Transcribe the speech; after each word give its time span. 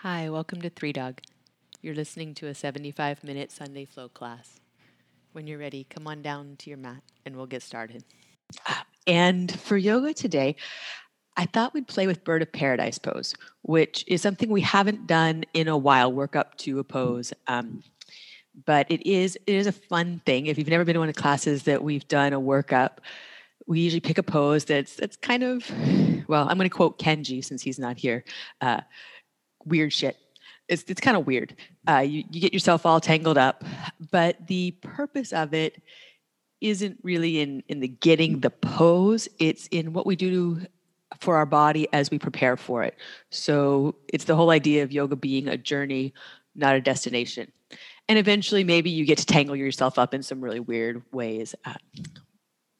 Hi, 0.00 0.28
welcome 0.28 0.60
to 0.60 0.68
Three 0.68 0.92
Dog. 0.92 1.22
You're 1.80 1.94
listening 1.94 2.34
to 2.34 2.48
a 2.48 2.54
75 2.54 3.24
minute 3.24 3.50
Sunday 3.50 3.86
flow 3.86 4.10
class. 4.10 4.60
When 5.32 5.46
you're 5.46 5.58
ready, 5.58 5.86
come 5.88 6.06
on 6.06 6.20
down 6.20 6.56
to 6.58 6.70
your 6.70 6.76
mat 6.76 7.02
and 7.24 7.34
we'll 7.34 7.46
get 7.46 7.62
started. 7.62 8.04
And 9.06 9.50
for 9.58 9.78
yoga 9.78 10.12
today, 10.12 10.56
I 11.38 11.46
thought 11.46 11.72
we'd 11.72 11.88
play 11.88 12.06
with 12.06 12.24
bird 12.24 12.42
of 12.42 12.52
paradise 12.52 12.98
pose, 12.98 13.34
which 13.62 14.04
is 14.06 14.20
something 14.20 14.50
we 14.50 14.60
haven't 14.60 15.06
done 15.06 15.44
in 15.54 15.66
a 15.66 15.78
while, 15.78 16.12
work 16.12 16.36
up 16.36 16.58
to 16.58 16.78
a 16.78 16.84
pose. 16.84 17.32
Um, 17.46 17.82
but 18.66 18.86
it 18.90 19.06
is 19.06 19.38
it 19.46 19.54
is 19.54 19.66
a 19.66 19.72
fun 19.72 20.20
thing. 20.26 20.46
If 20.46 20.58
you've 20.58 20.68
never 20.68 20.84
been 20.84 20.94
to 20.94 21.00
one 21.00 21.08
of 21.08 21.14
the 21.14 21.22
classes 21.22 21.62
that 21.62 21.82
we've 21.82 22.06
done 22.06 22.34
a 22.34 22.40
workup, 22.40 22.98
we 23.66 23.80
usually 23.80 24.00
pick 24.00 24.18
a 24.18 24.22
pose 24.22 24.66
that's 24.66 24.94
that's 24.94 25.16
kind 25.16 25.42
of 25.42 25.70
well, 26.28 26.48
I'm 26.48 26.58
going 26.58 26.68
to 26.68 26.74
quote 26.74 26.98
Kenji 26.98 27.44
since 27.44 27.62
he's 27.62 27.78
not 27.78 27.96
here. 27.96 28.24
Uh, 28.60 28.80
weird 29.66 29.92
shit. 29.92 30.16
It's 30.68 30.84
it's 30.88 31.00
kind 31.00 31.16
of 31.16 31.26
weird. 31.26 31.54
Uh, 31.88 31.98
you 31.98 32.24
you 32.30 32.40
get 32.40 32.52
yourself 32.52 32.86
all 32.86 33.00
tangled 33.00 33.38
up, 33.38 33.64
but 34.10 34.46
the 34.46 34.72
purpose 34.82 35.32
of 35.32 35.54
it 35.54 35.80
isn't 36.60 36.98
really 37.02 37.40
in 37.40 37.62
in 37.68 37.80
the 37.80 37.88
getting 37.88 38.40
the 38.40 38.50
pose. 38.50 39.28
It's 39.38 39.66
in 39.68 39.92
what 39.92 40.06
we 40.06 40.16
do 40.16 40.60
for 41.20 41.36
our 41.36 41.46
body 41.46 41.86
as 41.92 42.10
we 42.10 42.18
prepare 42.18 42.56
for 42.56 42.82
it. 42.82 42.96
So 43.30 43.94
it's 44.12 44.24
the 44.24 44.34
whole 44.34 44.50
idea 44.50 44.82
of 44.82 44.92
yoga 44.92 45.16
being 45.16 45.48
a 45.48 45.56
journey, 45.56 46.12
not 46.54 46.74
a 46.74 46.80
destination. 46.80 47.52
And 48.08 48.18
eventually, 48.18 48.64
maybe 48.64 48.90
you 48.90 49.04
get 49.04 49.18
to 49.18 49.26
tangle 49.26 49.56
yourself 49.56 49.98
up 49.98 50.14
in 50.14 50.22
some 50.22 50.40
really 50.40 50.60
weird 50.60 51.02
ways. 51.12 51.54
Uh, 51.64 51.74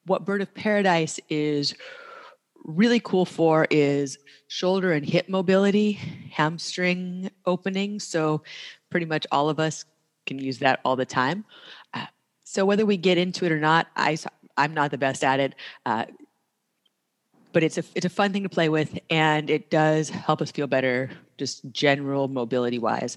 what 0.05 0.25
Bird 0.25 0.43
of 0.43 0.55
Paradise 0.55 1.19
is 1.29 1.75
really 2.67 3.01
cool 3.01 3.25
for 3.25 3.67
is 3.71 4.19
shoulder 4.49 4.93
and 4.93 5.07
hip 5.07 5.29
mobility, 5.29 5.93
hamstring 6.33 7.31
opening. 7.47 8.01
So, 8.01 8.43
pretty 8.91 9.07
much 9.07 9.27
all 9.31 9.49
of 9.49 9.59
us 9.59 9.85
can 10.27 10.39
use 10.39 10.59
that 10.59 10.81
all 10.85 10.97
the 10.97 11.07
time. 11.07 11.45
Uh, 11.95 12.07
so, 12.45 12.65
whether 12.65 12.85
we 12.85 12.97
get 12.97 13.19
into 13.19 13.47
it 13.47 13.53
or 13.53 13.61
not, 13.61 13.87
I, 13.97 14.19
I'm 14.57 14.75
not 14.75 14.91
the 14.91 14.99
best 14.99 15.25
at 15.25 15.41
it. 15.41 15.55
Uh, 15.85 16.07
but 17.53 17.63
it's 17.63 17.79
a 17.79 17.85
it's 17.95 18.05
a 18.05 18.11
fun 18.11 18.33
thing 18.35 18.43
to 18.43 18.51
play 18.51 18.69
with, 18.69 18.99
and 19.09 19.49
it 19.49 19.71
does 19.71 20.11
help 20.11 20.43
us 20.43 20.51
feel 20.51 20.67
better, 20.67 21.11
just 21.39 21.71
general 21.73 22.29
mobility 22.29 22.79
wise. 22.79 23.17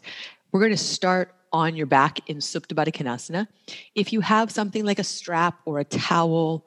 We're 0.51 0.61
going 0.61 0.71
to 0.71 0.77
start 0.77 1.35
on 1.51 1.75
your 1.75 1.87
back 1.87 2.19
in 2.29 2.37
Supta 2.37 2.73
Baddha 2.73 2.93
Konasana. 2.93 3.47
If 3.95 4.13
you 4.13 4.21
have 4.21 4.51
something 4.51 4.85
like 4.85 4.99
a 4.99 5.03
strap 5.03 5.59
or 5.65 5.79
a 5.79 5.83
towel 5.83 6.65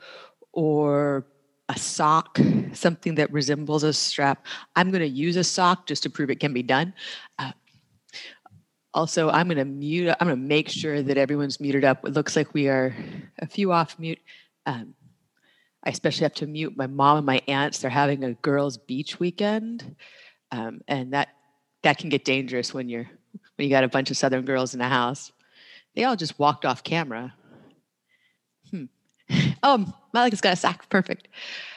or 0.53 1.25
a 1.73 1.79
sock, 1.79 2.39
something 2.75 3.15
that 3.15 3.33
resembles 3.33 3.83
a 3.83 3.93
strap, 3.93 4.47
I'm 4.77 4.91
going 4.91 5.01
to 5.01 5.09
use 5.09 5.37
a 5.37 5.45
sock 5.45 5.87
just 5.87 6.03
to 6.03 6.11
prove 6.11 6.31
it 6.31 6.39
can 6.39 6.53
be 6.53 6.63
done. 6.63 6.93
Uh, 7.39 7.53
also, 8.95 9.31
I'm 9.31 9.49
going 9.49 9.57
to 9.57 9.65
mute. 9.65 10.15
I'm 10.21 10.29
going 10.29 10.39
to 10.39 10.47
make 10.47 10.69
sure 10.69 11.03
that 11.03 11.17
everyone's 11.17 11.61
muted 11.61 11.85
up. 11.85 12.05
It 12.05 12.13
looks 12.13 12.37
like 12.37 12.53
we 12.53 12.69
are 12.69 12.95
a 13.39 13.47
few 13.47 13.73
off 13.73 13.99
mute. 13.99 14.19
Um, 14.67 14.95
I 15.83 15.91
especially 15.91 16.25
have 16.25 16.35
to 16.35 16.47
mute 16.47 16.77
my 16.77 16.87
mom 16.87 17.17
and 17.17 17.27
my 17.27 17.41
aunts. 17.49 17.79
They're 17.79 17.91
having 17.91 18.23
a 18.23 18.35
girls' 18.35 18.77
beach 18.77 19.19
weekend, 19.19 19.97
um, 20.51 20.83
and 20.87 21.15
that 21.15 21.29
that 21.83 21.97
can 21.97 22.11
get 22.11 22.25
dangerous 22.25 22.75
when 22.75 22.91
you're 22.91 23.09
when 23.57 23.67
you 23.67 23.71
got 23.71 23.83
a 23.83 23.89
bunch 23.89 24.11
of 24.11 24.19
Southern 24.19 24.45
girls 24.45 24.75
in 24.75 24.79
the 24.79 24.89
house. 24.89 25.33
They 25.97 26.05
all 26.05 26.17
just 26.17 26.39
walked 26.39 26.67
off 26.67 26.85
camera. 26.85 27.35
Hmm. 28.71 28.85
Oh, 30.15 30.19
Malika's 30.19 30.41
got 30.41 30.55
a 30.55 30.57
sock. 30.57 30.89
Perfect. 30.89 31.29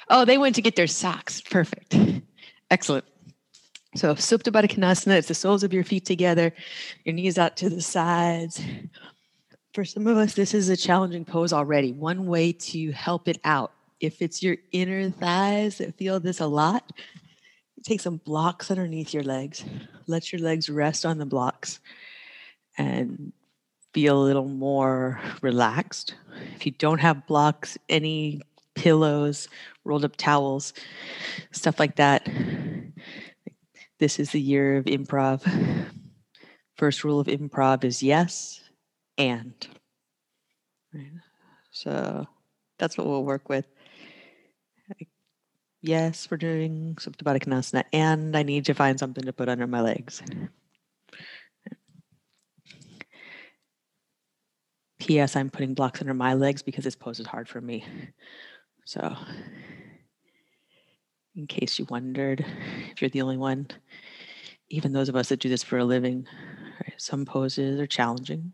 Oh, 0.09 0.25
they 0.25 0.37
went 0.37 0.55
to 0.55 0.61
get 0.61 0.75
their 0.75 0.87
socks. 0.87 1.41
Perfect. 1.41 1.95
Excellent. 2.69 3.05
So 3.95 4.13
Supta 4.15 4.51
Baddha 4.51 5.17
it's 5.17 5.27
the 5.29 5.33
soles 5.33 5.63
of 5.63 5.71
your 5.71 5.85
feet 5.85 6.05
together, 6.05 6.53
your 7.05 7.15
knees 7.15 7.37
out 7.37 7.55
to 7.57 7.69
the 7.69 7.81
sides. 7.81 8.61
For 9.73 9.85
some 9.85 10.07
of 10.07 10.17
us, 10.17 10.33
this 10.33 10.53
is 10.53 10.67
a 10.69 10.75
challenging 10.77 11.23
pose 11.23 11.53
already. 11.53 11.93
One 11.93 12.25
way 12.27 12.51
to 12.51 12.91
help 12.91 13.27
it 13.27 13.39
out, 13.45 13.71
if 14.01 14.21
it's 14.21 14.43
your 14.43 14.57
inner 14.71 15.09
thighs 15.09 15.77
that 15.77 15.97
feel 15.97 16.19
this 16.19 16.41
a 16.41 16.47
lot, 16.47 16.91
take 17.83 18.01
some 18.01 18.17
blocks 18.17 18.69
underneath 18.69 19.13
your 19.13 19.23
legs. 19.23 19.63
Let 20.07 20.31
your 20.33 20.41
legs 20.41 20.69
rest 20.69 21.05
on 21.05 21.17
the 21.17 21.25
blocks 21.25 21.79
and 22.77 23.31
feel 23.95 24.21
a 24.21 24.27
little 24.27 24.49
more 24.49 25.21
relaxed. 25.41 26.15
If 26.53 26.65
you 26.65 26.73
don't 26.73 26.99
have 26.99 27.25
blocks, 27.27 27.77
any 27.87 28.41
pillows, 28.75 29.47
rolled 29.85 30.03
up 30.03 30.17
towels, 30.17 30.73
stuff 31.51 31.79
like 31.79 31.95
that. 31.95 32.27
This 33.97 34.19
is 34.19 34.31
the 34.31 34.41
year 34.41 34.75
of 34.75 34.83
improv. 34.83 35.39
First 36.75 37.05
rule 37.05 37.21
of 37.21 37.27
improv 37.27 37.85
is 37.85 38.03
yes 38.03 38.59
and. 39.17 39.53
Right. 40.93 41.13
So 41.71 42.27
that's 42.77 42.97
what 42.97 43.07
we'll 43.07 43.23
work 43.23 43.47
with 43.47 43.65
yes, 45.81 46.27
we're 46.29 46.37
doing 46.37 46.95
Supta 46.99 47.23
Baddha 47.23 47.43
Konasana, 47.43 47.83
and 47.93 48.35
I 48.35 48.43
need 48.43 48.65
to 48.65 48.73
find 48.73 48.99
something 48.99 49.23
to 49.23 49.33
put 49.33 49.49
under 49.49 49.67
my 49.67 49.81
legs. 49.81 50.21
P.S. 55.05 55.35
I'm 55.35 55.49
putting 55.49 55.73
blocks 55.73 56.01
under 56.01 56.13
my 56.13 56.33
legs 56.33 56.63
because 56.63 56.83
this 56.83 56.95
pose 56.95 57.19
is 57.19 57.27
hard 57.27 57.47
for 57.47 57.61
me. 57.61 57.85
So, 58.85 59.15
in 61.35 61.47
case 61.47 61.77
you 61.77 61.85
wondered, 61.89 62.45
if 62.91 63.01
you're 63.01 63.09
the 63.09 63.21
only 63.21 63.37
one, 63.37 63.67
even 64.69 64.93
those 64.93 65.09
of 65.09 65.15
us 65.15 65.29
that 65.29 65.39
do 65.39 65.49
this 65.49 65.63
for 65.63 65.77
a 65.77 65.85
living, 65.85 66.27
right, 66.81 66.93
some 66.97 67.25
poses 67.25 67.79
are 67.79 67.87
challenging, 67.87 68.53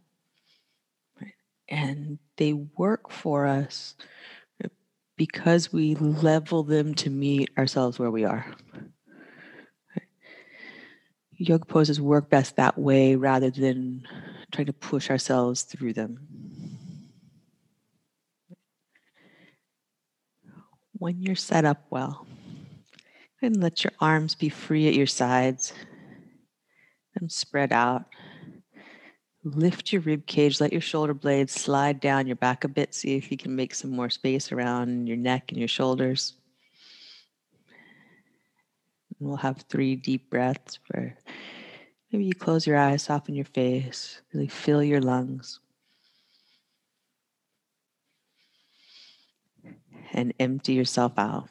right, 1.22 1.34
and 1.70 2.20
they 2.38 2.54
work 2.54 3.12
for 3.12 3.46
us 3.48 3.96
because 5.16 5.72
we 5.72 5.96
level 5.96 6.64
them 6.64 6.96
to 6.96 7.10
meet 7.10 7.50
ourselves 7.58 8.00
where 8.00 8.12
we 8.12 8.26
are. 8.26 8.46
Yoga 11.38 11.66
poses 11.66 12.00
work 12.00 12.30
best 12.30 12.56
that 12.58 12.78
way 12.78 13.16
rather 13.16 13.50
than 13.50 14.08
trying 14.52 14.68
to 14.68 14.74
push 14.74 15.10
ourselves 15.10 15.64
through 15.64 15.94
them. 15.94 16.31
When 21.02 21.20
you're 21.20 21.36
set 21.36 21.66
up 21.66 21.84
well, 21.90 22.28
and 23.42 23.60
let 23.60 23.84
your 23.84 23.92
arms 24.00 24.36
be 24.36 24.50
free 24.50 24.88
at 24.88 24.94
your 24.94 25.08
sides 25.08 25.74
and 27.16 27.32
spread 27.32 27.74
out. 27.74 28.06
Lift 29.44 29.92
your 29.92 30.04
rib 30.04 30.28
cage, 30.28 30.62
let 30.62 30.72
your 30.72 30.80
shoulder 30.80 31.16
blades 31.16 31.54
slide 31.54 32.02
down 32.02 32.28
your 32.28 32.36
back 32.36 32.66
a 32.66 32.68
bit. 32.68 32.94
See 32.94 33.16
if 33.16 33.32
you 33.32 33.38
can 33.38 33.56
make 33.56 33.74
some 33.74 33.90
more 33.90 34.12
space 34.12 34.52
around 34.52 35.08
your 35.08 35.18
neck 35.18 35.46
and 35.50 35.58
your 35.58 35.68
shoulders. 35.68 36.36
And 39.18 39.28
we'll 39.28 39.38
have 39.38 39.66
three 39.70 39.96
deep 39.96 40.30
breaths 40.30 40.78
where 40.92 41.18
maybe 42.12 42.26
you 42.26 42.36
close 42.36 42.68
your 42.68 42.78
eyes, 42.78 43.02
soften 43.02 43.34
your 43.34 43.46
face, 43.46 44.22
really 44.36 44.48
fill 44.48 44.84
your 44.84 45.02
lungs. 45.02 45.61
And 50.14 50.34
empty 50.40 50.74
yourself 50.74 51.18
out. 51.18 51.48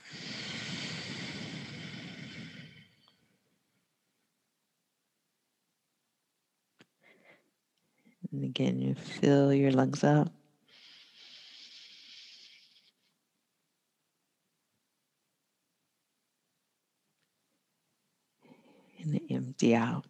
And 8.33 8.45
again, 8.45 8.81
you 8.81 8.95
fill 8.95 9.53
your 9.53 9.73
lungs 9.73 10.05
up. 10.05 10.33
And 19.03 19.21
empty 19.31 19.75
out. 19.75 20.10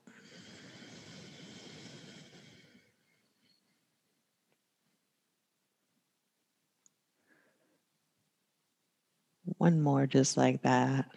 One 9.59 9.81
more 9.81 10.07
just 10.07 10.37
like 10.37 10.63
that. 10.63 11.11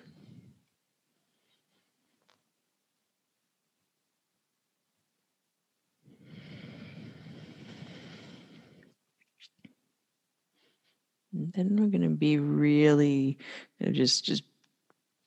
then 11.34 11.76
we're 11.76 11.88
going 11.88 12.10
to 12.10 12.16
be 12.16 12.38
really 12.38 13.38
you 13.80 13.86
know, 13.86 13.92
just 13.92 14.24
just 14.24 14.44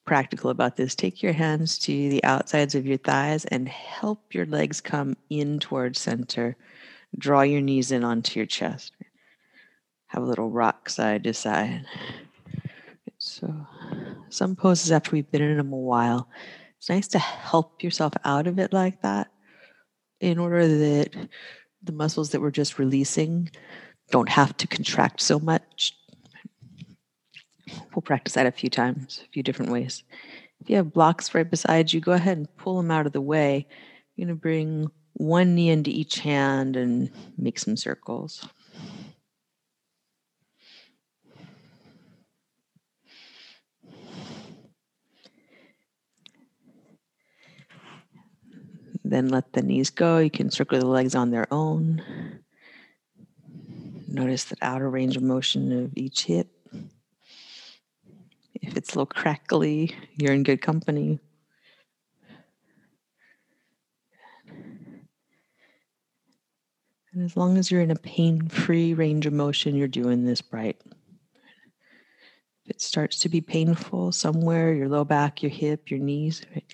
practical 0.04 0.50
about 0.50 0.76
this. 0.76 0.94
Take 0.94 1.22
your 1.22 1.32
hands 1.32 1.78
to 1.80 2.08
the 2.08 2.22
outsides 2.22 2.76
of 2.76 2.86
your 2.86 2.96
thighs 2.96 3.44
and 3.46 3.68
help 3.68 4.32
your 4.32 4.46
legs 4.46 4.80
come 4.80 5.16
in 5.30 5.58
towards 5.58 6.00
center. 6.00 6.56
Draw 7.18 7.42
your 7.42 7.60
knees 7.60 7.90
in 7.90 8.04
onto 8.04 8.38
your 8.38 8.46
chest. 8.46 8.92
Have 10.06 10.22
a 10.22 10.26
little 10.26 10.50
rock 10.50 10.88
side 10.88 11.24
to 11.24 11.34
side. 11.34 11.84
So, 13.38 13.54
some 14.30 14.56
poses 14.56 14.90
after 14.90 15.10
we've 15.10 15.30
been 15.30 15.42
in 15.42 15.58
them 15.58 15.70
a 15.70 15.76
while, 15.76 16.26
It's 16.78 16.88
nice 16.88 17.06
to 17.08 17.18
help 17.18 17.82
yourself 17.82 18.14
out 18.24 18.46
of 18.46 18.58
it 18.58 18.72
like 18.72 19.02
that 19.02 19.30
in 20.20 20.38
order 20.38 20.66
that 20.66 21.28
the 21.82 21.92
muscles 21.92 22.30
that 22.30 22.40
we're 22.40 22.50
just 22.50 22.78
releasing 22.78 23.50
don't 24.10 24.30
have 24.30 24.56
to 24.56 24.66
contract 24.66 25.20
so 25.20 25.38
much. 25.38 25.92
We'll 27.94 28.00
practice 28.00 28.32
that 28.34 28.46
a 28.46 28.52
few 28.52 28.70
times, 28.70 29.22
a 29.26 29.28
few 29.28 29.42
different 29.42 29.70
ways. 29.70 30.02
If 30.62 30.70
you 30.70 30.76
have 30.76 30.94
blocks 30.94 31.34
right 31.34 31.50
beside 31.50 31.92
you, 31.92 32.00
go 32.00 32.12
ahead 32.12 32.38
and 32.38 32.56
pull 32.56 32.78
them 32.78 32.90
out 32.90 33.04
of 33.04 33.12
the 33.12 33.20
way. 33.20 33.66
You're 34.14 34.28
going 34.28 34.34
to 34.34 34.40
bring 34.40 34.90
one 35.12 35.54
knee 35.54 35.68
into 35.68 35.90
each 35.90 36.20
hand 36.20 36.74
and 36.74 37.10
make 37.36 37.58
some 37.58 37.76
circles. 37.76 38.48
Then 49.08 49.28
let 49.28 49.52
the 49.52 49.62
knees 49.62 49.90
go. 49.90 50.18
You 50.18 50.30
can 50.30 50.50
circle 50.50 50.80
the 50.80 50.86
legs 50.86 51.14
on 51.14 51.30
their 51.30 51.46
own. 51.52 52.02
Notice 54.08 54.44
the 54.44 54.56
outer 54.62 54.90
range 54.90 55.16
of 55.16 55.22
motion 55.22 55.84
of 55.84 55.92
each 55.96 56.24
hip. 56.24 56.48
If 58.54 58.76
it's 58.76 58.94
a 58.94 58.98
little 58.98 59.06
crackly, 59.06 59.94
you're 60.16 60.32
in 60.32 60.42
good 60.42 60.60
company. 60.60 61.20
And 67.12 67.24
as 67.24 67.36
long 67.36 67.58
as 67.58 67.70
you're 67.70 67.82
in 67.82 67.92
a 67.92 67.96
pain 67.96 68.48
free 68.48 68.92
range 68.92 69.24
of 69.26 69.32
motion, 69.32 69.76
you're 69.76 69.86
doing 69.86 70.24
this 70.24 70.42
bright. 70.42 70.80
If 72.64 72.70
it 72.70 72.80
starts 72.80 73.18
to 73.20 73.28
be 73.28 73.40
painful 73.40 74.10
somewhere, 74.10 74.74
your 74.74 74.88
low 74.88 75.04
back, 75.04 75.42
your 75.42 75.50
hip, 75.50 75.92
your 75.92 76.00
knees, 76.00 76.42
right? 76.52 76.64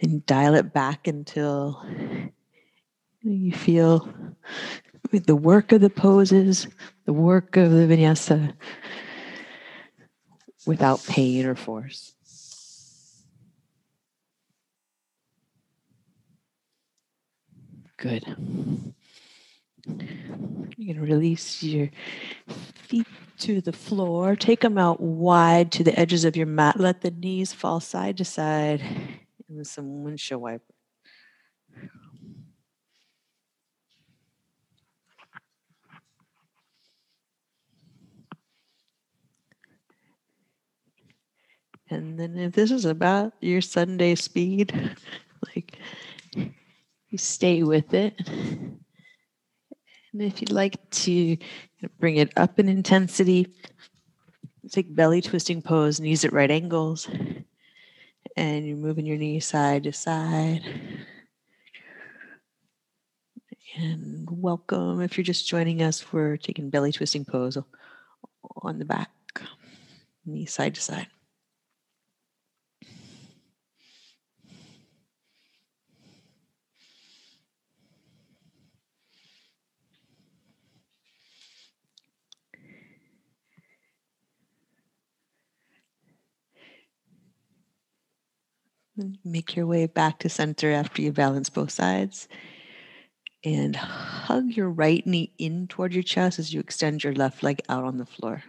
And 0.00 0.24
dial 0.26 0.54
it 0.54 0.72
back 0.72 1.06
until 1.06 1.84
you 3.22 3.52
feel 3.52 4.08
the 5.10 5.36
work 5.36 5.72
of 5.72 5.80
the 5.80 5.90
poses, 5.90 6.68
the 7.04 7.12
work 7.12 7.56
of 7.56 7.70
the 7.70 7.86
vinyasa 7.86 8.54
without 10.66 11.04
pain 11.06 11.46
or 11.46 11.54
force. 11.54 12.14
Good. 17.96 18.24
Going 19.86 20.94
to 20.94 21.00
release 21.00 21.62
your 21.62 21.90
feet 22.74 23.06
to 23.38 23.60
the 23.60 23.72
floor. 23.72 24.36
Take 24.36 24.60
them 24.60 24.78
out 24.78 25.00
wide 25.00 25.72
to 25.72 25.82
the 25.82 25.98
edges 25.98 26.24
of 26.24 26.36
your 26.36 26.46
mat. 26.46 26.78
Let 26.78 27.00
the 27.00 27.10
knees 27.10 27.52
fall 27.52 27.80
side 27.80 28.18
to 28.18 28.24
side 28.24 28.82
and 29.48 29.66
some 29.66 30.04
windshield 30.04 30.42
wiper. 30.42 30.74
And 41.90 42.18
then 42.18 42.36
if 42.36 42.52
this 42.52 42.70
is 42.70 42.84
about 42.84 43.32
your 43.40 43.62
Sunday 43.62 44.14
speed, 44.14 44.72
like 45.56 45.78
you 46.34 47.16
stay 47.16 47.62
with 47.62 47.94
it. 47.94 48.14
And 48.28 50.22
if 50.22 50.40
you'd 50.40 50.52
like 50.52 50.90
to 50.90 51.38
bring 51.98 52.16
it 52.16 52.32
up 52.36 52.58
in 52.58 52.68
intensity, 52.68 53.54
take 54.70 54.94
belly 54.94 55.22
twisting 55.22 55.62
pose, 55.62 55.98
knees 55.98 56.26
at 56.26 56.32
right 56.32 56.50
angles 56.50 57.08
and 58.38 58.64
you're 58.64 58.76
moving 58.76 59.04
your 59.04 59.16
knees 59.16 59.46
side 59.46 59.82
to 59.82 59.92
side. 59.92 60.62
And 63.76 64.28
welcome 64.30 65.00
if 65.00 65.18
you're 65.18 65.24
just 65.24 65.48
joining 65.48 65.82
us. 65.82 66.12
We're 66.12 66.36
taking 66.36 66.70
belly 66.70 66.92
twisting 66.92 67.24
pose 67.24 67.58
on 68.62 68.78
the 68.78 68.84
back, 68.84 69.10
knee 70.24 70.46
side 70.46 70.76
to 70.76 70.80
side. 70.80 71.08
Make 89.24 89.56
your 89.56 89.66
way 89.66 89.86
back 89.86 90.18
to 90.20 90.28
center 90.28 90.70
after 90.70 91.02
you 91.02 91.12
balance 91.12 91.50
both 91.50 91.70
sides. 91.70 92.28
And 93.44 93.76
hug 93.76 94.50
your 94.50 94.68
right 94.68 95.06
knee 95.06 95.32
in 95.38 95.68
toward 95.68 95.94
your 95.94 96.02
chest 96.02 96.38
as 96.38 96.52
you 96.52 96.58
extend 96.58 97.04
your 97.04 97.14
left 97.14 97.42
leg 97.42 97.62
out 97.68 97.84
on 97.84 97.96
the 97.96 98.06
floor. 98.06 98.42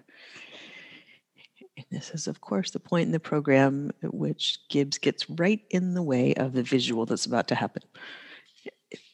And 1.77 1.85
this 1.91 2.09
is, 2.09 2.27
of 2.27 2.41
course, 2.41 2.71
the 2.71 2.79
point 2.79 3.05
in 3.05 3.11
the 3.11 3.19
program 3.19 3.91
at 4.03 4.13
which 4.13 4.59
Gibbs 4.69 4.97
gets 4.97 5.29
right 5.29 5.61
in 5.69 5.93
the 5.93 6.01
way 6.01 6.33
of 6.33 6.53
the 6.53 6.63
visual 6.63 7.05
that's 7.05 7.25
about 7.25 7.47
to 7.49 7.55
happen. 7.55 7.83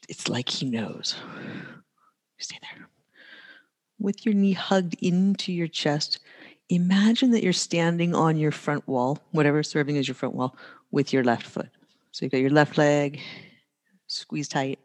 It's 0.07 0.29
like 0.29 0.49
he 0.49 0.65
knows. 0.65 1.15
Stay 2.39 2.57
there. 2.61 2.88
With 3.99 4.25
your 4.25 4.33
knee 4.33 4.53
hugged 4.53 4.95
into 5.01 5.51
your 5.51 5.67
chest, 5.67 6.19
imagine 6.69 7.31
that 7.31 7.43
you're 7.43 7.53
standing 7.53 8.15
on 8.15 8.38
your 8.38 8.51
front 8.51 8.88
wall, 8.88 9.19
whatever 9.31 9.61
serving 9.61 9.97
as 9.97 10.07
your 10.07 10.15
front 10.15 10.35
wall, 10.35 10.57
with 10.95 11.12
your 11.12 11.25
left 11.25 11.45
foot. 11.45 11.69
So 12.12 12.24
you've 12.25 12.31
got 12.31 12.39
your 12.39 12.50
left 12.50 12.77
leg 12.77 13.19
squeeze 14.07 14.47
tight, 14.47 14.80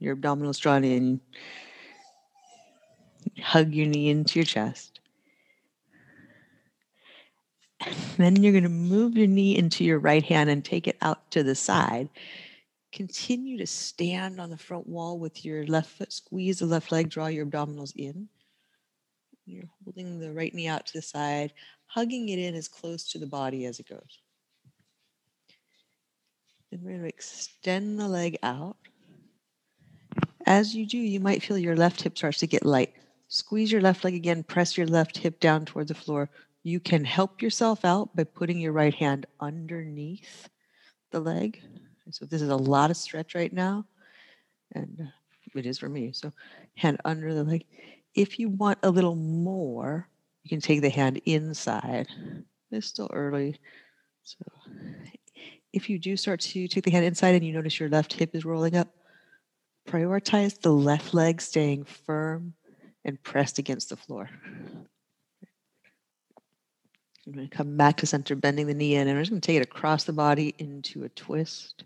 your 0.00 0.16
abdominals 0.16 0.60
drawn 0.60 0.82
in. 0.82 1.20
Hug 3.40 3.72
your 3.72 3.86
knee 3.86 4.10
into 4.10 4.40
your 4.40 4.44
chest. 4.44 5.00
And 7.80 7.94
then 8.18 8.42
you're 8.42 8.52
going 8.52 8.64
to 8.64 8.70
move 8.70 9.16
your 9.16 9.26
knee 9.26 9.56
into 9.56 9.84
your 9.84 9.98
right 9.98 10.22
hand 10.22 10.50
and 10.50 10.64
take 10.64 10.88
it 10.88 10.96
out 11.00 11.30
to 11.30 11.42
the 11.42 11.54
side. 11.54 12.08
Continue 12.92 13.58
to 13.58 13.66
stand 13.66 14.40
on 14.40 14.50
the 14.50 14.56
front 14.56 14.88
wall 14.88 15.18
with 15.18 15.44
your 15.44 15.66
left 15.66 15.90
foot, 15.90 16.12
squeeze 16.12 16.58
the 16.58 16.66
left 16.66 16.90
leg, 16.90 17.08
draw 17.08 17.26
your 17.26 17.46
abdominals 17.46 17.92
in. 17.94 18.28
You're 19.46 19.68
holding 19.84 20.18
the 20.18 20.32
right 20.32 20.54
knee 20.54 20.68
out 20.68 20.86
to 20.86 20.92
the 20.94 21.02
side, 21.02 21.52
hugging 21.86 22.30
it 22.30 22.38
in 22.38 22.54
as 22.54 22.66
close 22.66 23.10
to 23.12 23.18
the 23.18 23.26
body 23.26 23.66
as 23.66 23.78
it 23.78 23.88
goes. 23.88 24.23
Then 26.74 26.82
we're 26.82 26.90
going 26.90 27.02
to 27.02 27.08
extend 27.08 28.00
the 28.00 28.08
leg 28.08 28.36
out. 28.42 28.76
As 30.44 30.74
you 30.74 30.84
do, 30.86 30.98
you 30.98 31.20
might 31.20 31.40
feel 31.40 31.56
your 31.56 31.76
left 31.76 32.02
hip 32.02 32.18
starts 32.18 32.38
to 32.38 32.48
get 32.48 32.66
light. 32.66 32.94
Squeeze 33.28 33.70
your 33.70 33.80
left 33.80 34.02
leg 34.02 34.14
again, 34.14 34.42
press 34.42 34.76
your 34.76 34.88
left 34.88 35.16
hip 35.16 35.38
down 35.38 35.66
toward 35.66 35.86
the 35.86 35.94
floor. 35.94 36.28
You 36.64 36.80
can 36.80 37.04
help 37.04 37.40
yourself 37.40 37.84
out 37.84 38.16
by 38.16 38.24
putting 38.24 38.58
your 38.58 38.72
right 38.72 38.92
hand 38.92 39.24
underneath 39.38 40.48
the 41.12 41.20
leg. 41.20 41.62
So 42.10 42.24
this 42.24 42.42
is 42.42 42.48
a 42.48 42.56
lot 42.56 42.90
of 42.90 42.96
stretch 42.96 43.36
right 43.36 43.52
now, 43.52 43.86
and 44.74 45.12
it 45.54 45.66
is 45.66 45.78
for 45.78 45.88
me. 45.88 46.10
So 46.10 46.32
hand 46.74 46.98
under 47.04 47.32
the 47.34 47.44
leg. 47.44 47.66
If 48.16 48.40
you 48.40 48.48
want 48.48 48.80
a 48.82 48.90
little 48.90 49.14
more, 49.14 50.08
you 50.42 50.48
can 50.48 50.60
take 50.60 50.80
the 50.80 50.90
hand 50.90 51.20
inside. 51.24 52.08
It's 52.72 52.88
still 52.88 53.10
early. 53.12 53.60
So 54.24 54.44
if 55.74 55.90
you 55.90 55.98
do 55.98 56.16
start 56.16 56.40
to 56.40 56.68
take 56.68 56.84
the 56.84 56.90
hand 56.90 57.04
inside 57.04 57.34
and 57.34 57.44
you 57.44 57.52
notice 57.52 57.80
your 57.80 57.88
left 57.88 58.12
hip 58.12 58.34
is 58.34 58.44
rolling 58.44 58.76
up, 58.76 58.94
prioritize 59.88 60.60
the 60.60 60.72
left 60.72 61.12
leg 61.12 61.40
staying 61.40 61.84
firm 61.84 62.54
and 63.04 63.20
pressed 63.24 63.58
against 63.58 63.88
the 63.88 63.96
floor. 63.96 64.30
I'm 67.26 67.32
going 67.32 67.48
to 67.48 67.56
come 67.56 67.76
back 67.76 67.96
to 67.98 68.06
center, 68.06 68.36
bending 68.36 68.68
the 68.68 68.74
knee 68.74 68.94
in, 68.94 69.08
and 69.08 69.16
I'm 69.16 69.22
just 69.22 69.30
going 69.30 69.40
to 69.40 69.46
take 69.46 69.56
it 69.56 69.66
across 69.66 70.04
the 70.04 70.12
body 70.12 70.54
into 70.58 71.02
a 71.02 71.08
twist. 71.08 71.82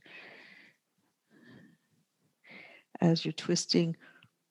As 3.00 3.24
you're 3.24 3.32
twisting, 3.32 3.96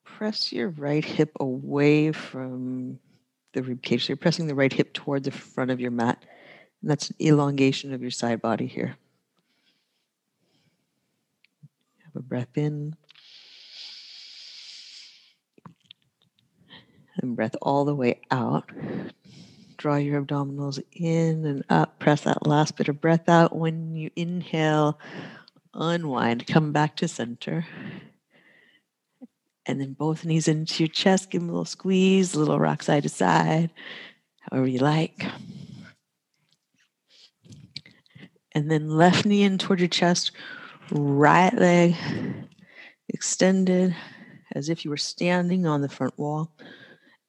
press 0.03 0.51
your 0.51 0.69
right 0.69 1.05
hip 1.05 1.31
away 1.39 2.11
from 2.11 2.97
the 3.53 3.61
rib 3.61 3.83
cage. 3.83 4.05
So 4.05 4.11
you're 4.11 4.17
pressing 4.17 4.47
the 4.47 4.55
right 4.55 4.73
hip 4.73 4.93
toward 4.93 5.25
the 5.25 5.31
front 5.31 5.69
of 5.69 5.79
your 5.79 5.91
mat. 5.91 6.25
And 6.81 6.89
that's 6.89 7.09
an 7.09 7.17
elongation 7.21 7.93
of 7.93 8.01
your 8.01 8.11
side 8.11 8.41
body 8.41 8.65
here. 8.65 8.97
Have 12.06 12.06
a 12.17 12.21
breath 12.21 12.57
in. 12.57 12.95
And 17.21 17.35
breath 17.35 17.55
all 17.61 17.85
the 17.85 17.95
way 17.95 18.21
out. 18.29 18.69
Draw 19.77 19.95
your 19.97 20.21
abdominals 20.21 20.81
in 20.91 21.45
and 21.45 21.63
up. 21.69 21.99
Press 21.99 22.21
that 22.21 22.45
last 22.45 22.75
bit 22.75 22.89
of 22.89 23.01
breath 23.01 23.29
out. 23.29 23.55
When 23.55 23.95
you 23.95 24.11
inhale, 24.15 24.99
unwind, 25.73 26.47
come 26.47 26.71
back 26.71 26.95
to 26.97 27.07
center 27.07 27.65
and 29.67 29.81
then 29.81 29.93
both 29.93 30.25
knees 30.25 30.47
into 30.47 30.83
your 30.83 30.89
chest. 30.89 31.29
Give 31.29 31.41
them 31.41 31.49
a 31.49 31.51
little 31.51 31.65
squeeze, 31.65 32.33
a 32.33 32.39
little 32.39 32.59
rock 32.59 32.81
side 32.81 33.03
to 33.03 33.09
side, 33.09 33.69
however 34.39 34.67
you 34.67 34.79
like. 34.79 35.25
And 38.53 38.71
then 38.71 38.89
left 38.89 39.25
knee 39.25 39.43
in 39.43 39.57
toward 39.57 39.79
your 39.79 39.89
chest, 39.89 40.31
right 40.91 41.53
leg 41.53 41.95
extended 43.09 43.95
as 44.53 44.69
if 44.69 44.85
you 44.85 44.91
were 44.91 44.97
standing 44.97 45.65
on 45.65 45.81
the 45.81 45.89
front 45.89 46.17
wall 46.17 46.51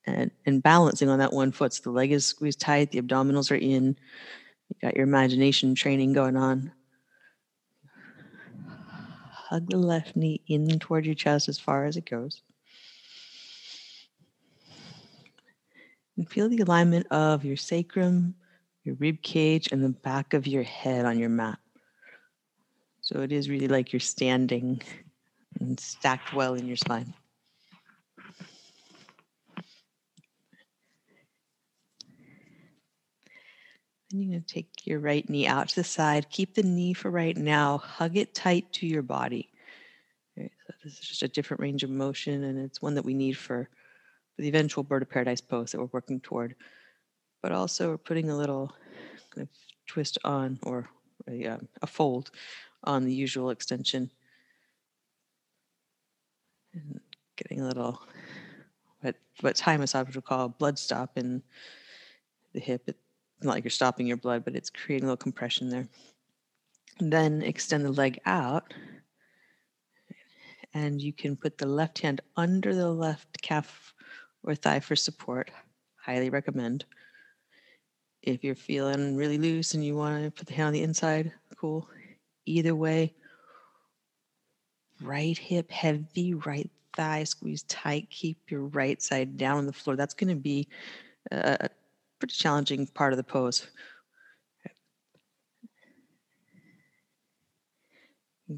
and, 0.05 0.31
and 0.45 0.63
balancing 0.63 1.09
on 1.09 1.19
that 1.19 1.33
one 1.33 1.51
foot. 1.51 1.73
So 1.73 1.83
the 1.83 1.91
leg 1.91 2.11
is 2.11 2.25
squeezed 2.25 2.59
tight, 2.59 2.91
the 2.91 3.01
abdominals 3.01 3.51
are 3.51 3.55
in. 3.55 3.97
You 4.69 4.75
got 4.81 4.95
your 4.95 5.05
imagination 5.05 5.75
training 5.75 6.13
going 6.13 6.37
on. 6.37 6.71
Hug 9.31 9.69
the 9.69 9.77
left 9.77 10.15
knee 10.15 10.41
in 10.47 10.67
toward 10.79 11.05
your 11.05 11.15
chest 11.15 11.49
as 11.49 11.59
far 11.59 11.85
as 11.85 11.97
it 11.97 12.09
goes. 12.09 12.43
And 16.17 16.29
feel 16.29 16.49
the 16.49 16.59
alignment 16.59 17.07
of 17.11 17.45
your 17.45 17.57
sacrum, 17.57 18.35
your 18.83 18.95
rib 18.95 19.21
cage, 19.21 19.69
and 19.71 19.83
the 19.83 19.89
back 19.89 20.33
of 20.33 20.45
your 20.45 20.63
head 20.63 21.05
on 21.05 21.17
your 21.17 21.29
mat. 21.29 21.57
So 23.11 23.21
it 23.21 23.31
is 23.31 23.49
really 23.49 23.67
like 23.67 23.91
you're 23.91 23.99
standing 23.99 24.83
and 25.59 25.79
stacked 25.79 26.31
well 26.31 26.53
in 26.53 26.67
your 26.67 26.77
spine. 26.77 27.11
Then 34.11 34.21
you're 34.21 34.29
going 34.29 34.43
to 34.43 34.53
take 34.53 34.69
your 34.85 34.99
right 34.99 35.27
knee 35.27 35.47
out 35.47 35.69
to 35.69 35.75
the 35.77 35.83
side. 35.83 36.29
Keep 36.29 36.53
the 36.53 36.61
knee 36.61 36.93
for 36.93 37.09
right 37.09 37.35
now. 37.35 37.79
Hug 37.79 38.15
it 38.15 38.35
tight 38.35 38.71
to 38.73 38.85
your 38.85 39.01
body. 39.01 39.49
so 40.37 40.43
this 40.83 40.99
is 40.99 41.07
just 41.07 41.23
a 41.23 41.27
different 41.27 41.61
range 41.61 41.81
of 41.83 41.89
motion, 41.89 42.43
and 42.43 42.59
it's 42.59 42.79
one 42.79 42.93
that 42.93 43.05
we 43.05 43.15
need 43.15 43.33
for, 43.33 43.67
for 44.35 44.41
the 44.43 44.49
eventual 44.49 44.83
bird 44.83 45.01
of 45.01 45.09
paradise 45.09 45.41
pose 45.41 45.71
that 45.71 45.79
we're 45.79 45.89
working 45.91 46.19
toward. 46.19 46.53
But 47.41 47.53
also, 47.53 47.89
we're 47.89 47.97
putting 47.97 48.29
a 48.29 48.37
little 48.37 48.71
kind 49.33 49.47
of 49.47 49.49
twist 49.87 50.19
on 50.23 50.59
or 50.61 50.87
a, 51.27 51.47
um, 51.47 51.67
a 51.81 51.87
fold 51.87 52.29
on 52.83 53.05
the 53.05 53.13
usual 53.13 53.49
extension. 53.49 54.11
And 56.73 56.99
getting 57.35 57.61
a 57.61 57.67
little 57.67 58.01
what 59.01 59.15
what 59.41 59.55
Thai 59.55 59.77
massage 59.77 60.13
would 60.13 60.25
call 60.25 60.49
blood 60.49 60.77
stop 60.77 61.17
in 61.17 61.41
the 62.53 62.59
hip. 62.59 62.83
It, 62.87 62.97
not 63.41 63.55
like 63.55 63.63
you're 63.63 63.71
stopping 63.71 64.05
your 64.05 64.17
blood, 64.17 64.43
but 64.43 64.55
it's 64.55 64.69
creating 64.69 65.05
a 65.05 65.07
little 65.07 65.17
compression 65.17 65.69
there. 65.69 65.87
And 66.99 67.11
then 67.11 67.41
extend 67.41 67.85
the 67.85 67.91
leg 67.91 68.19
out. 68.25 68.73
And 70.73 71.01
you 71.01 71.13
can 71.13 71.35
put 71.35 71.57
the 71.57 71.65
left 71.65 71.99
hand 71.99 72.21
under 72.35 72.75
the 72.75 72.89
left 72.89 73.41
calf 73.41 73.93
or 74.43 74.55
thigh 74.55 74.81
for 74.81 74.95
support. 74.95 75.51
Highly 75.95 76.29
recommend. 76.29 76.85
If 78.21 78.43
you're 78.43 78.55
feeling 78.55 79.15
really 79.15 79.37
loose 79.37 79.73
and 79.73 79.83
you 79.83 79.95
want 79.95 80.23
to 80.23 80.31
put 80.31 80.47
the 80.47 80.53
hand 80.53 80.67
on 80.67 80.73
the 80.73 80.83
inside, 80.83 81.31
cool. 81.55 81.87
Either 82.49 82.73
way, 82.73 83.13
right 85.01 85.37
hip 85.37 85.69
heavy, 85.69 86.33
right 86.33 86.69
thigh 86.95 87.23
squeeze 87.23 87.61
tight. 87.63 88.09
Keep 88.09 88.49
your 88.49 88.61
right 88.61 88.99
side 89.01 89.37
down 89.37 89.59
on 89.59 89.65
the 89.67 89.73
floor. 89.73 89.95
That's 89.95 90.15
going 90.15 90.35
to 90.35 90.41
be 90.41 90.67
a 91.31 91.69
pretty 92.17 92.33
challenging 92.33 92.87
part 92.87 93.13
of 93.13 93.17
the 93.17 93.23
pose. 93.23 93.67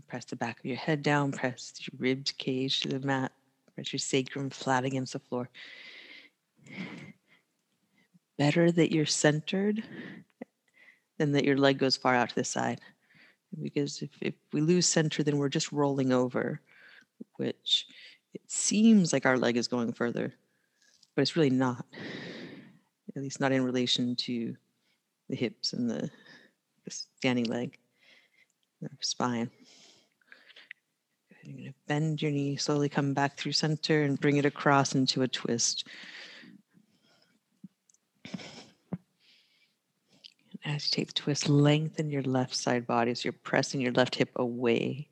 Press 0.08 0.24
the 0.24 0.38
back 0.38 0.58
of 0.60 0.66
your 0.66 0.78
head 0.78 1.04
down, 1.04 1.34
press 1.34 1.74
your 1.82 2.00
ribs 2.00 2.32
cage 2.32 2.80
to 2.80 2.88
the 2.88 3.06
mat, 3.06 3.34
press 3.76 3.92
your 3.92 4.00
sacrum 4.00 4.50
flat 4.50 4.86
against 4.86 5.12
the 5.12 5.20
floor. 5.20 5.50
Better 8.38 8.72
that 8.72 8.94
you're 8.94 9.06
centered 9.06 9.84
than 11.18 11.34
that 11.34 11.44
your 11.44 11.58
leg 11.58 11.78
goes 11.78 11.98
far 11.98 12.16
out 12.16 12.30
to 12.30 12.36
the 12.36 12.46
side. 12.46 12.80
Because 13.62 14.02
if, 14.02 14.10
if 14.22 14.34
we 14.54 14.62
lose 14.62 14.88
center, 14.88 15.24
then 15.24 15.38
we're 15.38 15.50
just 15.50 15.72
rolling 15.72 16.14
over, 16.14 16.62
which 17.38 17.88
it 18.34 18.42
seems 18.48 19.12
like 19.12 19.26
our 19.26 19.38
leg 19.38 19.58
is 19.58 19.68
going 19.68 19.92
further, 19.94 20.34
but 21.16 21.22
it's 21.22 21.36
really 21.36 21.50
not 21.50 21.86
at 23.16 23.22
least 23.22 23.40
not 23.40 23.52
in 23.52 23.64
relation 23.64 24.16
to 24.16 24.56
the 25.30 25.36
hips 25.36 25.74
and 25.74 25.90
the, 25.90 26.10
the 26.86 26.92
standing 26.92 27.46
leg, 27.46 27.78
spine. 29.00 29.50
You're 31.44 31.54
going 31.54 31.68
to 31.70 31.74
bend 31.88 32.22
your 32.22 32.32
knee, 32.32 32.56
slowly 32.56 32.88
come 32.88 33.14
back 33.14 33.38
through 33.38 33.54
center 33.54 34.04
and 34.04 34.20
bring 34.20 34.38
it 34.38 34.46
across 34.46 34.96
into 34.96 35.24
a 35.24 35.28
twist. 35.28 35.88
As 40.64 40.86
you 40.86 40.92
take 40.92 41.08
the 41.08 41.14
twist, 41.14 41.50
lengthen 41.50 42.12
your 42.12 42.22
left 42.22 42.56
side 42.56 42.86
body 42.86 43.12
as 43.12 43.26
you're 43.26 43.32
pressing 43.32 43.82
your 43.82 43.94
left 43.94 44.16
hip 44.16 44.30
away. 44.36 45.08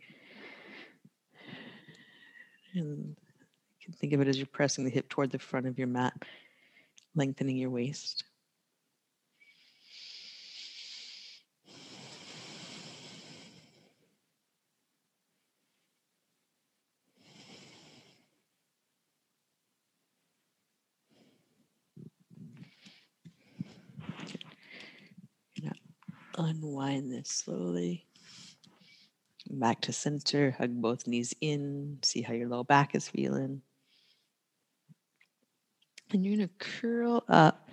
And 2.73 3.15
you 3.79 3.85
can 3.85 3.93
think 3.93 4.13
of 4.13 4.21
it 4.21 4.27
as 4.27 4.37
you're 4.37 4.45
pressing 4.45 4.83
the 4.83 4.91
hip 4.91 5.09
toward 5.09 5.31
the 5.31 5.39
front 5.39 5.65
of 5.65 5.79
your 5.79 5.87
mat 5.87 6.13
lengthening 7.15 7.57
your 7.57 7.71
waist. 7.71 8.23
Unwind 26.39 27.11
this 27.11 27.29
slowly. 27.29 28.05
Back 29.49 29.81
to 29.81 29.93
center, 29.93 30.51
hug 30.51 30.81
both 30.81 31.07
knees 31.07 31.33
in, 31.41 31.99
see 32.03 32.21
how 32.21 32.33
your 32.33 32.47
low 32.47 32.63
back 32.63 32.95
is 32.95 33.07
feeling. 33.07 33.61
And 36.11 36.25
you're 36.25 36.37
going 36.37 36.47
to 36.47 36.65
curl 36.65 37.23
up, 37.27 37.69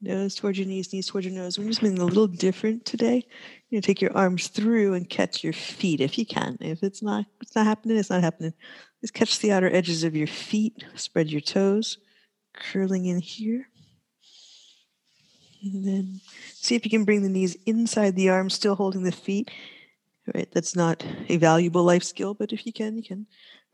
nose 0.00 0.34
towards 0.34 0.58
your 0.58 0.66
knees, 0.66 0.92
knees 0.92 1.08
towards 1.08 1.26
your 1.26 1.34
nose. 1.34 1.58
We're 1.58 1.66
just 1.66 1.80
something 1.80 1.98
a 1.98 2.04
little 2.04 2.26
different 2.26 2.84
today. 2.84 3.26
You're 3.68 3.80
to 3.80 3.86
take 3.86 4.00
your 4.00 4.16
arms 4.16 4.48
through 4.48 4.94
and 4.94 5.08
catch 5.08 5.42
your 5.42 5.52
feet 5.52 6.00
if 6.00 6.18
you 6.18 6.26
can. 6.26 6.56
If 6.60 6.82
it's 6.82 7.02
not, 7.02 7.26
it's 7.40 7.56
not 7.56 7.66
happening, 7.66 7.96
it's 7.96 8.10
not 8.10 8.22
happening. 8.22 8.54
Just 9.00 9.14
catch 9.14 9.38
the 9.38 9.52
outer 9.52 9.72
edges 9.72 10.04
of 10.04 10.16
your 10.16 10.28
feet, 10.28 10.84
spread 10.94 11.30
your 11.30 11.40
toes, 11.40 11.98
curling 12.54 13.06
in 13.06 13.20
here. 13.20 13.68
And 15.74 15.84
then 15.84 16.20
see 16.52 16.74
if 16.74 16.84
you 16.84 16.90
can 16.90 17.04
bring 17.04 17.22
the 17.22 17.28
knees 17.28 17.56
inside 17.66 18.16
the 18.16 18.28
arms, 18.28 18.54
still 18.54 18.74
holding 18.74 19.02
the 19.02 19.12
feet. 19.12 19.50
Right, 20.34 20.48
that's 20.52 20.74
not 20.74 21.06
a 21.28 21.36
valuable 21.36 21.84
life 21.84 22.02
skill, 22.02 22.34
but 22.34 22.52
if 22.52 22.66
you 22.66 22.72
can, 22.72 22.96
you 22.96 23.02
can. 23.02 23.26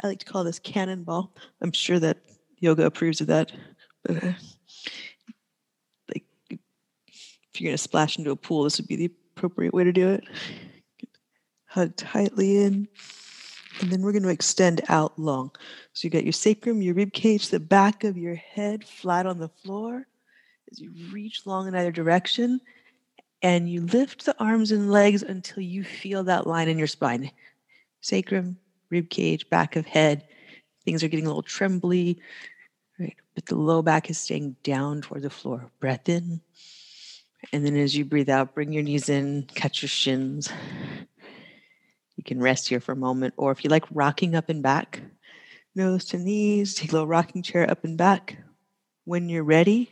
I 0.03 0.07
like 0.07 0.19
to 0.19 0.27
call 0.27 0.45
this 0.45 0.59
cannonball. 0.59 1.35
I'm 1.63 1.73
sure 1.73 1.99
that 1.99 2.19
yoga 2.59 2.85
approves 2.85 3.23
of 3.23 3.29
that. 3.29 3.53
But 4.05 4.23
uh, 4.23 4.33
like, 6.13 6.25
if 6.51 7.61
you're 7.61 7.73
to 7.73 7.79
splash 7.79 8.19
into 8.19 8.33
a 8.33 8.37
pool, 8.37 8.65
this 8.65 8.79
would 8.79 8.89
be 8.89 8.97
the 8.97 9.11
appropriate 9.35 9.73
way 9.73 9.85
to 9.85 9.93
do 9.93 10.11
it. 10.11 10.25
Hug 11.67 11.97
tightly 11.97 12.59
in. 12.59 12.87
And 13.81 13.91
then 13.91 14.03
we're 14.03 14.13
going 14.13 14.23
to 14.25 14.29
extend 14.29 14.83
out 14.89 15.19
long. 15.19 15.53
So 15.95 16.07
you 16.07 16.11
got 16.11 16.25
your 16.25 16.33
sacrum, 16.33 16.83
your 16.83 16.95
rib 16.95 17.15
cage, 17.15 17.49
the 17.49 17.61
back 17.61 18.05
of 18.05 18.19
your 18.19 18.35
head 18.35 18.85
flat 18.85 19.25
on 19.25 19.39
the 19.39 19.49
floor 19.49 20.07
as 20.73 20.81
you 20.81 20.91
reach 21.13 21.47
long 21.47 21.69
in 21.69 21.75
either 21.75 21.93
direction. 21.93 22.61
And 23.43 23.69
you 23.69 23.83
lift 23.83 24.25
the 24.25 24.37
arms 24.43 24.71
and 24.71 24.91
legs 24.91 25.23
until 25.23 25.63
you 25.63 25.85
feel 25.85 26.25
that 26.25 26.47
line 26.47 26.69
in 26.69 26.79
your 26.79 26.87
spine. 26.87 27.31
Sacrum, 28.01 28.57
rib 28.89 29.11
cage, 29.11 29.49
back 29.51 29.77
of 29.77 29.85
head. 29.85 30.25
Things 30.85 31.03
are 31.03 31.09
getting 31.09 31.27
a 31.27 31.29
little 31.29 31.43
trembly. 31.43 32.19
Right. 32.99 33.17
But 33.35 33.47
the 33.47 33.57
low 33.57 33.83
back 33.83 34.11
is 34.11 34.19
staying 34.19 34.57
down 34.63 35.03
toward 35.03 35.23
the 35.23 35.31
floor. 35.31 35.71
Breath 35.81 36.09
in. 36.09 36.41
And 37.53 37.67
then 37.67 37.77
as 37.77 37.97
you 37.97 38.05
breathe 38.05 38.31
out, 38.31 38.55
bring 38.55 38.73
your 38.73 38.85
knees 38.85 39.09
in, 39.09 39.49
catch 39.55 39.83
your 39.83 39.89
shins. 39.89 40.51
You 42.17 42.23
can 42.23 42.41
rest 42.41 42.69
here 42.69 42.81
for 42.81 42.93
a 42.93 42.97
moment. 42.97 43.35
Or 43.37 43.51
if 43.51 43.65
you 43.65 43.71
like 43.71 43.85
rocking 43.91 44.37
up 44.37 44.49
and 44.49 44.63
back, 44.63 45.01
nose 45.75 46.05
to 46.07 46.19
knees, 46.19 46.75
take 46.75 46.91
a 46.91 46.93
little 46.93 47.09
rocking 47.09 47.43
chair 47.43 47.69
up 47.69 47.83
and 47.83 47.99
back. 47.99 48.39
When 49.05 49.29
you're 49.29 49.43
ready, 49.43 49.91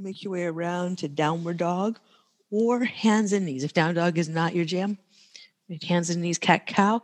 make 0.00 0.22
your 0.22 0.32
way 0.32 0.44
around 0.44 0.98
to 0.98 1.08
downward 1.08 1.56
dog 1.56 1.98
or 2.50 2.84
hands 2.84 3.32
and 3.32 3.46
knees. 3.46 3.64
If 3.64 3.72
down 3.72 3.94
dog 3.94 4.18
is 4.18 4.28
not 4.28 4.54
your 4.54 4.64
jam, 4.64 4.98
make 5.68 5.82
hands 5.82 6.10
and 6.10 6.20
knees, 6.20 6.38
cat 6.38 6.66
cow. 6.66 7.02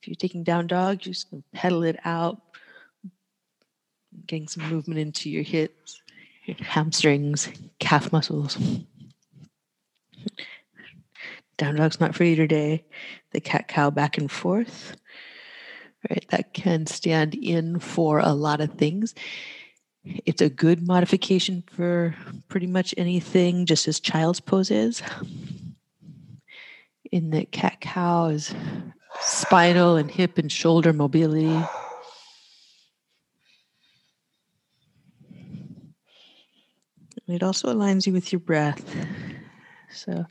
If 0.00 0.08
you're 0.08 0.14
taking 0.14 0.44
down 0.44 0.66
dog, 0.66 1.04
you're 1.04 1.12
just 1.12 1.30
gonna 1.30 1.42
pedal 1.52 1.82
it 1.82 1.98
out, 2.04 2.40
getting 4.26 4.48
some 4.48 4.68
movement 4.68 5.00
into 5.00 5.30
your 5.30 5.42
hips, 5.42 6.00
hamstrings, 6.60 7.48
calf 7.78 8.12
muscles. 8.12 8.58
Down 11.56 11.76
dog's 11.76 12.00
not 12.00 12.14
for 12.14 12.24
you 12.24 12.34
today. 12.34 12.84
The 13.32 13.40
cat 13.40 13.68
cow 13.68 13.90
back 13.90 14.18
and 14.18 14.30
forth. 14.30 14.96
Right, 16.10 16.26
that 16.30 16.52
can 16.52 16.86
stand 16.86 17.36
in 17.36 17.78
for 17.78 18.18
a 18.18 18.32
lot 18.32 18.60
of 18.60 18.74
things. 18.74 19.14
It's 20.04 20.42
a 20.42 20.48
good 20.48 20.86
modification 20.86 21.62
for 21.70 22.14
pretty 22.48 22.66
much 22.66 22.94
anything, 22.96 23.66
just 23.66 23.86
as 23.86 24.00
child's 24.00 24.40
pose 24.40 24.70
is. 24.70 25.02
in 27.12 27.30
that 27.30 27.52
cat 27.52 27.80
cow 27.80 28.26
is 28.26 28.54
spinal 29.20 29.96
and 29.96 30.10
hip 30.10 30.38
and 30.38 30.50
shoulder 30.50 30.92
mobility. 30.92 31.62
It 37.28 37.42
also 37.42 37.72
aligns 37.72 38.06
you 38.06 38.12
with 38.12 38.32
your 38.32 38.40
breath. 38.40 38.82
So 39.92 40.24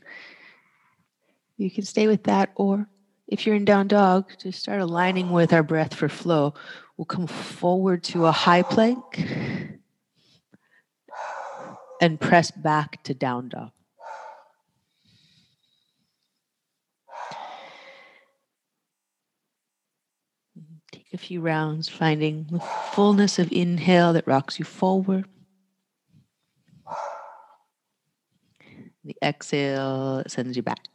you 1.56 1.70
can 1.70 1.84
stay 1.84 2.08
with 2.08 2.24
that, 2.24 2.50
or 2.56 2.88
if 3.28 3.46
you're 3.46 3.54
in 3.54 3.64
down 3.64 3.86
dog, 3.88 4.26
just 4.38 4.60
start 4.60 4.80
aligning 4.80 5.30
with 5.30 5.52
our 5.52 5.62
breath 5.62 5.94
for 5.94 6.08
flow. 6.08 6.54
We'll 7.02 7.06
come 7.06 7.26
forward 7.26 8.04
to 8.04 8.26
a 8.26 8.30
high 8.30 8.62
plank 8.62 9.26
and 12.00 12.20
press 12.20 12.52
back 12.52 13.02
to 13.02 13.12
down 13.12 13.48
dog. 13.48 13.72
Take 20.92 21.08
a 21.12 21.18
few 21.18 21.40
rounds, 21.40 21.88
finding 21.88 22.46
the 22.52 22.60
fullness 22.60 23.40
of 23.40 23.50
inhale 23.50 24.12
that 24.12 24.28
rocks 24.28 24.60
you 24.60 24.64
forward. 24.64 25.24
The 29.02 29.16
exhale 29.20 30.22
sends 30.28 30.56
you 30.56 30.62
back. 30.62 30.86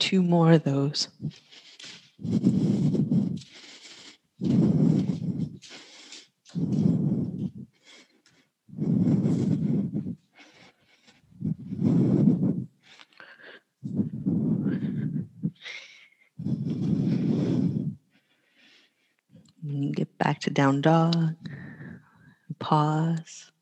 Two 0.00 0.22
more 0.22 0.52
of 0.52 0.64
those. 0.64 1.08
Get 19.92 20.18
back 20.18 20.40
to 20.40 20.50
down 20.50 20.80
dog. 20.80 21.36
Pause. 22.58 23.52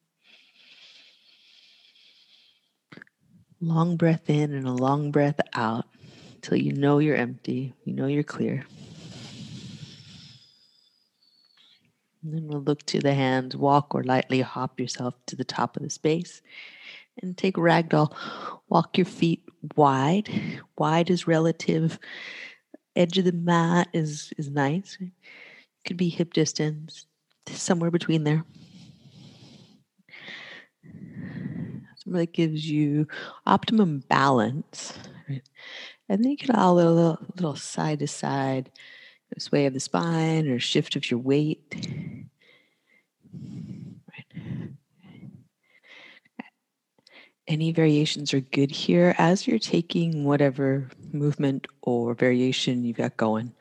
Long 3.61 3.97
breath 3.97 4.31
in 4.31 4.55
and 4.55 4.67
a 4.67 4.73
long 4.73 5.11
breath 5.11 5.41
out 5.53 5.85
until 6.39 6.57
you 6.57 6.73
know 6.73 7.01
you're 7.01 7.17
empty, 7.17 7.75
you 7.85 7.93
know 7.93 8.07
you're 8.07 8.23
clear. 8.23 8.65
And 12.23 12.33
then 12.33 12.47
we'll 12.47 12.63
look 12.63 12.87
to 12.87 13.01
the 13.01 13.13
hands, 13.13 13.57
walk 13.57 13.93
or 13.93 14.05
lightly 14.05 14.41
hop 14.41 14.79
yourself 14.79 15.15
to 15.27 15.37
the 15.37 15.45
top 15.45 15.77
of 15.77 15.83
the 15.83 15.91
space. 15.91 16.41
And 17.21 17.37
take 17.37 17.57
ragdoll. 17.57 18.15
Walk 18.69 18.97
your 18.97 19.05
feet 19.05 19.43
wide. 19.75 20.31
Wide 20.77 21.11
is 21.11 21.27
relative. 21.27 21.99
Edge 22.95 23.19
of 23.19 23.25
the 23.25 23.33
mat 23.33 23.89
is, 23.93 24.33
is 24.39 24.49
nice. 24.49 24.97
Could 25.85 25.97
be 25.97 26.09
hip 26.09 26.35
distance, 26.35 27.07
somewhere 27.49 27.91
between 27.91 28.23
there. 28.23 28.45
Somewhere 31.97 32.23
that 32.23 32.33
gives 32.33 32.71
you 32.71 33.09
optimum 33.45 34.05
balance. 34.09 34.97
And 36.09 36.25
then 36.25 36.31
you 36.31 36.37
can 36.37 36.55
all 36.55 36.75
a 36.75 36.81
little, 36.81 37.19
little 37.37 37.57
side 37.57 37.99
to 38.01 38.07
side 38.07 38.71
sway 39.39 39.67
of 39.67 39.75
the 39.75 39.81
spine 39.81 40.49
or 40.49 40.59
shift 40.59 40.97
of 40.97 41.11
your 41.11 41.21
weight. 41.21 41.77
Right. 44.11 44.71
Any 47.47 47.73
variations 47.73 48.35
are 48.35 48.41
good 48.41 48.71
here 48.71 49.15
as 49.19 49.47
you're 49.47 49.59
taking 49.59 50.25
whatever 50.25 50.89
movement 51.13 51.67
or 51.83 52.15
variation 52.15 52.85
you've 52.85 52.97
got 52.97 53.17
going. 53.17 53.53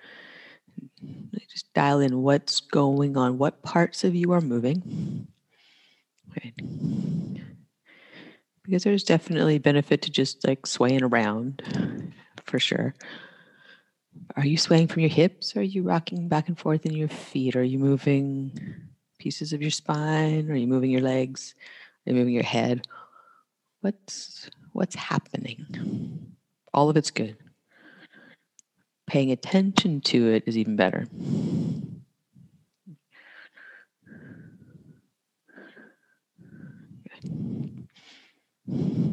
Just 1.49 1.73
dial 1.73 1.99
in 1.99 2.21
what's 2.21 2.59
going 2.59 3.17
on, 3.17 3.37
what 3.37 3.63
parts 3.63 4.03
of 4.03 4.15
you 4.15 4.31
are 4.31 4.41
moving. 4.41 5.27
Right. 6.29 6.53
Because 8.63 8.83
there's 8.83 9.03
definitely 9.03 9.59
benefit 9.59 10.01
to 10.03 10.11
just 10.11 10.45
like 10.45 10.65
swaying 10.65 11.03
around 11.03 11.61
for 12.47 12.59
sure. 12.59 12.95
Are 14.35 14.45
you 14.45 14.57
swaying 14.57 14.87
from 14.87 15.01
your 15.01 15.09
hips? 15.09 15.55
Are 15.55 15.61
you 15.61 15.83
rocking 15.83 16.27
back 16.27 16.47
and 16.47 16.57
forth 16.57 16.85
in 16.85 16.93
your 16.93 17.07
feet? 17.07 17.55
Are 17.55 17.63
you 17.63 17.77
moving 17.77 18.51
pieces 19.19 19.53
of 19.53 19.61
your 19.61 19.71
spine? 19.71 20.49
Are 20.49 20.55
you 20.55 20.67
moving 20.67 20.91
your 20.91 21.01
legs? 21.01 21.53
Are 22.05 22.11
you 22.11 22.15
moving 22.15 22.33
your 22.33 22.43
head? 22.43 22.87
What's 23.81 24.49
what's 24.73 24.95
happening? 24.95 26.35
All 26.73 26.89
of 26.89 26.97
it's 26.97 27.11
good. 27.11 27.37
Paying 29.07 29.31
attention 29.31 30.01
to 30.01 30.27
it 30.29 30.43
is 30.45 30.57
even 30.57 30.75
better. 30.75 31.07
When 38.67 39.06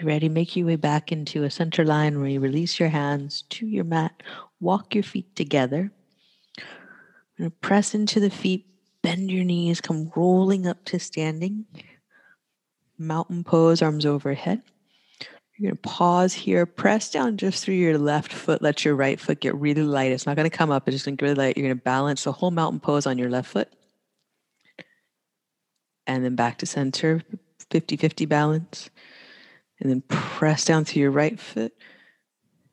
you're 0.00 0.08
ready, 0.08 0.30
make 0.30 0.56
your 0.56 0.66
way 0.66 0.76
back 0.76 1.12
into 1.12 1.44
a 1.44 1.50
center 1.50 1.84
line 1.84 2.18
where 2.20 2.30
you 2.30 2.40
release 2.40 2.80
your 2.80 2.88
hands 2.88 3.42
to 3.50 3.66
your 3.66 3.84
mat. 3.84 4.22
Walk 4.58 4.94
your 4.94 5.04
feet 5.04 5.36
together. 5.36 5.90
Press 7.60 7.94
into 7.94 8.18
the 8.18 8.30
feet, 8.30 8.66
bend 9.02 9.30
your 9.30 9.44
knees, 9.44 9.80
come 9.80 10.10
rolling 10.16 10.66
up 10.66 10.84
to 10.86 10.98
standing. 10.98 11.66
Mountain 12.98 13.44
pose, 13.44 13.82
arms 13.82 14.06
overhead. 14.06 14.62
You're 15.58 15.72
going 15.72 15.76
to 15.82 15.88
pause 15.88 16.32
here, 16.32 16.64
press 16.64 17.10
down 17.10 17.36
just 17.36 17.62
through 17.62 17.74
your 17.74 17.98
left 17.98 18.32
foot. 18.32 18.62
Let 18.62 18.84
your 18.84 18.94
right 18.94 19.20
foot 19.20 19.40
get 19.40 19.54
really 19.54 19.82
light. 19.82 20.12
It's 20.12 20.24
not 20.24 20.36
going 20.36 20.48
to 20.48 20.56
come 20.56 20.70
up, 20.70 20.88
it's 20.88 20.94
just 20.94 21.04
going 21.04 21.18
to 21.18 21.20
get 21.20 21.26
really 21.26 21.46
light. 21.46 21.56
You're 21.58 21.66
going 21.66 21.78
to 21.78 21.82
balance 21.82 22.24
the 22.24 22.32
whole 22.32 22.50
mountain 22.50 22.80
pose 22.80 23.06
on 23.06 23.18
your 23.18 23.28
left 23.28 23.50
foot. 23.50 23.68
And 26.06 26.24
then 26.24 26.36
back 26.36 26.56
to 26.58 26.66
center, 26.66 27.22
50 27.70 27.96
50 27.98 28.24
balance. 28.24 28.88
And 29.80 29.90
then 29.90 30.02
press 30.02 30.64
down 30.64 30.84
through 30.84 31.02
your 31.02 31.10
right 31.10 31.40
foot. 31.40 31.72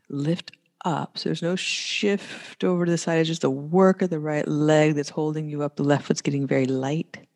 Lift 0.10 0.52
up. 0.84 1.17
So 1.17 1.30
there's 1.30 1.41
no 1.41 1.56
shift 1.56 2.63
over 2.63 2.86
to 2.86 2.91
the 2.91 2.98
side. 2.98 3.20
It's 3.20 3.30
just 3.30 3.41
the 3.41 3.50
work 3.50 4.02
of 4.02 4.10
the 4.10 4.20
right 4.20 4.48
leg 4.48 4.96
that's 4.96 5.10
holding 5.10 5.50
you 5.50 5.63
up. 5.63 5.76
The 5.76 5.84
left 5.84 6.06
foot's 6.06 6.22
getting 6.22 6.48
very 6.48 6.65
light. 6.65 7.28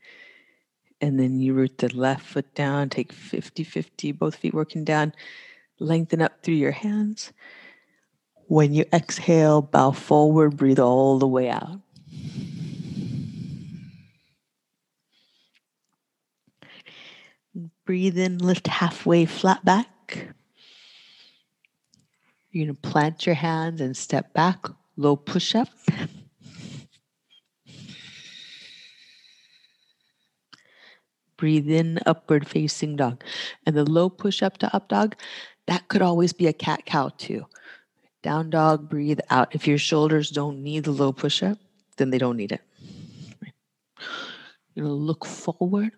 And 0.99 1.19
then 1.19 1.39
you 1.39 1.53
root 1.53 1.79
the 1.79 1.95
left 1.95 2.25
foot 2.25 2.53
down, 2.53 2.89
take 2.89 3.11
50 3.11 3.63
50, 3.63 4.11
both 4.11 4.35
feet 4.35 4.53
working 4.53 4.83
down. 4.83 5.13
Lengthen 5.79 6.21
up 6.21 6.43
through 6.43 6.55
your 6.55 6.71
hands. 6.71 7.33
When 8.47 8.73
you 8.73 8.85
exhale, 8.93 9.61
bow 9.61 9.91
forward, 9.91 10.57
breathe 10.57 10.79
all 10.79 11.17
the 11.17 11.27
way 11.27 11.49
out. 11.49 11.79
Breathe 17.91 18.19
in, 18.19 18.37
lift 18.37 18.67
halfway, 18.67 19.25
flat 19.25 19.65
back. 19.65 20.29
You're 22.49 22.67
going 22.67 22.73
to 22.73 22.89
plant 22.89 23.25
your 23.25 23.35
hands 23.35 23.81
and 23.81 23.97
step 23.97 24.33
back, 24.33 24.65
low 24.95 25.17
push 25.17 25.55
up. 25.55 25.67
Breathe 31.35 31.69
in, 31.69 31.99
upward 32.05 32.47
facing 32.47 32.95
dog. 32.95 33.25
And 33.65 33.75
the 33.75 33.83
low 33.83 34.07
push 34.07 34.41
up 34.41 34.57
to 34.59 34.73
up 34.73 34.87
dog, 34.87 35.17
that 35.67 35.89
could 35.89 36.01
always 36.01 36.31
be 36.31 36.47
a 36.47 36.53
cat 36.53 36.85
cow 36.85 37.11
too. 37.17 37.45
Down 38.23 38.49
dog, 38.51 38.89
breathe 38.89 39.19
out. 39.29 39.53
If 39.53 39.67
your 39.67 39.77
shoulders 39.77 40.29
don't 40.29 40.63
need 40.63 40.85
the 40.85 40.91
low 40.91 41.11
push 41.11 41.43
up, 41.43 41.57
then 41.97 42.09
they 42.09 42.17
don't 42.17 42.37
need 42.37 42.53
it. 42.53 42.61
You're 44.75 44.85
going 44.85 44.97
to 44.97 45.03
look 45.03 45.25
forward 45.25 45.91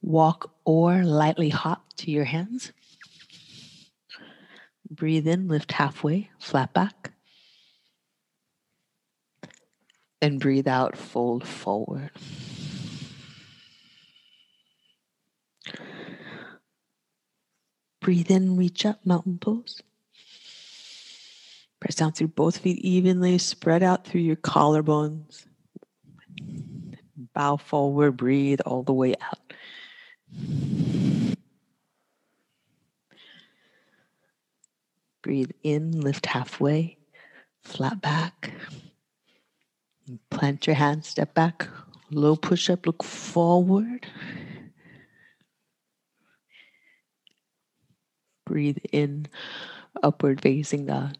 Walk 0.00 0.52
or 0.64 1.04
lightly 1.04 1.48
hop 1.48 1.84
to 1.98 2.10
your 2.10 2.24
hands. 2.24 2.72
Breathe 4.90 5.26
in, 5.28 5.48
lift 5.48 5.72
halfway, 5.72 6.30
flat 6.38 6.72
back. 6.72 7.12
And 10.20 10.40
breathe 10.40 10.66
out, 10.66 10.96
fold 10.96 11.46
forward. 11.46 12.10
Breathe 18.00 18.30
in, 18.30 18.56
reach 18.56 18.86
up, 18.86 19.04
mountain 19.04 19.38
pose. 19.38 19.82
Press 21.80 21.94
down 21.96 22.12
through 22.12 22.28
both 22.28 22.58
feet 22.58 22.78
evenly, 22.78 23.38
spread 23.38 23.82
out 23.82 24.06
through 24.06 24.22
your 24.22 24.36
collarbones. 24.36 25.46
Bow 27.34 27.56
forward, 27.56 28.16
breathe 28.16 28.60
all 28.64 28.82
the 28.82 28.92
way 28.92 29.14
out. 29.20 29.47
Breathe 35.22 35.50
in, 35.62 36.00
lift 36.00 36.26
halfway, 36.26 36.96
flat 37.62 38.00
back. 38.00 38.52
Plant 40.30 40.66
your 40.66 40.76
hands, 40.76 41.06
step 41.06 41.34
back, 41.34 41.68
low 42.10 42.34
push 42.34 42.70
up, 42.70 42.86
look 42.86 43.02
forward. 43.02 44.06
Breathe 48.46 48.78
in, 48.92 49.26
upward 50.02 50.40
facing 50.40 50.86
dog. 50.86 51.16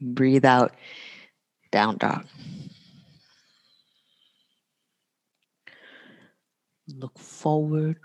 Breathe 0.00 0.44
out, 0.44 0.74
down 1.72 1.96
dog. 1.96 2.26
Look 6.96 7.18
forward, 7.18 7.98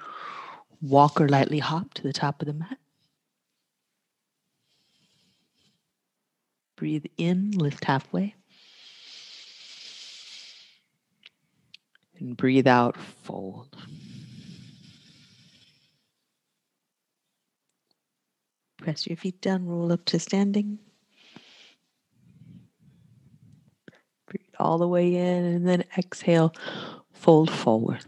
walk 0.82 1.22
or 1.22 1.30
lightly 1.30 1.60
hop 1.60 1.94
to 1.96 2.04
the 2.04 2.14
top 2.14 2.42
of 2.42 2.48
the 2.48 2.54
mat. 2.54 2.78
Breathe 6.76 7.06
in, 7.18 7.52
lift 7.52 7.86
halfway. 7.86 8.36
And 12.18 12.36
breathe 12.36 12.68
out, 12.68 12.98
fold. 12.98 13.78
Press 18.78 19.06
your 19.06 19.18
feet 19.18 19.42
down, 19.42 19.66
roll 19.68 19.92
up 19.92 20.06
to 20.06 20.20
standing. 20.20 20.80
Breathe 24.26 24.56
all 24.58 24.78
the 24.78 24.88
way 24.88 25.16
in 25.16 25.44
and 25.44 25.68
then 25.68 25.84
exhale, 25.98 26.56
fold 27.12 27.52
forward. 27.52 28.06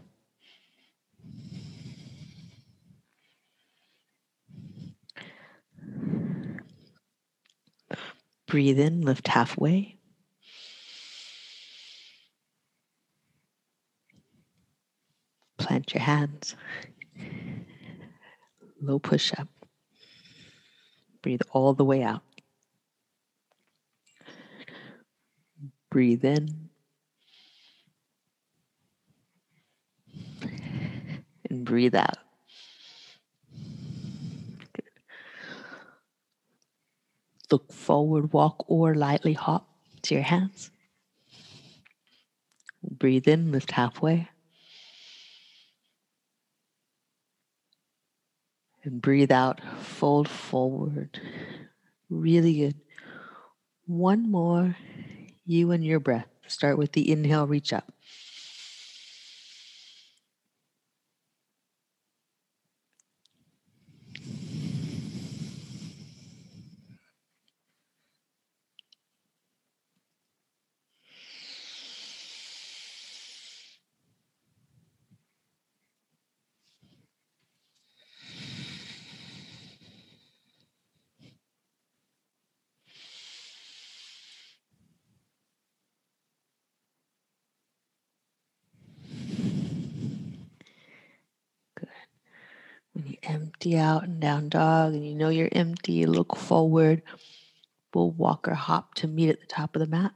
Breathe 8.52 8.80
in, 8.80 9.00
lift 9.00 9.28
halfway. 9.28 9.96
Plant 15.56 15.94
your 15.94 16.02
hands. 16.02 16.54
Low 18.82 18.98
push 18.98 19.32
up. 19.38 19.48
Breathe 21.22 21.40
all 21.52 21.72
the 21.72 21.82
way 21.82 22.02
out. 22.02 22.20
Breathe 25.90 26.22
in. 26.22 26.68
And 31.48 31.64
breathe 31.64 31.94
out. 31.94 32.18
Look 37.52 37.70
forward, 37.70 38.32
walk, 38.32 38.64
or 38.66 38.94
lightly 38.94 39.34
hop 39.34 39.68
to 40.02 40.14
your 40.14 40.22
hands. 40.22 40.70
Breathe 42.82 43.28
in, 43.28 43.52
lift 43.52 43.72
halfway. 43.72 44.30
And 48.82 49.02
breathe 49.02 49.30
out, 49.30 49.60
fold 49.82 50.28
forward. 50.30 51.20
Really 52.08 52.54
good. 52.56 52.76
One 53.86 54.30
more, 54.30 54.74
you 55.44 55.72
and 55.72 55.84
your 55.84 56.00
breath. 56.00 56.28
Start 56.46 56.78
with 56.78 56.92
the 56.92 57.12
inhale, 57.12 57.46
reach 57.46 57.74
up. 57.74 57.91
When 92.94 93.06
you 93.06 93.16
empty 93.22 93.78
out 93.78 94.04
and 94.04 94.20
down 94.20 94.50
dog 94.50 94.92
and 94.92 95.06
you 95.06 95.14
know 95.14 95.30
you're 95.30 95.48
empty, 95.52 96.04
look 96.04 96.36
forward. 96.36 97.02
We'll 97.94 98.10
walk 98.10 98.48
or 98.48 98.54
hop 98.54 98.94
to 98.94 99.08
meet 99.08 99.30
at 99.30 99.40
the 99.40 99.46
top 99.46 99.74
of 99.74 99.80
the 99.80 99.86
mat 99.86 100.12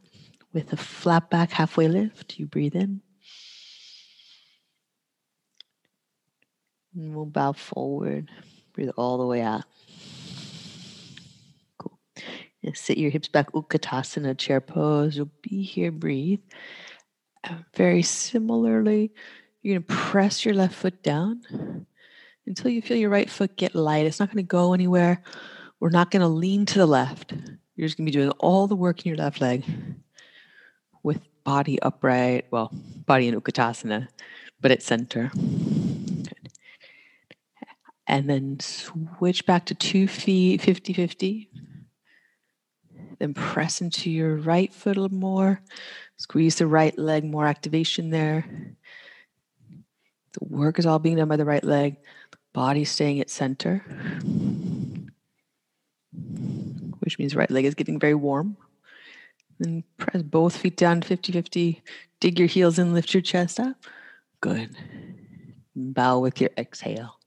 with 0.53 0.73
a 0.73 0.77
flat 0.77 1.31
back 1.31 1.51
halfway 1.51 1.89
lift. 1.89 2.39
You 2.39 2.47
breathe 2.47 2.75
in. 2.75 3.01
And 6.95 7.15
we'll 7.15 7.27
bow 7.27 7.53
forward. 7.53 8.31
Breathe 8.75 8.91
all 8.97 9.19
the 9.19 9.27
way 9.27 9.41
out. 9.41 9.65
Cool. 11.79 11.99
And 12.63 12.77
sit 12.77 12.99
your 12.99 13.11
hips 13.11 13.29
back, 13.29 13.53
Utkatasana, 13.53 14.37
chair 14.37 14.61
pose. 14.61 15.17
You'll 15.17 15.31
be 15.43 15.63
here, 15.63 15.93
breathe. 15.93 16.41
Uh, 17.45 17.57
very 17.75 18.03
similarly, 18.03 19.13
you're 19.63 19.79
going 19.79 19.87
to 19.87 19.95
press 19.95 20.45
your 20.45 20.55
left 20.55 20.75
foot 20.75 21.03
down 21.03 21.87
until 22.47 22.71
you 22.71 22.83
feel 22.83 22.97
your 22.97 23.11
right 23.11 23.29
foot 23.29 23.57
get 23.57 23.75
light. 23.75 24.07
It's 24.07 24.21
not 24.21 24.29
going 24.29 24.45
to 24.45 24.49
go 24.49 24.73
anywhere. 24.73 25.23
We're 25.81 25.91
not 25.91 26.11
going 26.11 26.23
to 26.23 26.29
lean 26.29 26.67
to 26.67 26.79
the 26.79 26.87
left. 26.87 27.33
You're 27.75 27.87
just 27.87 27.99
going 27.99 28.07
to 28.07 28.13
be 28.13 28.19
doing 28.19 28.31
all 28.39 28.67
the 28.67 28.77
work 28.77 29.05
in 29.05 29.11
your 29.11 29.19
left 29.19 29.41
leg 29.41 29.65
with 31.03 31.21
body 31.45 31.81
upright, 31.83 32.47
well, 32.51 32.71
body 33.07 33.29
in 33.29 33.41
Utkatasana, 33.41 34.09
but 34.61 34.71
at 34.71 34.83
center. 34.83 35.31
And 38.09 38.31
then 38.31 38.61
switch 38.61 39.45
back 39.47 39.67
to 39.67 39.75
two 39.75 40.09
feet, 40.09 40.63
50 40.63 40.93
50. 40.93 41.51
Then 43.19 43.35
press 43.35 43.81
into 43.81 44.11
your 44.11 44.37
right 44.37 44.73
foot 44.73 44.97
a 44.97 45.01
little 45.01 45.17
more. 45.17 45.61
Squeeze 46.17 46.57
the 46.57 46.67
right 46.67 46.97
leg, 46.99 47.25
more 47.25 47.47
activation 47.47 48.11
there. 48.11 48.47
The 50.33 50.45
work 50.45 50.79
is 50.79 50.87
all 50.87 50.99
being 50.99 51.17
done 51.17 51.29
by 51.29 51.37
the 51.37 51.45
right 51.45 51.65
leg. 51.65 51.97
Body 52.57 52.87
staying 52.87 53.21
at 53.21 53.29
center, 53.29 53.85
which 57.01 57.19
means 57.19 57.37
right 57.37 57.51
leg 57.51 57.67
is 57.67 57.75
getting 57.75 58.01
very 58.01 58.15
warm. 58.15 58.57
Then 59.59 59.85
press 59.99 60.23
both 60.23 60.57
feet 60.57 60.79
down 60.79 61.03
50 61.03 61.33
50. 61.33 61.83
Dig 62.19 62.39
your 62.39 62.49
heels 62.49 62.79
in, 62.79 62.95
lift 62.95 63.13
your 63.13 63.21
chest 63.21 63.61
up. 63.61 63.77
Good. 64.41 64.75
Bow 65.75 66.21
with 66.21 66.41
your 66.41 66.49
exhale. 66.57 67.19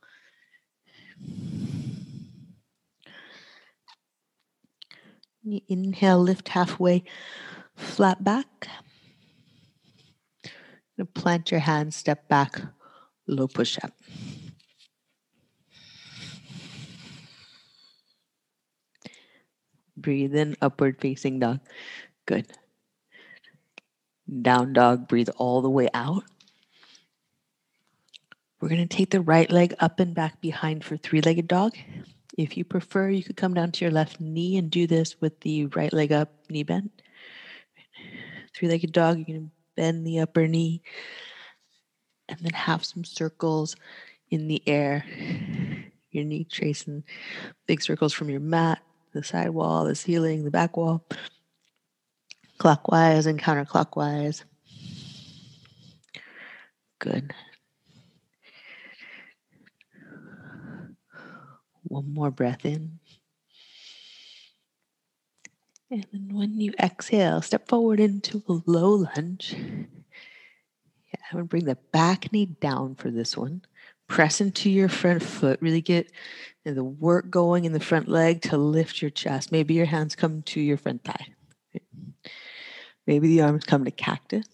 Inhale, 5.67 6.21
lift 6.23 6.49
halfway, 6.49 7.03
flat 7.75 8.23
back. 8.23 8.67
Plant 11.13 11.51
your 11.51 11.59
hands, 11.59 11.95
step 11.95 12.27
back, 12.27 12.59
low 13.27 13.47
push 13.47 13.77
up. 13.83 13.93
Breathe 20.01 20.35
in, 20.35 20.55
upward 20.61 20.99
facing 20.99 21.39
dog. 21.39 21.59
Good. 22.25 22.47
Down 24.41 24.73
dog, 24.73 25.07
breathe 25.07 25.29
all 25.37 25.61
the 25.61 25.69
way 25.69 25.89
out. 25.93 26.23
We're 28.61 28.69
going 28.69 28.87
to 28.87 28.97
take 28.97 29.09
the 29.09 29.21
right 29.21 29.49
leg 29.49 29.73
up 29.79 29.99
and 29.99 30.13
back 30.13 30.41
behind 30.41 30.83
for 30.83 30.97
three 30.97 31.21
legged 31.21 31.47
dog. 31.47 31.75
If 32.37 32.57
you 32.57 32.63
prefer, 32.63 33.09
you 33.09 33.23
could 33.23 33.37
come 33.37 33.53
down 33.53 33.71
to 33.71 33.85
your 33.85 33.91
left 33.91 34.19
knee 34.19 34.57
and 34.57 34.69
do 34.69 34.85
this 34.85 35.19
with 35.19 35.39
the 35.41 35.65
right 35.67 35.91
leg 35.91 36.11
up, 36.11 36.31
knee 36.49 36.63
bent. 36.63 37.01
Three 38.55 38.67
legged 38.67 38.91
dog, 38.91 39.17
you're 39.17 39.25
going 39.25 39.47
to 39.47 39.51
bend 39.75 40.05
the 40.05 40.19
upper 40.19 40.47
knee 40.47 40.81
and 42.27 42.39
then 42.39 42.53
have 42.53 42.85
some 42.85 43.03
circles 43.03 43.75
in 44.29 44.47
the 44.47 44.61
air. 44.67 45.05
Your 46.11 46.23
knee 46.23 46.43
tracing 46.43 47.03
big 47.67 47.81
circles 47.81 48.13
from 48.13 48.29
your 48.29 48.39
mat 48.39 48.81
the 49.13 49.23
side 49.23 49.49
wall, 49.49 49.85
the 49.85 49.95
ceiling, 49.95 50.43
the 50.43 50.51
back 50.51 50.77
wall, 50.77 51.03
clockwise 52.57 53.25
and 53.25 53.39
counterclockwise. 53.39 54.43
Good. 56.99 57.33
One 61.83 62.13
more 62.13 62.29
breath 62.29 62.65
in. 62.65 62.99
And 65.91 66.05
then 66.11 66.29
when 66.31 66.59
you 66.59 66.73
exhale, 66.79 67.41
step 67.41 67.67
forward 67.67 67.99
into 67.99 68.43
a 68.47 68.59
low 68.67 68.91
lunge. 68.91 69.55
Yeah, 69.57 71.19
I'm 71.31 71.37
gonna 71.37 71.45
bring 71.45 71.65
the 71.65 71.77
back 71.91 72.31
knee 72.31 72.45
down 72.45 72.93
for 72.95 73.09
this 73.09 73.35
one. 73.35 73.63
Press 74.09 74.41
into 74.41 74.69
your 74.69 74.89
front 74.89 75.23
foot. 75.23 75.61
Really 75.61 75.81
get 75.81 76.11
the 76.65 76.83
work 76.83 77.29
going 77.29 77.63
in 77.63 77.71
the 77.71 77.79
front 77.79 78.09
leg 78.09 78.41
to 78.41 78.57
lift 78.57 79.01
your 79.01 79.11
chest. 79.11 79.51
Maybe 79.51 79.75
your 79.75 79.85
hands 79.85 80.15
come 80.15 80.41
to 80.43 80.59
your 80.59 80.75
front 80.75 81.05
thigh. 81.05 81.27
Maybe 83.07 83.29
the 83.29 83.41
arms 83.41 83.63
come 83.63 83.85
to 83.85 83.91
cactus. 83.91 84.45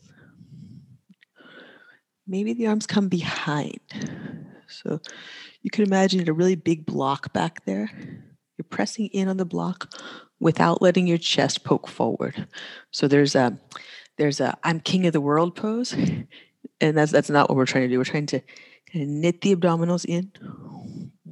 Maybe 2.27 2.53
the 2.53 2.67
arms 2.67 2.85
come 2.85 3.09
behind. 3.09 3.79
So 4.67 4.99
You 5.65 5.71
can 5.71 5.83
imagine 5.83 6.29
a 6.29 6.33
really 6.33 6.53
big 6.53 6.85
block 6.85 7.33
back 7.33 7.65
there. 7.65 7.89
You're 8.55 8.67
pressing 8.69 9.07
in 9.07 9.27
on 9.27 9.37
the 9.37 9.45
block 9.45 9.91
without 10.39 10.79
letting 10.79 11.07
your 11.07 11.17
chest 11.17 11.63
poke 11.63 11.87
forward. 11.87 12.47
So 12.91 13.07
there's 13.07 13.33
a 13.33 13.57
there's 14.17 14.39
a 14.39 14.55
I'm 14.63 14.79
king 14.79 15.07
of 15.07 15.13
the 15.13 15.19
world 15.19 15.55
pose, 15.55 15.93
and 15.93 16.95
that's 16.95 17.11
that's 17.11 17.31
not 17.31 17.49
what 17.49 17.55
we're 17.55 17.65
trying 17.65 17.85
to 17.85 17.89
do. 17.89 17.97
We're 17.97 18.03
trying 18.03 18.27
to 18.27 18.41
of 18.93 19.07
knit 19.07 19.41
the 19.41 19.55
abdominals 19.55 20.05
in 20.05 20.31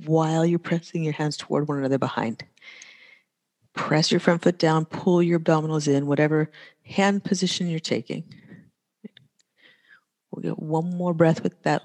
while 0.05 0.45
you're 0.45 0.59
pressing 0.59 1.03
your 1.03 1.13
hands 1.13 1.37
toward 1.37 1.67
one 1.67 1.77
another 1.77 1.97
behind. 1.97 2.43
Press 3.73 4.11
your 4.11 4.19
front 4.19 4.41
foot 4.41 4.59
down, 4.59 4.85
pull 4.85 5.23
your 5.23 5.39
abdominals 5.39 5.87
in, 5.87 6.05
whatever 6.05 6.51
hand 6.83 7.23
position 7.23 7.67
you're 7.67 7.79
taking. 7.79 8.23
We'll 10.31 10.43
get 10.43 10.59
one 10.59 10.95
more 10.95 11.13
breath 11.13 11.43
with 11.43 11.61
that. 11.63 11.83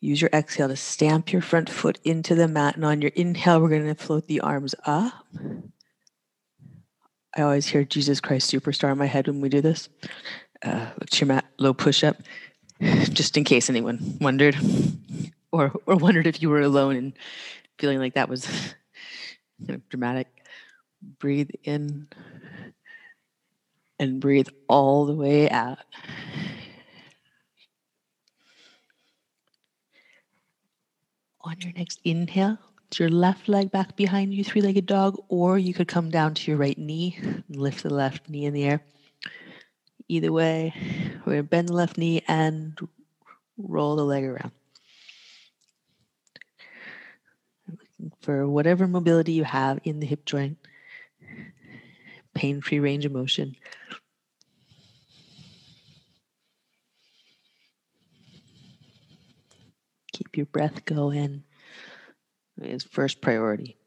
Use 0.00 0.20
your 0.20 0.30
exhale 0.32 0.68
to 0.68 0.76
stamp 0.76 1.32
your 1.32 1.42
front 1.42 1.70
foot 1.70 1.98
into 2.04 2.34
the 2.34 2.48
mat. 2.48 2.76
And 2.76 2.84
on 2.84 3.00
your 3.00 3.12
inhale, 3.14 3.60
we're 3.60 3.68
going 3.68 3.86
to 3.86 3.94
float 3.94 4.26
the 4.26 4.40
arms 4.40 4.74
up. 4.84 5.26
I 7.36 7.42
always 7.42 7.66
hear 7.66 7.84
Jesus 7.84 8.20
Christ 8.20 8.52
Superstar 8.52 8.92
in 8.92 8.98
my 8.98 9.06
head 9.06 9.26
when 9.28 9.40
we 9.40 9.48
do 9.48 9.60
this. 9.60 9.88
Uh, 10.62 10.90
lift 11.00 11.20
your 11.20 11.28
mat, 11.28 11.46
low 11.58 11.72
push 11.72 12.04
up, 12.04 12.16
just 13.12 13.36
in 13.36 13.44
case 13.44 13.70
anyone 13.70 14.18
wondered 14.20 14.56
or, 15.52 15.72
or 15.86 15.96
wondered 15.96 16.26
if 16.26 16.42
you 16.42 16.50
were 16.50 16.60
alone 16.60 16.96
and 16.96 17.12
feeling 17.78 17.98
like 17.98 18.14
that 18.14 18.28
was 18.28 18.46
kind 19.66 19.76
of 19.76 19.88
dramatic. 19.88 20.26
Breathe 21.18 21.50
in 21.64 22.08
and 23.98 24.20
breathe 24.20 24.48
all 24.68 25.06
the 25.06 25.14
way 25.14 25.48
out. 25.50 25.78
On 31.44 31.56
your 31.60 31.72
next 31.72 32.00
inhale, 32.04 32.58
your 32.98 33.08
left 33.08 33.48
leg 33.48 33.70
back 33.70 33.96
behind 33.96 34.34
you, 34.34 34.44
three 34.44 34.60
legged 34.60 34.86
dog, 34.86 35.20
or 35.28 35.58
you 35.58 35.74
could 35.74 35.88
come 35.88 36.10
down 36.10 36.34
to 36.34 36.50
your 36.50 36.58
right 36.58 36.78
knee 36.78 37.18
and 37.20 37.44
lift 37.56 37.82
the 37.82 37.92
left 37.92 38.28
knee 38.28 38.44
in 38.44 38.54
the 38.54 38.64
air. 38.64 38.82
Either 40.12 40.30
way, 40.30 40.74
we're 41.24 41.36
to 41.36 41.42
bend 41.42 41.70
the 41.70 41.72
left 41.72 41.96
knee 41.96 42.22
and 42.28 42.78
roll 43.56 43.96
the 43.96 44.04
leg 44.04 44.24
around. 44.24 44.50
For 48.20 48.46
whatever 48.46 48.86
mobility 48.86 49.32
you 49.32 49.44
have 49.44 49.80
in 49.84 50.00
the 50.00 50.06
hip 50.06 50.26
joint, 50.26 50.58
pain 52.34 52.60
free 52.60 52.78
range 52.78 53.06
of 53.06 53.12
motion. 53.12 53.56
Keep 60.12 60.36
your 60.36 60.44
breath 60.44 60.84
going 60.84 61.42
is 62.60 62.84
first 62.84 63.22
priority. 63.22 63.78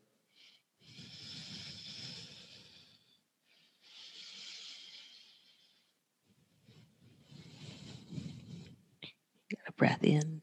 Breath 9.78 10.04
in. 10.04 10.42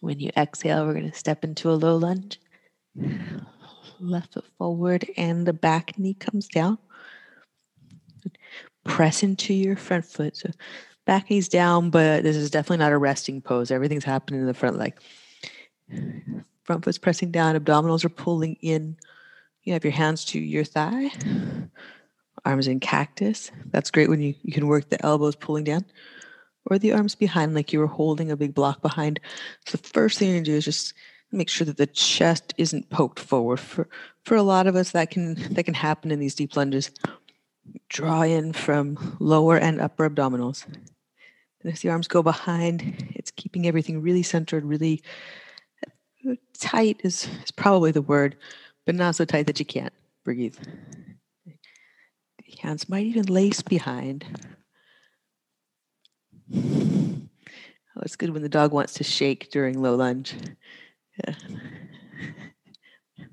When 0.00 0.20
you 0.20 0.30
exhale, 0.36 0.86
we're 0.86 0.92
going 0.92 1.10
to 1.10 1.16
step 1.16 1.44
into 1.44 1.70
a 1.70 1.72
low 1.72 1.96
lunge. 1.96 2.40
Left 3.98 4.34
foot 4.34 4.44
forward 4.58 5.06
and 5.16 5.46
the 5.46 5.52
back 5.52 5.98
knee 5.98 6.14
comes 6.14 6.48
down. 6.48 6.78
Press 8.84 9.22
into 9.22 9.54
your 9.54 9.76
front 9.76 10.04
foot. 10.04 10.36
So 10.36 10.50
back 11.06 11.30
knee's 11.30 11.48
down, 11.48 11.90
but 11.90 12.22
this 12.22 12.36
is 12.36 12.50
definitely 12.50 12.84
not 12.84 12.92
a 12.92 12.98
resting 12.98 13.40
pose. 13.40 13.70
Everything's 13.70 14.04
happening 14.04 14.40
in 14.40 14.46
the 14.46 14.54
front 14.54 14.76
leg. 14.76 14.94
Front 16.64 16.84
foot's 16.84 16.98
pressing 16.98 17.30
down, 17.30 17.58
abdominals 17.58 18.04
are 18.04 18.10
pulling 18.10 18.56
in. 18.60 18.96
You 19.62 19.72
have 19.72 19.84
your 19.84 19.92
hands 19.92 20.24
to 20.26 20.38
your 20.38 20.64
thigh, 20.64 21.10
arms 22.44 22.68
in 22.68 22.80
cactus. 22.80 23.50
That's 23.70 23.90
great 23.90 24.08
when 24.08 24.20
you, 24.20 24.34
you 24.42 24.52
can 24.52 24.66
work 24.66 24.88
the 24.88 25.04
elbows 25.04 25.36
pulling 25.36 25.64
down 25.64 25.84
or 26.66 26.78
the 26.78 26.92
arms 26.92 27.14
behind 27.14 27.54
like 27.54 27.72
you 27.72 27.78
were 27.78 27.86
holding 27.86 28.30
a 28.30 28.36
big 28.36 28.54
block 28.54 28.82
behind. 28.82 29.20
So 29.66 29.76
the 29.78 29.88
first 29.88 30.18
thing 30.18 30.28
you're 30.28 30.38
gonna 30.38 30.44
do 30.44 30.54
is 30.54 30.64
just 30.64 30.94
make 31.32 31.48
sure 31.48 31.64
that 31.64 31.76
the 31.76 31.86
chest 31.86 32.54
isn't 32.56 32.90
poked 32.90 33.18
forward. 33.18 33.60
For 33.60 33.88
for 34.24 34.36
a 34.36 34.42
lot 34.42 34.66
of 34.66 34.76
us 34.76 34.92
that 34.92 35.10
can 35.10 35.34
that 35.54 35.64
can 35.64 35.74
happen 35.74 36.10
in 36.10 36.20
these 36.20 36.34
deep 36.34 36.56
lunges. 36.56 36.90
Draw 37.88 38.22
in 38.22 38.52
from 38.52 39.16
lower 39.18 39.58
and 39.58 39.80
upper 39.80 40.08
abdominals. 40.08 40.66
And 41.62 41.72
as 41.72 41.80
the 41.80 41.90
arms 41.90 42.06
go 42.06 42.22
behind, 42.22 43.12
it's 43.14 43.32
keeping 43.32 43.66
everything 43.66 44.00
really 44.00 44.22
centered, 44.22 44.64
really 44.64 45.02
uh, 46.28 46.34
tight 46.58 47.00
is, 47.02 47.28
is 47.42 47.50
probably 47.50 47.90
the 47.90 48.02
word, 48.02 48.36
but 48.84 48.94
not 48.94 49.16
so 49.16 49.24
tight 49.24 49.48
that 49.48 49.58
you 49.58 49.66
can't 49.66 49.92
breathe. 50.24 50.56
The 51.44 52.56
hands 52.62 52.88
might 52.88 53.06
even 53.06 53.26
lace 53.26 53.62
behind. 53.62 54.24
Oh, 56.54 58.02
it's 58.02 58.16
good 58.16 58.30
when 58.30 58.42
the 58.42 58.48
dog 58.48 58.72
wants 58.72 58.94
to 58.94 59.04
shake 59.04 59.50
during 59.50 59.80
low 59.80 59.94
lunge. 59.94 60.34
Yeah. 61.24 61.34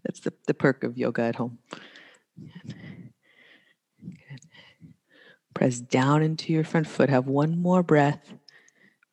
That's 0.04 0.22
the, 0.22 0.34
the 0.48 0.54
perk 0.54 0.84
of 0.84 0.98
yoga 0.98 1.24
at 1.24 1.36
home. 1.36 1.58
Good. 4.06 4.40
Press 5.54 5.80
down 5.80 6.24
into 6.24 6.52
your 6.52 6.64
front 6.64 6.88
foot. 6.88 7.10
Have 7.10 7.28
one 7.28 7.60
more 7.60 7.84
breath. 7.84 8.34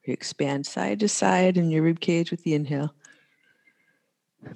You 0.06 0.12
expand 0.12 0.66
side 0.66 1.00
to 1.00 1.08
side 1.08 1.56
in 1.56 1.70
your 1.70 1.82
rib 1.82 2.00
cage 2.00 2.30
with 2.30 2.42
the 2.44 2.54
inhale. 2.54 2.94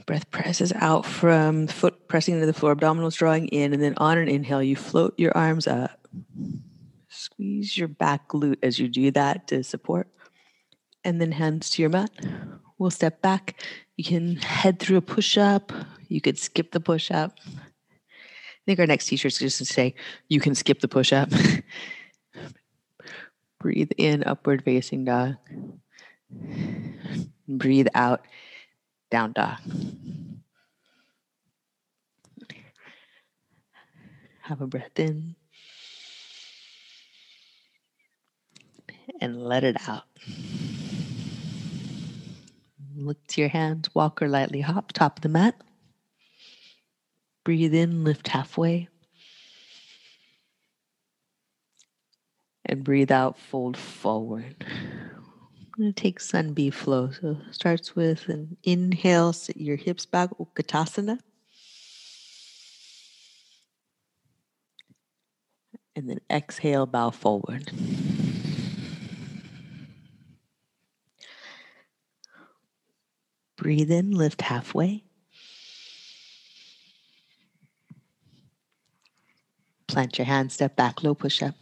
Breath 0.07 0.31
presses 0.31 0.73
out 0.73 1.05
from 1.05 1.67
foot 1.67 2.09
pressing 2.09 2.35
into 2.35 2.47
the 2.47 2.55
floor, 2.55 2.75
abdominals 2.75 3.17
drawing 3.17 3.49
in, 3.49 3.75
and 3.75 3.83
then 3.83 3.95
on 3.99 4.17
an 4.17 4.29
inhale, 4.29 4.63
you 4.63 4.77
float 4.77 5.15
your 5.19 5.37
arms 5.37 5.67
up. 5.67 6.09
Squeeze 7.25 7.79
your 7.79 7.89
back 7.89 8.29
glute 8.29 8.59
as 8.63 8.79
you 8.79 8.87
do 8.87 9.11
that 9.13 9.49
to 9.49 9.65
support. 9.65 10.09
And 11.05 11.23
then 11.23 11.33
hands 11.33 11.71
to 11.71 11.81
your 11.81 11.89
mat. 11.89 12.11
We'll 12.77 12.91
step 12.91 13.23
back. 13.23 13.65
You 13.97 14.05
can 14.05 14.37
head 14.37 14.79
through 14.79 14.99
a 14.99 15.01
push 15.01 15.39
up. 15.39 15.73
You 16.09 16.21
could 16.21 16.39
skip 16.39 16.73
the 16.73 16.81
push 16.81 17.11
up. 17.11 17.39
I 17.47 18.63
think 18.67 18.79
our 18.79 18.87
next 18.87 19.07
t 19.07 19.17
shirt 19.17 19.33
is 19.33 19.39
just 19.39 19.57
to 19.57 19.65
say, 19.65 19.95
you 20.29 20.39
can 20.39 20.55
skip 20.55 20.81
the 20.81 20.89
push 20.89 21.15
up. 21.15 21.31
Breathe 23.59 23.93
in, 23.97 24.23
upward 24.25 24.63
facing 24.63 25.07
dog. 25.07 25.37
Breathe 27.49 27.89
out 27.95 28.27
down 29.11 29.33
dog. 29.33 29.61
Have 34.43 34.61
a 34.61 34.67
breath 34.67 34.99
in 34.99 35.37
and 39.21 39.43
let 39.43 39.65
it 39.65 39.77
out. 39.89 40.05
Look 42.97 43.27
to 43.29 43.41
your 43.41 43.51
hands, 43.51 43.95
walk 43.95 44.23
or 44.23 44.29
lightly 44.29 44.61
hop, 44.61 44.93
top 44.93 45.19
of 45.19 45.23
the 45.23 45.29
mat. 45.29 45.55
Breathe 47.45 47.75
in, 47.75 48.05
lift 48.05 48.29
halfway. 48.29 48.89
And 52.65 52.83
breathe 52.83 53.13
out, 53.13 53.39
fold 53.39 53.77
forward. 53.77 54.65
I'm 54.67 55.83
going 55.83 55.93
to 55.93 56.01
take 56.01 56.21
Sun 56.21 56.55
B 56.55 56.71
flow. 56.71 57.11
So 57.11 57.37
starts 57.51 57.95
with 57.95 58.29
an 58.29 58.57
inhale, 58.63 59.33
sit 59.33 59.57
your 59.57 59.77
hips 59.77 60.07
back, 60.07 60.31
Utkatasana. 60.39 61.19
And 65.97 66.09
then 66.09 66.21
exhale, 66.31 66.87
bow 66.87 67.11
forward. 67.11 67.71
Breathe 73.57 73.91
in, 73.91 74.11
lift 74.11 74.43
halfway. 74.43 75.05
Plant 79.87 80.19
your 80.19 80.25
hands, 80.27 80.55
step 80.55 80.75
back, 80.75 81.05
low 81.05 81.15
push 81.15 81.43
up. 81.43 81.55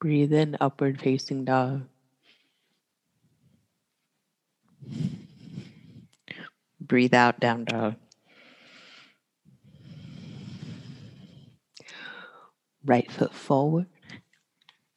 Breathe 0.00 0.32
in, 0.32 0.56
upward 0.60 1.00
facing 1.00 1.44
dog. 1.44 1.86
Breathe 6.80 7.14
out, 7.14 7.40
down 7.40 7.64
dog. 7.64 7.96
Right 12.84 13.10
foot 13.10 13.34
forward. 13.34 13.86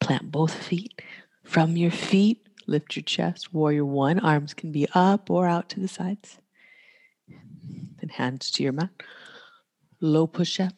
Plant 0.08 0.32
both 0.32 0.54
feet. 0.54 1.02
From 1.44 1.76
your 1.76 1.90
feet, 1.90 2.48
lift 2.66 2.96
your 2.96 3.02
chest, 3.02 3.52
warrior 3.52 3.84
one. 3.84 4.18
Arms 4.18 4.54
can 4.54 4.72
be 4.72 4.88
up 4.94 5.28
or 5.28 5.46
out 5.46 5.68
to 5.68 5.80
the 5.80 5.86
sides. 5.86 6.38
Then 7.28 8.08
hands 8.08 8.50
to 8.52 8.62
your 8.62 8.72
mat. 8.72 8.88
Low 10.00 10.26
push 10.26 10.60
up. 10.60 10.72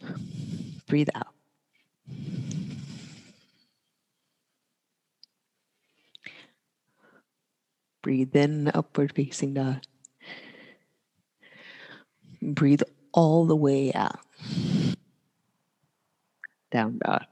Breathe 0.88 1.10
out. 1.14 1.28
Breathe 8.02 8.34
in, 8.34 8.72
upward 8.74 9.12
facing 9.14 9.54
dog. 9.54 9.76
Breathe 12.42 12.82
all 13.12 13.46
the 13.46 13.54
way 13.54 13.92
out. 13.92 14.18
Down 16.72 16.98
dog. 16.98 17.26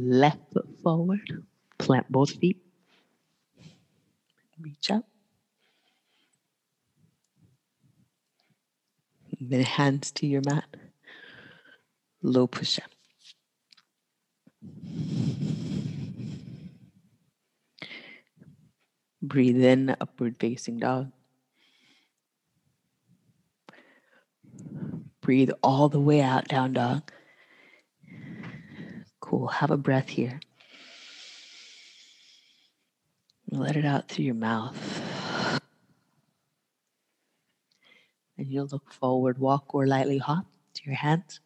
Left 0.00 0.38
foot 0.52 0.68
forward. 0.80 1.44
Plant 1.76 2.06
both 2.08 2.30
feet. 2.30 2.62
Reach 4.60 4.92
up. 4.92 5.04
Then 9.40 9.64
hands 9.64 10.12
to 10.12 10.26
your 10.28 10.42
mat. 10.46 10.66
Low 12.22 12.46
push 12.46 12.78
up. 12.78 12.90
Breathe 19.20 19.62
in, 19.62 19.96
upward 20.00 20.36
facing 20.38 20.78
dog. 20.78 21.10
Breathe 25.20 25.50
all 25.60 25.88
the 25.88 26.00
way 26.00 26.20
out, 26.20 26.46
down 26.46 26.74
dog. 26.74 27.10
Cool. 29.28 29.48
Have 29.48 29.70
a 29.70 29.76
breath 29.76 30.08
here. 30.08 30.40
Let 33.50 33.76
it 33.76 33.84
out 33.84 34.08
through 34.08 34.24
your 34.24 34.34
mouth. 34.34 35.60
And 38.38 38.46
you'll 38.46 38.68
look 38.72 38.90
forward, 38.90 39.36
walk 39.36 39.74
or 39.74 39.86
lightly 39.86 40.16
hop 40.16 40.46
to 40.72 40.82
your 40.86 40.94
hands. 40.94 41.40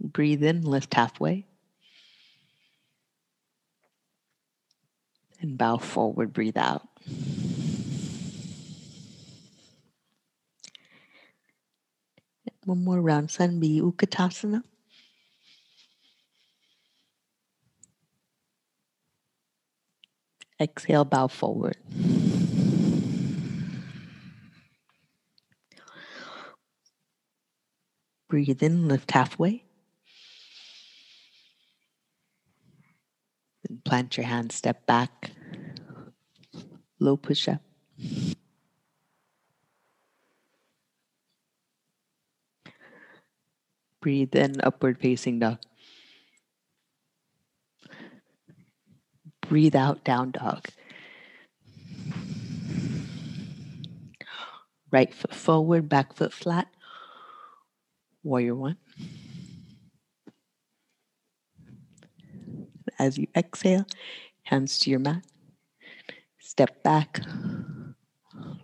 Breathe 0.00 0.44
in, 0.44 0.62
lift 0.62 0.94
halfway. 0.94 1.46
And 5.40 5.58
bow 5.58 5.78
forward, 5.78 6.32
breathe 6.32 6.56
out. 6.56 6.86
One 12.62 12.84
more 12.84 13.00
round, 13.00 13.32
Sun 13.32 13.58
B, 13.58 13.80
Exhale, 20.60 21.04
bow 21.04 21.26
forward. 21.26 21.76
Breathe 28.28 28.62
in, 28.62 28.88
lift 28.88 29.10
halfway. 29.10 29.64
Then 33.68 33.80
plant 33.84 34.16
your 34.16 34.26
hands, 34.26 34.54
step 34.54 34.86
back. 34.86 35.30
Low 36.98 37.16
push 37.16 37.48
up. 37.48 37.60
Breathe 44.00 44.34
in, 44.34 44.60
upward 44.60 44.98
facing 44.98 45.38
dog. 45.38 45.58
Breathe 49.54 49.76
out, 49.76 50.02
down 50.02 50.32
dog. 50.32 50.66
Right 54.90 55.14
foot 55.14 55.32
forward, 55.32 55.88
back 55.88 56.12
foot 56.16 56.32
flat. 56.32 56.66
Warrior 58.24 58.56
one. 58.56 58.78
As 62.98 63.16
you 63.16 63.28
exhale, 63.36 63.86
hands 64.42 64.80
to 64.80 64.90
your 64.90 64.98
mat. 64.98 65.24
Step 66.40 66.82
back. 66.82 67.20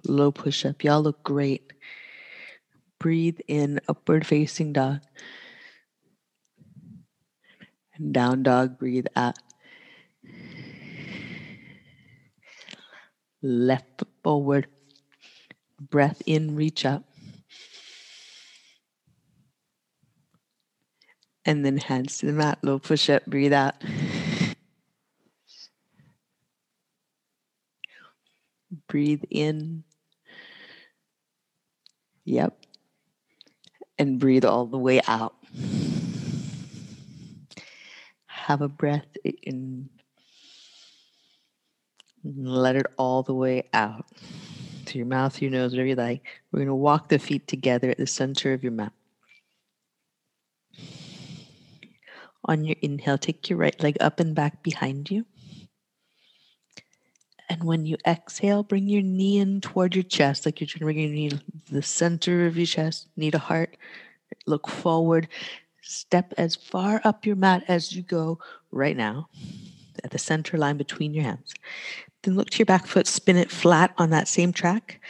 Low 0.05 0.33
push 0.33 0.67
up. 0.67 0.83
Y'all 0.83 1.03
look 1.03 1.23
great. 1.23 1.73
Breathe 2.99 3.39
in, 3.47 3.79
upward 3.89 4.27
facing 4.27 4.73
dog. 4.73 5.03
And 7.95 8.13
down 8.13 8.43
dog, 8.43 8.77
breathe 8.77 9.07
out. 9.15 9.39
Left 13.43 13.99
foot 13.99 14.09
forward. 14.23 14.67
Breath 15.81 16.23
in, 16.27 16.57
reach 16.57 16.85
up. 16.85 17.05
And 21.47 21.65
then 21.65 21.79
hands 21.79 22.19
to 22.19 22.27
the 22.27 22.33
mat, 22.33 22.59
low 22.63 22.79
push 22.79 23.09
up, 23.09 23.25
breathe 23.25 23.53
out. 23.53 23.75
Breathe 28.89 29.23
in. 29.31 29.85
Yep. 32.25 32.57
And 33.99 34.19
breathe 34.19 34.45
all 34.45 34.67
the 34.67 34.79
way 34.79 35.01
out. 35.09 35.35
Have 38.27 38.61
a 38.61 38.69
breath 38.69 39.17
in. 39.25 39.89
Let 42.23 42.77
it 42.77 42.87
all 42.99 43.23
the 43.23 43.35
way 43.35 43.69
out 43.73 44.07
to 44.87 44.99
your 44.99 45.07
mouth, 45.07 45.41
your 45.41 45.51
nose, 45.51 45.73
whatever 45.73 45.89
you 45.89 45.95
like. 45.95 46.23
We're 46.53 46.59
going 46.59 46.69
to 46.69 46.75
walk 46.75 47.09
the 47.09 47.19
feet 47.19 47.47
together 47.49 47.91
at 47.91 47.97
the 47.97 48.07
center 48.07 48.53
of 48.53 48.63
your 48.63 48.73
mat. 48.73 48.93
On 52.45 52.65
your 52.65 52.77
inhale, 52.83 53.19
take 53.19 53.49
your 53.49 53.59
right 53.59 53.81
leg 53.83 53.97
up 54.01 54.21
and 54.21 54.35
back 54.35 54.63
behind 54.63 55.11
you. 55.11 55.25
And 57.49 57.65
when 57.65 57.85
you 57.85 57.97
exhale, 58.07 58.63
bring 58.63 58.89
your 58.89 59.03
knee 59.03 59.39
in 59.39 59.61
toward 59.61 59.95
your 59.95 60.05
chest, 60.05 60.47
like 60.47 60.61
you're 60.61 60.69
trying 60.69 60.81
to 60.81 60.85
bring 60.85 60.99
your 60.99 61.11
knee 61.11 61.29
to 61.31 61.41
the 61.71 61.83
center 61.83 62.47
of 62.47 62.57
your 62.57 62.67
chest, 62.67 63.09
knee 63.17 63.31
to 63.31 63.39
heart. 63.39 63.77
Look 64.47 64.69
forward. 64.69 65.29
Step 65.83 66.33
as 66.39 66.55
far 66.55 67.01
up 67.03 67.27
your 67.27 67.37
mat 67.37 67.65
as 67.67 67.95
you 67.95 68.03
go 68.03 68.39
right 68.71 68.97
now, 68.97 69.29
at 70.05 70.13
the 70.13 70.19
center 70.19 70.57
line 70.59 70.77
between 70.77 71.13
your 71.13 71.25
hands. 71.25 71.55
Then 72.23 72.37
look 72.37 72.51
to 72.51 72.59
your 72.59 72.67
back 72.67 72.87
foot, 72.87 73.07
spin 73.07 73.37
it 73.37 73.51
flat 73.51 73.95
on 73.97 74.11
that 74.11 74.29
same 74.29 74.53
track. 74.53 75.01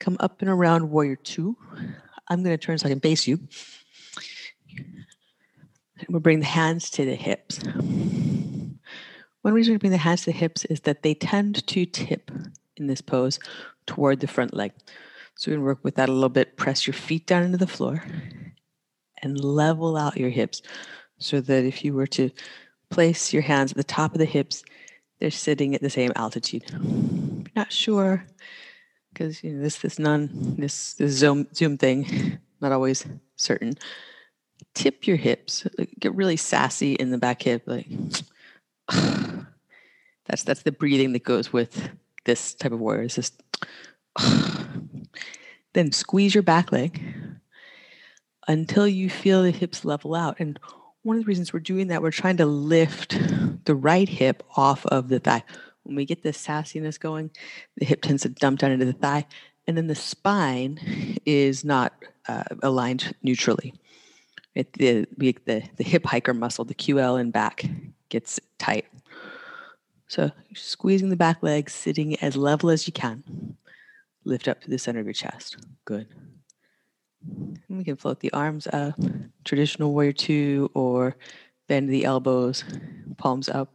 Come 0.00 0.16
up 0.20 0.40
and 0.40 0.50
around 0.50 0.90
warrior 0.90 1.16
two. 1.16 1.56
I'm 2.28 2.42
going 2.42 2.56
to 2.56 2.62
turn 2.62 2.78
so 2.78 2.86
I 2.86 2.90
can 2.90 2.98
base 2.98 3.26
you. 3.26 3.38
We'll 6.08 6.20
bring 6.20 6.40
the 6.40 6.46
hands 6.46 6.90
to 6.90 7.04
the 7.04 7.14
hips. 7.14 7.60
One 9.42 9.54
reason 9.54 9.74
we 9.74 9.78
bring 9.78 9.92
the 9.92 9.98
hands 9.98 10.20
to 10.22 10.26
the 10.26 10.38
hips 10.38 10.64
is 10.66 10.80
that 10.80 11.02
they 11.02 11.14
tend 11.14 11.66
to 11.66 11.86
tip 11.86 12.30
in 12.76 12.86
this 12.86 13.00
pose 13.00 13.38
toward 13.86 14.20
the 14.20 14.26
front 14.26 14.54
leg. 14.54 14.72
So 15.36 15.50
we're 15.50 15.56
going 15.56 15.62
to 15.62 15.66
work 15.66 15.84
with 15.84 15.94
that 15.96 16.08
a 16.08 16.12
little 16.12 16.28
bit. 16.28 16.56
Press 16.56 16.86
your 16.86 16.94
feet 16.94 17.26
down 17.26 17.42
into 17.42 17.58
the 17.58 17.66
floor 17.66 18.04
and 19.22 19.42
level 19.42 19.96
out 19.96 20.16
your 20.16 20.30
hips 20.30 20.62
so 21.18 21.40
that 21.40 21.64
if 21.64 21.84
you 21.84 21.94
were 21.94 22.06
to 22.08 22.30
place 22.90 23.32
your 23.32 23.42
hands 23.42 23.72
at 23.72 23.76
the 23.76 23.84
top 23.84 24.12
of 24.12 24.18
the 24.18 24.24
hips, 24.24 24.62
they're 25.22 25.30
sitting 25.30 25.72
at 25.72 25.80
the 25.80 25.88
same 25.88 26.10
altitude. 26.16 26.64
Not 27.54 27.70
sure 27.70 28.26
because 29.12 29.44
you 29.44 29.52
know 29.52 29.62
this 29.62 29.78
this 29.78 30.00
non 30.00 30.56
this 30.58 30.94
this 30.94 31.12
zoom 31.12 31.46
zoom 31.54 31.78
thing 31.78 32.40
not 32.60 32.72
always 32.72 33.06
certain. 33.36 33.74
Tip 34.74 35.06
your 35.06 35.16
hips. 35.16 35.64
Get 36.00 36.12
really 36.16 36.36
sassy 36.36 36.94
in 36.94 37.10
the 37.10 37.18
back 37.18 37.42
hip, 37.42 37.62
like 37.66 37.86
that's 38.88 40.42
that's 40.42 40.62
the 40.64 40.72
breathing 40.72 41.12
that 41.12 41.22
goes 41.22 41.52
with 41.52 41.90
this 42.24 42.54
type 42.54 42.72
of 42.72 42.80
warrior. 42.80 43.04
It's 43.04 43.14
just 43.14 43.40
then 45.72 45.92
squeeze 45.92 46.34
your 46.34 46.42
back 46.42 46.72
leg 46.72 47.00
until 48.48 48.88
you 48.88 49.08
feel 49.08 49.44
the 49.44 49.52
hips 49.52 49.84
level 49.84 50.16
out. 50.16 50.40
And 50.40 50.58
one 51.02 51.16
of 51.16 51.22
the 51.22 51.28
reasons 51.28 51.52
we're 51.52 51.60
doing 51.60 51.86
that, 51.88 52.02
we're 52.02 52.10
trying 52.10 52.38
to 52.38 52.46
lift 52.46 53.16
the 53.64 53.74
right 53.74 54.08
hip 54.08 54.42
off 54.56 54.84
of 54.86 55.08
the 55.08 55.18
thigh. 55.18 55.42
When 55.84 55.96
we 55.96 56.04
get 56.04 56.22
this 56.22 56.44
sassiness 56.44 56.98
going, 56.98 57.30
the 57.76 57.84
hip 57.84 58.02
tends 58.02 58.22
to 58.22 58.28
dump 58.28 58.60
down 58.60 58.70
into 58.70 58.84
the 58.84 58.92
thigh, 58.92 59.26
and 59.66 59.76
then 59.76 59.88
the 59.88 59.94
spine 59.94 61.18
is 61.24 61.64
not 61.64 61.92
uh, 62.28 62.44
aligned 62.62 63.14
neutrally. 63.22 63.74
It, 64.54 64.72
the, 64.74 65.06
the, 65.16 65.62
the 65.76 65.84
hip 65.84 66.04
hiker 66.04 66.34
muscle, 66.34 66.64
the 66.64 66.74
QL 66.74 67.20
and 67.20 67.32
back, 67.32 67.64
gets 68.10 68.38
tight. 68.58 68.86
So 70.08 70.30
squeezing 70.54 71.08
the 71.08 71.16
back 71.16 71.42
leg, 71.42 71.70
sitting 71.70 72.16
as 72.16 72.36
level 72.36 72.68
as 72.68 72.86
you 72.86 72.92
can. 72.92 73.56
Lift 74.24 74.46
up 74.46 74.60
to 74.60 74.70
the 74.70 74.78
center 74.78 75.00
of 75.00 75.06
your 75.06 75.14
chest. 75.14 75.56
Good. 75.84 76.06
And 77.26 77.78
we 77.78 77.82
can 77.82 77.96
float 77.96 78.20
the 78.20 78.32
arms 78.32 78.66
up, 78.66 79.00
traditional 79.44 79.92
warrior 79.92 80.12
two, 80.12 80.70
or 80.74 81.16
bend 81.68 81.88
the 81.88 82.04
elbows, 82.04 82.64
palms 83.16 83.48
up. 83.48 83.72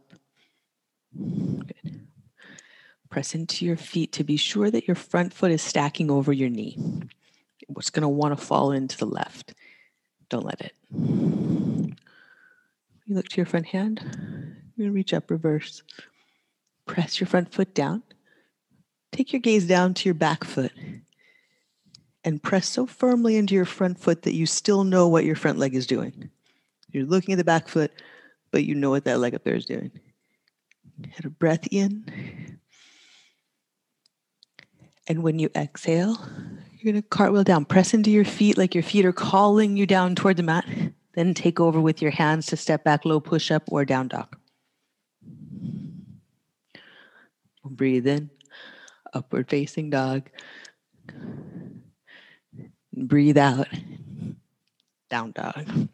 Good. 1.16 2.06
Press 3.10 3.34
into 3.34 3.64
your 3.64 3.76
feet 3.76 4.12
to 4.12 4.24
be 4.24 4.36
sure 4.36 4.70
that 4.70 4.86
your 4.86 4.94
front 4.94 5.32
foot 5.32 5.50
is 5.50 5.62
stacking 5.62 6.10
over 6.10 6.32
your 6.32 6.50
knee. 6.50 6.78
What's 7.68 7.90
going 7.90 8.02
to 8.02 8.08
want 8.08 8.38
to 8.38 8.44
fall 8.44 8.72
into 8.72 8.96
the 8.96 9.06
left. 9.06 9.54
Don't 10.28 10.44
let 10.44 10.60
it. 10.60 10.74
You 10.92 11.94
look 13.14 13.28
to 13.28 13.36
your 13.38 13.46
front 13.46 13.66
hand. 13.66 14.00
You're 14.02 14.84
going 14.84 14.90
to 14.90 14.90
reach 14.90 15.14
up, 15.14 15.30
reverse. 15.30 15.82
press 16.86 17.20
your 17.20 17.26
front 17.26 17.52
foot 17.52 17.74
down. 17.74 18.02
Take 19.12 19.32
your 19.32 19.40
gaze 19.40 19.66
down 19.66 19.94
to 19.94 20.08
your 20.08 20.14
back 20.14 20.44
foot 20.44 20.72
and 22.24 22.42
press 22.42 22.68
so 22.68 22.86
firmly 22.86 23.36
into 23.36 23.54
your 23.54 23.64
front 23.64 23.98
foot 23.98 24.22
that 24.22 24.34
you 24.34 24.44
still 24.44 24.84
know 24.84 25.08
what 25.08 25.24
your 25.24 25.36
front 25.36 25.58
leg 25.58 25.74
is 25.74 25.86
doing. 25.86 26.30
You're 26.90 27.06
looking 27.06 27.32
at 27.32 27.38
the 27.38 27.44
back 27.44 27.68
foot, 27.68 27.92
but 28.50 28.64
you 28.64 28.74
know 28.74 28.90
what 28.90 29.04
that 29.04 29.18
leg 29.18 29.34
up 29.34 29.44
there 29.44 29.54
is 29.54 29.66
doing. 29.66 29.90
Get 31.00 31.24
a 31.24 31.30
breath 31.30 31.66
in. 31.70 32.58
And 35.06 35.22
when 35.22 35.38
you 35.38 35.50
exhale, 35.54 36.18
you're 36.72 36.92
going 36.92 37.02
to 37.02 37.08
cartwheel 37.08 37.44
down. 37.44 37.64
Press 37.64 37.94
into 37.94 38.10
your 38.10 38.24
feet 38.24 38.58
like 38.58 38.74
your 38.74 38.82
feet 38.82 39.04
are 39.04 39.12
calling 39.12 39.76
you 39.76 39.86
down 39.86 40.14
toward 40.14 40.36
the 40.36 40.42
mat. 40.42 40.66
Then 41.14 41.34
take 41.34 41.60
over 41.60 41.80
with 41.80 42.00
your 42.00 42.10
hands 42.10 42.46
to 42.46 42.56
step 42.56 42.84
back, 42.84 43.04
low 43.04 43.20
push 43.20 43.50
up 43.50 43.64
or 43.68 43.84
down 43.84 44.08
dog. 44.08 44.36
Breathe 47.64 48.06
in, 48.06 48.30
upward 49.12 49.50
facing 49.50 49.90
dog. 49.90 50.30
Breathe 52.94 53.38
out, 53.38 53.68
down 55.10 55.32
dog. 55.32 55.88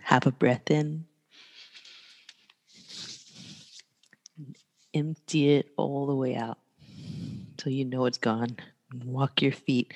Have 0.00 0.26
a 0.26 0.32
breath 0.32 0.70
in. 0.70 1.04
Empty 4.94 5.50
it 5.50 5.70
all 5.76 6.06
the 6.06 6.14
way 6.14 6.34
out 6.34 6.58
until 7.50 7.72
you 7.72 7.84
know 7.84 8.06
it's 8.06 8.18
gone. 8.18 8.56
Walk 9.04 9.42
your 9.42 9.52
feet 9.52 9.92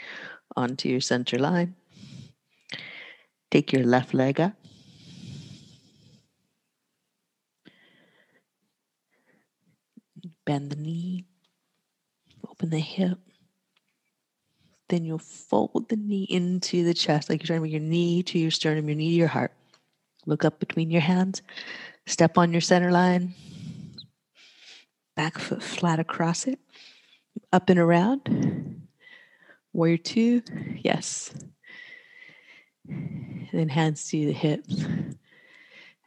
onto 0.55 0.89
your 0.89 1.01
center 1.01 1.39
line. 1.39 1.75
Take 3.51 3.73
your 3.73 3.85
left 3.85 4.13
leg 4.13 4.41
up. 4.41 4.53
Bend 10.45 10.71
the 10.71 10.77
knee. 10.77 11.25
Open 12.47 12.71
the 12.71 12.79
hip. 12.79 13.19
Then 14.93 15.07
you'll 15.07 15.17
fold 15.17 15.89
the 15.89 15.97
knee 15.97 16.27
into 16.29 16.85
the 16.85 16.93
chest 16.93 17.31
like 17.31 17.41
you're 17.41 17.47
trying 17.47 17.57
to 17.57 17.61
bring 17.63 17.73
your 17.73 17.81
knee 17.81 18.23
to 18.25 18.39
your 18.39 18.51
sternum, 18.51 18.91
your 18.91 18.95
knee 18.95 19.09
to 19.09 19.17
your 19.17 19.27
heart. 19.27 19.55
Look 20.27 20.45
up 20.45 20.61
between 20.61 20.91
your 20.91 21.01
hands. 21.01 21.41
Step 22.07 22.37
on 22.37 22.53
your 22.53 22.61
center 22.61 22.91
line. 22.91 23.33
Back 25.17 25.39
foot 25.39 25.63
flat 25.63 25.99
across 25.99 26.47
it. 26.47 26.59
Up 27.55 27.71
and 27.71 27.79
around. 27.79 28.87
Warrior 29.73 29.97
two. 29.97 30.43
Yes. 30.83 31.33
And 32.87 33.49
then 33.51 33.71
hands 33.71 34.11
to 34.11 34.27
the 34.27 34.33
hips. 34.33 34.85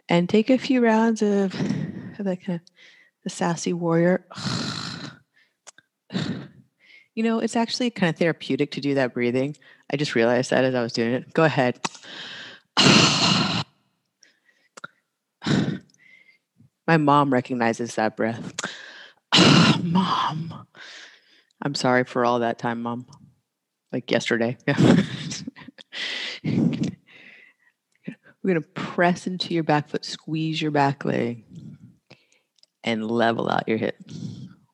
And 0.08 0.30
take 0.30 0.52
a 0.52 0.60
few 0.60 0.80
rounds 0.86 1.24
of, 1.24 1.56
of 2.20 2.26
that 2.26 2.44
kind 2.46 2.60
of 2.60 2.74
the 3.24 3.32
sassy 3.32 3.74
warrior. 3.74 4.28
You 7.16 7.24
know, 7.24 7.40
it's 7.40 7.56
actually 7.56 7.90
kind 7.92 8.14
of 8.14 8.20
therapeutic 8.20 8.72
to 8.72 8.82
do 8.82 8.96
that 8.96 9.14
breathing. 9.14 9.56
I 9.90 9.96
just 9.96 10.16
realized 10.16 10.52
that 10.52 10.66
as 10.66 10.76
I 10.76 10.82
was 10.82 10.92
doing 10.92 11.14
it. 11.14 11.34
Go 11.34 11.46
ahead. 11.46 11.80
My 16.88 16.98
mom 16.98 17.34
recognizes 17.34 17.96
that 17.96 18.18
breath. 18.18 18.54
mom. 19.82 20.68
I'm 21.62 21.74
sorry 21.74 22.04
for 22.04 22.26
all 22.26 22.40
that 22.40 22.60
time, 22.60 22.82
mom. 22.82 23.08
Like 23.94 24.12
yesterday. 24.12 24.58
We're 26.44 26.92
going 28.44 28.62
to 28.62 28.62
press 28.62 29.26
into 29.26 29.54
your 29.54 29.64
back 29.64 29.88
foot, 29.88 30.04
squeeze 30.04 30.62
your 30.62 30.72
back 30.72 31.06
leg, 31.06 31.46
and 32.84 33.10
level 33.10 33.50
out 33.50 33.70
your 33.70 33.78
hip. 33.78 33.96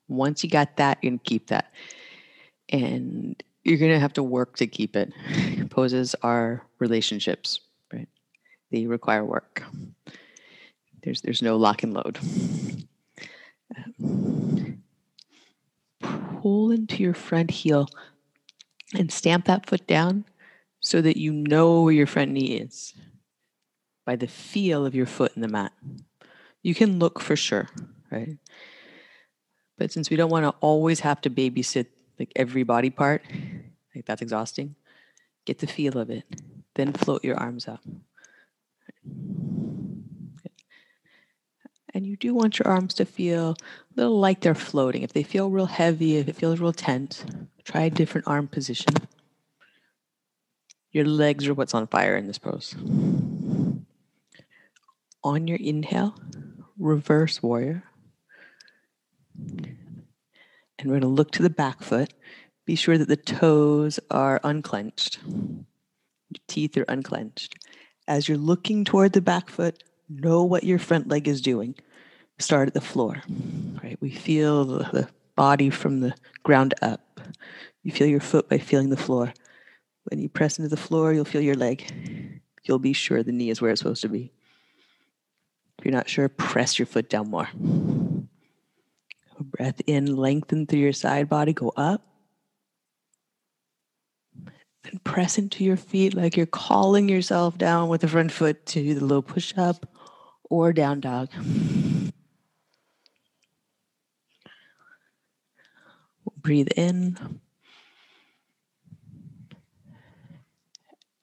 Once 0.08 0.42
you 0.42 0.50
got 0.50 0.76
that, 0.76 1.00
going 1.00 1.20
to 1.20 1.24
keep 1.24 1.46
that 1.46 1.72
and 2.72 3.40
you're 3.62 3.78
going 3.78 3.92
to 3.92 4.00
have 4.00 4.14
to 4.14 4.22
work 4.22 4.56
to 4.56 4.66
keep 4.66 4.96
it. 4.96 5.12
Poses 5.70 6.16
are 6.22 6.66
relationships, 6.78 7.60
right? 7.92 8.08
They 8.70 8.86
require 8.86 9.24
work. 9.24 9.62
There's 11.04 11.20
there's 11.20 11.42
no 11.42 11.56
lock 11.56 11.82
and 11.82 11.94
load. 11.94 12.18
Um, 13.76 14.82
pull 16.40 16.70
into 16.70 17.02
your 17.02 17.14
front 17.14 17.50
heel 17.50 17.88
and 18.94 19.12
stamp 19.12 19.46
that 19.46 19.66
foot 19.66 19.86
down 19.86 20.24
so 20.80 21.00
that 21.00 21.16
you 21.16 21.32
know 21.32 21.82
where 21.82 21.94
your 21.94 22.06
front 22.06 22.32
knee 22.32 22.56
is 22.56 22.94
by 24.04 24.16
the 24.16 24.26
feel 24.26 24.84
of 24.84 24.94
your 24.94 25.06
foot 25.06 25.32
in 25.36 25.42
the 25.42 25.48
mat. 25.48 25.72
You 26.62 26.74
can 26.74 26.98
look 26.98 27.20
for 27.20 27.36
sure, 27.36 27.68
right? 28.10 28.36
But 29.78 29.90
since 29.92 30.10
we 30.10 30.16
don't 30.16 30.30
want 30.30 30.44
to 30.44 30.54
always 30.60 31.00
have 31.00 31.20
to 31.22 31.30
babysit 31.30 31.86
like 32.22 32.32
every 32.36 32.62
body 32.62 32.88
part. 32.88 33.24
Like 33.96 34.06
that's 34.06 34.22
exhausting. 34.22 34.76
Get 35.44 35.58
the 35.58 35.66
feel 35.66 35.98
of 35.98 36.08
it. 36.08 36.22
Then 36.76 36.92
float 36.92 37.24
your 37.24 37.36
arms 37.36 37.66
up. 37.66 37.80
And 41.92 42.06
you 42.06 42.16
do 42.16 42.32
want 42.32 42.60
your 42.60 42.68
arms 42.68 42.94
to 42.94 43.04
feel 43.04 43.50
a 43.50 43.54
little 43.96 44.20
like 44.20 44.40
they're 44.40 44.54
floating. 44.54 45.02
If 45.02 45.12
they 45.12 45.24
feel 45.24 45.50
real 45.50 45.66
heavy, 45.66 46.16
if 46.16 46.28
it 46.28 46.36
feels 46.36 46.60
real 46.60 46.72
tense, 46.72 47.24
try 47.64 47.82
a 47.82 47.90
different 47.90 48.28
arm 48.28 48.46
position. 48.46 48.94
Your 50.92 51.04
legs 51.04 51.48
are 51.48 51.54
what's 51.54 51.74
on 51.74 51.88
fire 51.88 52.16
in 52.16 52.28
this 52.28 52.38
pose. 52.38 52.76
On 55.24 55.48
your 55.48 55.58
inhale, 55.58 56.14
reverse 56.78 57.42
warrior. 57.42 57.82
And 60.82 60.90
we're 60.90 60.98
going 60.98 61.02
to 61.02 61.16
look 61.16 61.30
to 61.32 61.42
the 61.42 61.50
back 61.50 61.80
foot. 61.80 62.12
Be 62.66 62.74
sure 62.74 62.98
that 62.98 63.08
the 63.08 63.16
toes 63.16 64.00
are 64.10 64.40
unclenched. 64.42 65.20
Your 65.24 66.42
teeth 66.48 66.76
are 66.76 66.84
unclenched. 66.88 67.54
As 68.08 68.28
you're 68.28 68.36
looking 68.36 68.84
toward 68.84 69.12
the 69.12 69.20
back 69.20 69.48
foot, 69.48 69.84
know 70.08 70.42
what 70.42 70.64
your 70.64 70.80
front 70.80 71.06
leg 71.06 71.28
is 71.28 71.40
doing. 71.40 71.76
Start 72.40 72.66
at 72.66 72.74
the 72.74 72.80
floor. 72.80 73.22
Right? 73.80 73.96
We 74.00 74.10
feel 74.10 74.64
the 74.64 75.08
body 75.36 75.70
from 75.70 76.00
the 76.00 76.14
ground 76.42 76.74
up. 76.82 77.20
You 77.84 77.92
feel 77.92 78.08
your 78.08 78.20
foot 78.20 78.48
by 78.48 78.58
feeling 78.58 78.90
the 78.90 78.96
floor. 78.96 79.32
When 80.04 80.18
you 80.18 80.28
press 80.28 80.58
into 80.58 80.68
the 80.68 80.76
floor, 80.76 81.12
you'll 81.12 81.24
feel 81.24 81.40
your 81.40 81.54
leg. 81.54 82.40
You'll 82.64 82.80
be 82.80 82.92
sure 82.92 83.22
the 83.22 83.30
knee 83.30 83.50
is 83.50 83.62
where 83.62 83.70
it's 83.70 83.80
supposed 83.80 84.02
to 84.02 84.08
be. 84.08 84.32
If 85.78 85.84
you're 85.84 85.94
not 85.94 86.08
sure, 86.08 86.28
press 86.28 86.76
your 86.76 86.86
foot 86.86 87.08
down 87.08 87.30
more. 87.30 87.48
Breath 89.42 89.80
in, 89.86 90.16
lengthen 90.16 90.66
through 90.66 90.80
your 90.80 90.92
side 90.92 91.28
body, 91.28 91.52
go 91.52 91.72
up. 91.76 92.06
Then 94.84 95.00
press 95.04 95.38
into 95.38 95.64
your 95.64 95.76
feet 95.76 96.14
like 96.14 96.36
you're 96.36 96.46
calling 96.46 97.08
yourself 97.08 97.56
down 97.56 97.88
with 97.88 98.00
the 98.00 98.08
front 98.08 98.32
foot 98.32 98.66
to 98.66 98.94
the 98.94 99.04
low 99.04 99.22
push 99.22 99.54
up 99.56 99.86
or 100.44 100.72
down 100.72 101.00
dog. 101.00 101.30
Breathe 106.36 106.68
in 106.76 107.40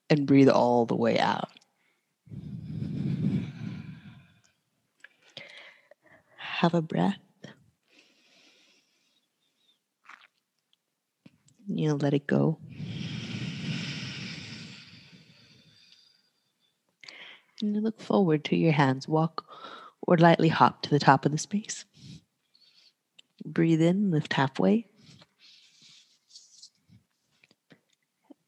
and 0.10 0.26
breathe 0.26 0.50
all 0.50 0.86
the 0.86 0.96
way 0.96 1.20
out. 1.20 1.50
Have 6.38 6.74
a 6.74 6.82
breath. 6.82 7.18
You 11.80 11.88
know, 11.88 11.96
let 11.96 12.14
it 12.14 12.28
go. 12.28 12.60
And 17.62 17.74
you 17.76 17.82
look 17.82 18.02
forward 18.02 18.44
to 18.46 18.56
your 18.58 18.74
hands. 18.74 19.08
Walk 19.08 19.46
or 20.02 20.18
lightly 20.18 20.50
hop 20.50 20.82
to 20.84 20.90
the 20.90 21.00
top 21.00 21.26
of 21.26 21.32
the 21.32 21.38
space. 21.38 21.86
Breathe 23.46 23.82
in, 23.82 24.12
lift 24.12 24.34
halfway. 24.34 24.88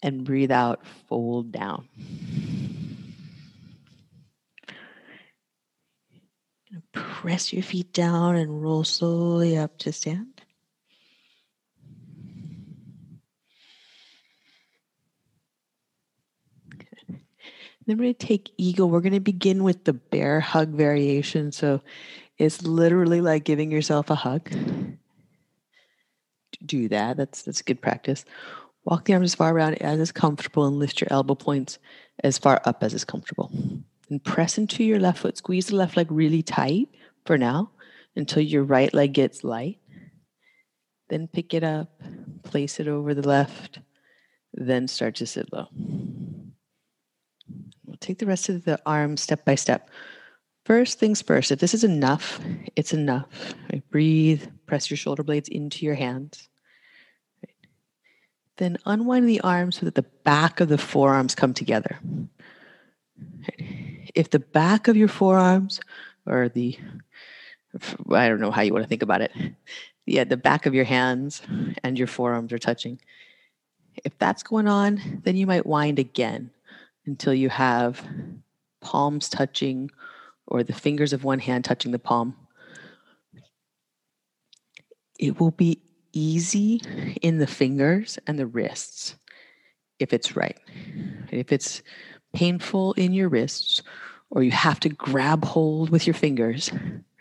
And 0.04 0.26
breathe 0.26 0.52
out, 0.52 0.86
fold 1.08 1.52
down. 1.52 1.88
Press 6.92 7.54
your 7.54 7.64
feet 7.64 7.94
down 7.94 8.36
and 8.36 8.62
roll 8.62 8.84
slowly 8.84 9.58
up 9.58 9.78
to 9.80 9.94
stand. 9.94 10.31
Then 17.86 17.98
we're 17.98 18.04
going 18.04 18.16
to 18.16 18.28
take 18.28 18.52
eagle. 18.58 18.90
We're 18.90 19.02
going 19.02 19.14
to 19.14 19.20
begin 19.20 19.64
with 19.64 19.84
the 19.86 19.94
bear 19.94 20.40
hug 20.40 20.70
variation. 20.70 21.52
So 21.52 21.82
it's 22.38 22.62
literally 22.64 23.22
like 23.22 23.44
giving 23.44 23.72
yourself 23.72 24.10
a 24.10 24.16
hug. 24.16 24.52
Do 26.66 26.88
that. 26.90 27.18
That's 27.18 27.42
that's 27.42 27.62
good 27.62 27.82
practice. 27.82 28.24
Walk 28.86 29.06
the 29.06 29.14
arms 29.14 29.32
as 29.32 29.36
far 29.36 29.54
around 29.54 29.82
as 29.82 30.00
is 30.00 30.12
comfortable 30.12 30.66
and 30.66 30.78
lift 30.78 31.02
your 31.02 31.08
elbow 31.12 31.36
points 31.36 31.80
as 32.24 32.38
far 32.38 32.62
up 32.66 32.84
as 32.84 32.94
is 32.94 33.04
comfortable. 33.04 33.52
and 34.12 34.24
press 34.24 34.58
into 34.58 34.84
your 34.84 35.00
left 35.00 35.20
foot. 35.20 35.38
Squeeze 35.38 35.68
the 35.68 35.76
left 35.76 35.98
leg 35.98 36.12
really 36.12 36.44
tight 36.44 36.90
for 37.26 37.38
now 37.38 37.72
until 38.16 38.44
your 38.44 38.64
right 38.64 38.94
leg 38.94 39.14
gets 39.14 39.44
light. 39.44 39.80
Then 41.10 41.28
pick 41.28 41.54
it 41.54 41.64
up, 41.64 42.02
place 42.44 42.80
it 42.80 42.88
over 42.88 43.14
the 43.14 43.28
left, 43.28 43.80
then 44.54 44.88
start 44.88 45.16
to 45.16 45.26
sit 45.26 45.52
low. 45.52 45.68
Take 48.02 48.18
the 48.18 48.26
rest 48.26 48.50
of 48.50 48.66
the 48.66 48.82
arm 48.86 49.16
step 49.16 49.46
by 49.46 49.56
step. 49.56 49.90
First 50.66 51.00
things 51.00 51.22
first, 51.22 51.52
if 51.52 51.60
this 51.60 51.74
is 51.74 51.84
enough, 51.84 52.40
it's 52.76 52.94
enough. 52.94 53.54
Right? 53.72 53.84
Breathe, 53.92 54.44
press 54.66 54.90
your 54.90 54.98
shoulder 54.98 55.24
blades 55.24 55.48
into 55.48 55.86
your 55.86 55.96
hands. 55.96 56.50
Right? 57.44 57.56
Then 58.58 58.78
unwind 58.86 59.30
the 59.30 59.42
arm 59.42 59.72
so 59.72 59.86
that 59.86 59.96
the 59.96 60.06
back 60.24 60.60
of 60.60 60.68
the 60.68 60.78
forearms 60.80 61.36
come 61.36 61.54
together. 61.54 62.00
Right? 63.20 64.10
If 64.16 64.32
the 64.32 64.40
back 64.40 64.88
of 64.88 64.98
your 64.98 65.08
forearms 65.08 65.80
or 66.26 66.50
the, 66.50 66.78
I 68.10 68.28
don't 68.28 68.42
know 68.42 68.52
how 68.52 68.62
you 68.62 68.74
want 68.74 68.84
to 68.84 68.90
think 68.90 69.04
about 69.04 69.22
it, 69.22 69.32
yeah, 70.08 70.24
the 70.24 70.38
back 70.38 70.66
of 70.66 70.74
your 70.74 70.86
hands 70.86 71.44
and 71.84 71.98
your 71.98 72.08
forearms 72.08 72.52
are 72.52 72.60
touching. 72.60 73.00
If 74.04 74.18
that's 74.18 74.42
going 74.42 74.68
on, 74.68 75.22
then 75.24 75.36
you 75.36 75.46
might 75.46 75.66
wind 75.68 76.00
again 76.00 76.50
until 77.06 77.34
you 77.34 77.50
have 77.50 78.06
palms 78.82 79.30
touching 79.30 79.90
or 80.48 80.64
the 80.64 80.74
fingers 80.74 81.14
of 81.14 81.24
one 81.24 81.40
hand 81.40 81.64
touching 81.64 81.92
the 81.92 82.00
palm. 82.00 82.36
It 85.20 85.40
will 85.40 85.52
be 85.52 85.82
easy 86.14 86.82
in 87.22 87.38
the 87.38 87.48
fingers 87.48 88.20
and 88.28 88.38
the 88.38 88.48
wrists 88.48 89.16
if 90.00 90.14
it's 90.14 90.36
right. 90.36 90.60
If 91.32 91.52
it's 91.52 91.82
painful 92.34 92.94
in 92.94 93.14
your 93.14 93.30
wrists 93.30 93.82
or 94.30 94.44
you 94.44 94.52
have 94.52 94.80
to 94.82 94.90
grab 94.90 95.46
hold 95.46 95.90
with 95.90 96.08
your 96.08 96.14
fingers, 96.14 96.72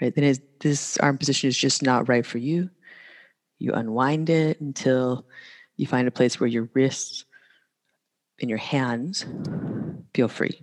right, 0.00 0.14
then 0.14 0.34
this 0.60 0.96
arm 0.98 1.18
position 1.18 1.48
is 1.48 1.56
just 1.56 1.82
not 1.82 2.08
right 2.08 2.24
for 2.24 2.38
you. 2.38 2.70
You 3.58 3.74
unwind 3.74 4.30
it 4.30 4.60
until 4.60 5.26
you 5.76 5.86
find 5.86 6.08
a 6.08 6.12
place 6.12 6.40
where 6.40 6.48
your 6.48 6.68
wrists 6.74 7.24
and 8.40 8.48
your 8.48 8.58
hands 8.58 9.26
feel 10.14 10.28
free. 10.28 10.60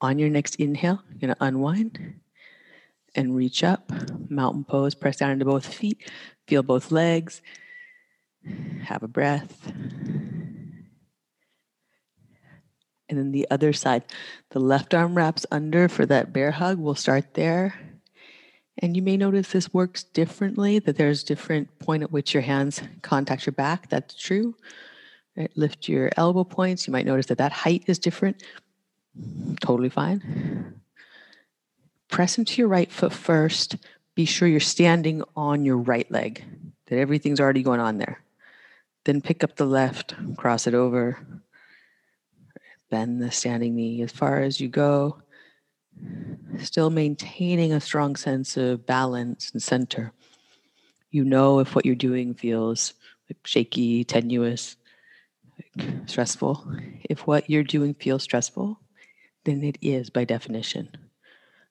On 0.00 0.18
your 0.18 0.30
next 0.30 0.56
inhale, 0.56 1.02
you're 1.10 1.18
going 1.18 1.34
to 1.34 1.44
unwind 1.44 2.20
and 3.14 3.36
reach 3.36 3.62
up. 3.62 3.92
Mountain 4.30 4.64
pose, 4.64 4.94
press 4.94 5.18
down 5.18 5.30
into 5.30 5.44
both 5.44 5.66
feet. 5.66 6.10
Feel 6.46 6.62
both 6.62 6.90
legs. 6.90 7.42
Have 8.84 9.02
a 9.02 9.08
breath. 9.08 9.70
And 13.08 13.18
then 13.18 13.32
the 13.32 13.46
other 13.50 13.72
side, 13.72 14.04
the 14.50 14.60
left 14.60 14.94
arm 14.94 15.16
wraps 15.16 15.44
under 15.50 15.88
for 15.88 16.06
that 16.06 16.32
bear 16.32 16.52
hug. 16.52 16.78
We'll 16.78 16.94
start 16.94 17.34
there. 17.34 17.74
And 18.78 18.96
you 18.96 19.02
may 19.02 19.16
notice 19.18 19.50
this 19.50 19.74
works 19.74 20.04
differently, 20.04 20.78
that 20.78 20.96
there's 20.96 21.24
different 21.24 21.78
point 21.78 22.04
at 22.04 22.12
which 22.12 22.32
your 22.32 22.42
hands 22.42 22.80
contact 23.02 23.44
your 23.44 23.52
back. 23.52 23.90
That's 23.90 24.14
true. 24.14 24.54
Right? 25.40 25.56
Lift 25.56 25.88
your 25.88 26.10
elbow 26.18 26.44
points. 26.44 26.86
You 26.86 26.92
might 26.92 27.06
notice 27.06 27.24
that 27.26 27.38
that 27.38 27.50
height 27.50 27.84
is 27.86 27.98
different. 27.98 28.42
Totally 29.62 29.88
fine. 29.88 30.78
Press 32.10 32.36
into 32.36 32.60
your 32.60 32.68
right 32.68 32.92
foot 32.92 33.10
first. 33.10 33.76
Be 34.14 34.26
sure 34.26 34.46
you're 34.46 34.60
standing 34.60 35.22
on 35.34 35.64
your 35.64 35.78
right 35.78 36.10
leg, 36.10 36.44
that 36.86 36.98
everything's 36.98 37.40
already 37.40 37.62
going 37.62 37.80
on 37.80 37.96
there. 37.96 38.20
Then 39.04 39.22
pick 39.22 39.42
up 39.42 39.56
the 39.56 39.64
left, 39.64 40.14
cross 40.36 40.66
it 40.66 40.74
over, 40.74 41.18
bend 42.90 43.22
the 43.22 43.30
standing 43.30 43.74
knee 43.74 44.02
as 44.02 44.12
far 44.12 44.42
as 44.42 44.60
you 44.60 44.68
go, 44.68 45.22
still 46.58 46.90
maintaining 46.90 47.72
a 47.72 47.80
strong 47.80 48.14
sense 48.14 48.58
of 48.58 48.84
balance 48.84 49.52
and 49.52 49.62
center. 49.62 50.12
You 51.10 51.24
know 51.24 51.60
if 51.60 51.74
what 51.74 51.86
you're 51.86 51.94
doing 51.94 52.34
feels 52.34 52.92
shaky, 53.44 54.04
tenuous, 54.04 54.76
stressful. 56.06 56.64
If 57.08 57.26
what 57.26 57.48
you're 57.48 57.62
doing 57.62 57.94
feels 57.94 58.22
stressful, 58.22 58.80
then 59.44 59.62
it 59.62 59.78
is 59.80 60.10
by 60.10 60.24
definition. 60.24 60.90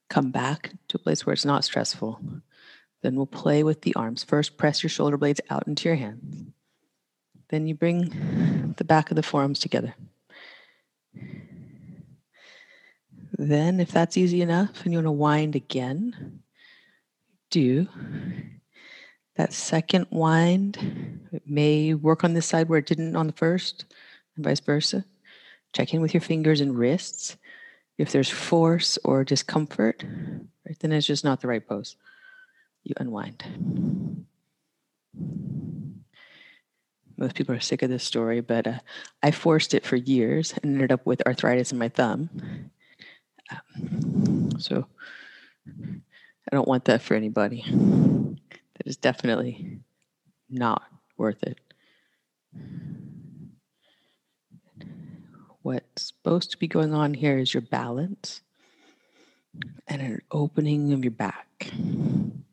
Come 0.10 0.32
back 0.32 0.72
to 0.88 0.98
a 0.98 1.00
place 1.00 1.26
where 1.26 1.34
it's 1.34 1.46
not 1.46 1.64
stressful. 1.64 2.20
Then 3.02 3.16
we'll 3.16 3.28
play 3.28 3.64
with 3.64 3.82
the 3.82 3.96
arms. 3.96 4.24
First, 4.24 4.58
press 4.58 4.84
your 4.84 4.90
shoulder 4.90 5.18
blades 5.18 5.42
out 5.50 5.68
into 5.68 5.88
your 5.88 5.96
hands. 5.96 6.46
Then 7.50 7.68
you 7.68 7.76
bring 7.76 8.74
the 8.78 8.84
back 8.84 9.10
of 9.10 9.16
the 9.16 9.24
forearms 9.24 9.60
together. 9.60 9.96
Then, 13.38 13.80
if 13.80 13.92
that's 13.92 14.18
easy 14.18 14.42
enough 14.42 14.84
and 14.84 14.92
you 14.92 14.98
want 14.98 15.08
to 15.08 15.12
wind 15.12 15.56
again, 15.56 16.42
do 17.50 17.88
that 19.40 19.54
second 19.54 20.06
wind. 20.10 20.78
It 21.32 21.44
may 21.46 21.94
work 21.94 22.26
on 22.26 22.34
this 22.34 22.46
side 22.46 22.68
where 22.68 22.80
it 22.80 22.86
didn't 22.86 23.16
on 23.16 23.28
the 23.28 23.34
first, 23.34 23.86
and 24.36 24.44
vice 24.44 24.60
versa. 24.60 25.06
Check 25.72 25.94
in 25.94 26.02
with 26.02 26.14
your 26.14 26.20
fingers 26.20 26.60
and 26.60 26.78
wrists. 26.78 27.38
If 27.98 28.12
there's 28.12 28.30
force 28.30 29.00
or 29.06 29.24
discomfort, 29.24 30.04
right, 30.68 30.78
then 30.82 30.92
it's 30.92 31.08
just 31.08 31.24
not 31.24 31.40
the 31.40 31.48
right 31.48 31.66
pose. 31.66 31.96
You 32.84 32.96
unwind. 32.98 34.26
Most 37.16 37.36
people 37.36 37.56
are 37.56 37.62
sick 37.62 37.82
of 37.82 37.90
this 37.90 38.04
story, 38.04 38.42
but 38.42 38.68
uh, 38.68 38.80
I 39.24 39.32
forced 39.32 39.74
it 39.74 39.86
for 39.86 39.96
years 39.96 40.54
and 40.62 40.74
ended 40.74 40.92
up 40.92 41.06
with 41.06 41.26
arthritis 41.26 41.72
in 41.72 41.78
my 41.78 41.88
thumb. 41.88 42.30
Um, 43.50 44.50
so 44.60 44.86
I 45.66 46.56
don't 46.56 46.68
want 46.68 46.84
that 46.86 47.02
for 47.02 47.14
anybody. 47.14 47.64
That 48.80 48.88
is 48.88 48.96
definitely 48.96 49.82
not 50.50 50.84
worth 51.18 51.44
it. 51.44 51.60
What's 55.62 56.08
supposed 56.08 56.52
to 56.52 56.58
be 56.58 56.68
going 56.68 56.94
on 56.94 57.14
here 57.14 57.38
is 57.38 57.54
your 57.54 57.62
balance 57.62 58.40
and 59.86 60.02
an 60.02 60.22
opening 60.32 60.94
of 60.94 61.04
your 61.04 61.12
back. 61.12 61.70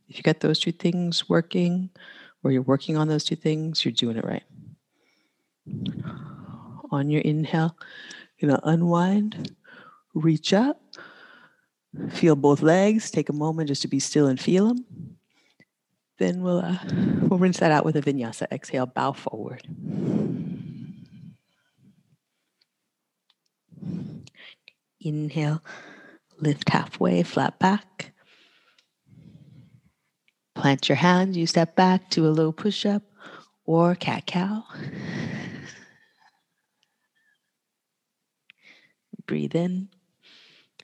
If 0.08 0.16
you 0.16 0.22
got 0.24 0.40
those 0.40 0.58
two 0.58 0.72
things 0.72 1.28
working, 1.28 1.90
or 2.42 2.50
you're 2.50 2.62
working 2.62 2.96
on 2.96 3.06
those 3.06 3.24
two 3.24 3.36
things, 3.36 3.84
you're 3.84 3.92
doing 3.92 4.16
it 4.16 4.24
right. 4.24 4.42
On 6.90 7.08
your 7.08 7.22
inhale, 7.22 7.76
you're 8.38 8.50
gonna 8.50 8.60
unwind, 8.64 9.54
reach 10.12 10.52
up, 10.52 10.82
feel 12.10 12.34
both 12.34 12.62
legs. 12.62 13.12
Take 13.12 13.28
a 13.28 13.32
moment 13.32 13.68
just 13.68 13.82
to 13.82 13.88
be 13.88 14.00
still 14.00 14.26
and 14.26 14.40
feel 14.40 14.74
them. 14.74 15.15
Then 16.18 16.42
we'll 16.42 16.60
uh, 16.60 16.78
we'll 17.22 17.38
rinse 17.38 17.58
that 17.58 17.72
out 17.72 17.84
with 17.84 17.96
a 17.96 18.00
vinyasa. 18.00 18.50
Exhale, 18.50 18.86
bow 18.86 19.12
forward. 19.12 19.62
Inhale, 25.00 25.62
lift 26.40 26.68
halfway, 26.70 27.22
flat 27.22 27.58
back. 27.58 28.12
Plant 30.54 30.88
your 30.88 30.96
hands, 30.96 31.36
you 31.36 31.46
step 31.46 31.76
back 31.76 32.08
to 32.10 32.26
a 32.26 32.30
low 32.30 32.50
push 32.50 32.86
up 32.86 33.02
or 33.66 33.94
cat 33.94 34.26
cow. 34.26 34.64
Breathe 39.26 39.54
in, 39.54 39.88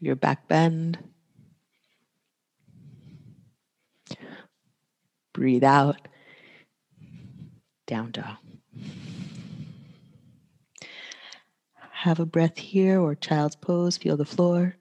your 0.01 0.17
back 0.17 0.47
bend. 0.47 0.99
Breathe 5.33 5.65
out, 5.65 5.97
down 7.87 8.11
dog. 8.11 8.37
Have 11.91 12.21
a 12.21 12.27
breath 12.27 12.59
here 12.59 13.01
or 13.01 13.15
child's 13.15 13.57
pose, 13.57 13.97
feel 13.97 14.17
the 14.17 14.25
floor. 14.25 14.77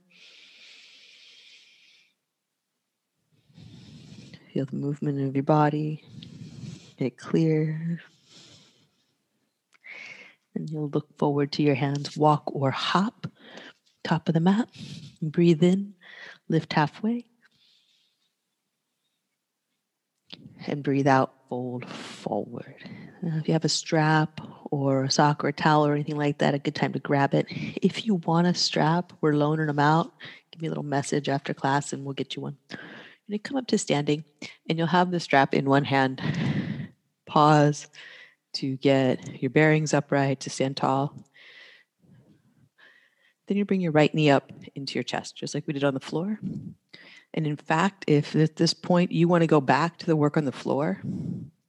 Feel 4.53 4.65
the 4.65 4.75
movement 4.75 5.21
of 5.21 5.35
your 5.35 5.43
body. 5.43 6.03
Get 6.97 7.17
clear. 7.17 8.01
And 10.53 10.69
you'll 10.69 10.89
look 10.89 11.17
forward 11.17 11.53
to 11.53 11.63
your 11.63 11.75
hands, 11.75 12.17
walk 12.17 12.43
or 12.53 12.71
hop, 12.71 13.27
top 14.03 14.27
of 14.27 14.33
the 14.33 14.41
mat. 14.41 14.67
Breathe 15.21 15.63
in, 15.63 15.93
lift 16.49 16.73
halfway. 16.73 17.25
And 20.68 20.84
breathe 20.84 21.07
out, 21.07 21.34
fold 21.49 21.89
forward. 21.89 22.76
If 23.24 23.47
you 23.47 23.53
have 23.53 23.66
a 23.66 23.70
strap 23.70 24.39
or 24.70 25.03
a 25.03 25.12
sock 25.12 25.43
or 25.43 25.49
a 25.49 25.53
towel 25.53 25.86
or 25.86 25.93
anything 25.93 26.18
like 26.18 26.38
that, 26.38 26.53
a 26.53 26.59
good 26.59 26.76
time 26.76 26.93
to 26.93 26.99
grab 26.99 27.34
it. 27.34 27.47
If 27.49 28.05
you 28.05 28.16
want 28.16 28.47
a 28.47 28.53
strap, 28.53 29.12
we're 29.22 29.34
loaning 29.34 29.68
them 29.68 29.80
out. 29.80 30.14
Give 30.51 30.62
me 30.62 30.68
a 30.68 30.72
little 30.72 30.84
message 30.84 31.30
after 31.30 31.53
class 31.53 31.93
and 31.93 32.05
we'll 32.05 32.14
get 32.14 32.36
you 32.36 32.43
one. 32.43 32.57
To 33.30 33.38
come 33.39 33.57
up 33.57 33.68
to 33.68 33.78
standing 33.78 34.24
and 34.70 34.78
you'll 34.78 34.88
have 34.88 35.09
the 35.09 35.20
strap 35.20 35.53
in 35.53 35.66
one 35.66 35.86
hand. 35.86 36.22
Pause 37.26 37.88
to 38.53 38.76
get 38.78 39.41
your 39.41 39.49
bearings 39.49 39.93
upright, 39.93 40.41
to 40.41 40.49
stand 40.49 40.78
tall. 40.78 41.16
Then 43.47 43.57
you 43.57 43.66
bring 43.66 43.82
your 43.82 43.93
right 43.93 44.14
knee 44.14 44.30
up 44.30 44.51
into 44.76 44.95
your 44.95 45.03
chest, 45.03 45.38
just 45.38 45.53
like 45.55 45.66
we 45.66 45.74
did 45.74 45.84
on 45.84 45.93
the 45.93 45.99
floor. 45.99 46.39
And 47.34 47.47
in 47.47 47.55
fact, 47.55 48.05
if 48.07 48.36
at 48.36 48.57
this 48.57 48.73
point 48.73 49.11
you 49.11 49.27
want 49.27 49.41
to 49.41 49.47
go 49.47 49.61
back 49.61 49.97
to 49.97 50.05
the 50.05 50.15
work 50.15 50.38
on 50.38 50.45
the 50.45 50.51
floor, 50.51 51.01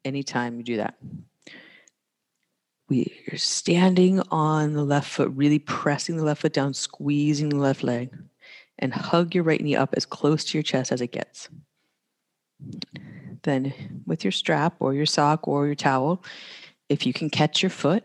anytime 0.04 0.58
you 0.58 0.64
do 0.64 0.76
that. 0.78 0.96
Are 3.32 3.38
standing 3.38 4.20
on 4.30 4.74
the 4.74 4.84
left 4.84 5.08
foot, 5.08 5.32
really 5.34 5.58
pressing 5.58 6.16
the 6.16 6.24
left 6.24 6.42
foot 6.42 6.52
down, 6.52 6.74
squeezing 6.74 7.48
the 7.48 7.56
left 7.56 7.82
leg, 7.82 8.10
and 8.78 8.92
hug 8.92 9.34
your 9.34 9.44
right 9.44 9.60
knee 9.60 9.76
up 9.76 9.94
as 9.96 10.04
close 10.04 10.44
to 10.44 10.58
your 10.58 10.62
chest 10.62 10.92
as 10.92 11.00
it 11.00 11.12
gets. 11.12 11.48
Then, 13.44 14.02
with 14.06 14.24
your 14.24 14.32
strap 14.32 14.74
or 14.80 14.92
your 14.92 15.06
sock 15.06 15.48
or 15.48 15.66
your 15.66 15.74
towel, 15.74 16.22
if 16.88 17.06
you 17.06 17.14
can 17.14 17.30
catch 17.30 17.62
your 17.62 17.70
foot, 17.70 18.04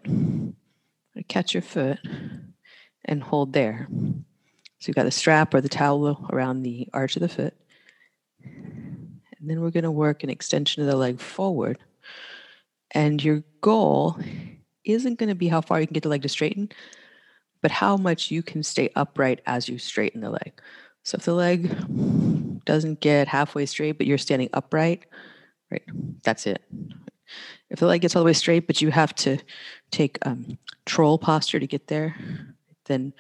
catch 1.28 1.54
your 1.54 1.64
foot 1.64 2.00
and 3.04 3.22
hold 3.22 3.52
there. 3.54 3.88
So 4.80 4.90
you've 4.90 4.96
got 4.96 5.04
the 5.04 5.12
strap 5.12 5.54
or 5.54 5.62
the 5.62 5.70
towel 5.70 6.28
around 6.32 6.64
the 6.64 6.88
arch 6.94 7.16
of 7.16 7.22
the 7.22 7.30
foot. 7.30 7.54
And 8.44 9.20
then 9.42 9.62
we're 9.62 9.72
going 9.72 9.84
to 9.84 9.92
work 9.92 10.24
an 10.24 10.30
extension 10.30 10.82
of 10.82 10.88
the 10.88 10.96
leg 10.96 11.20
forward. 11.20 11.80
And 12.92 13.24
your 13.24 13.44
goal 13.62 14.18
isn't 14.86 15.20
going 15.20 15.30
to 15.30 15.36
be 15.36 15.48
how 15.48 15.62
far 15.62 15.82
you 15.82 15.88
can 15.88 15.94
get 15.94 16.04
the 16.04 16.10
leg 16.10 16.22
to 16.22 16.30
straighten, 16.30 16.70
but 17.62 17.72
how 17.72 17.98
much 17.98 18.32
you 18.32 18.42
can 18.42 18.64
stay 18.64 18.90
upright 18.96 19.42
as 19.46 19.68
you 19.68 19.78
straighten 19.78 20.22
the 20.22 20.30
leg. 20.30 20.54
So 21.04 21.18
if 21.18 21.26
the 21.26 21.34
leg 21.34 22.66
doesn't 22.66 23.00
get 23.00 23.28
halfway 23.28 23.66
straight, 23.66 23.94
but 23.94 24.08
you're 24.08 24.18
standing 24.18 24.50
upright, 24.54 25.06
right, 25.72 25.84
that's 26.24 26.46
it. 26.48 26.62
If 27.70 27.80
the 27.80 27.88
leg 27.88 28.02
gets 28.02 28.16
all 28.16 28.22
the 28.22 28.28
way 28.28 28.34
straight, 28.34 28.68
but 28.68 28.82
you 28.82 28.92
have 28.92 29.14
to 29.16 29.38
take 29.92 30.18
um, 30.26 30.58
troll 30.86 31.18
posture 31.18 31.60
to 31.60 31.68
get 31.68 31.88
there, 31.88 32.16
then 32.86 33.14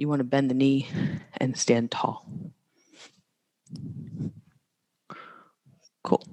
you 0.00 0.08
want 0.08 0.20
to 0.20 0.24
bend 0.24 0.48
the 0.50 0.54
knee 0.54 0.88
and 1.36 1.56
stand 1.58 1.90
tall. 1.90 2.26
Cool. 6.02 6.24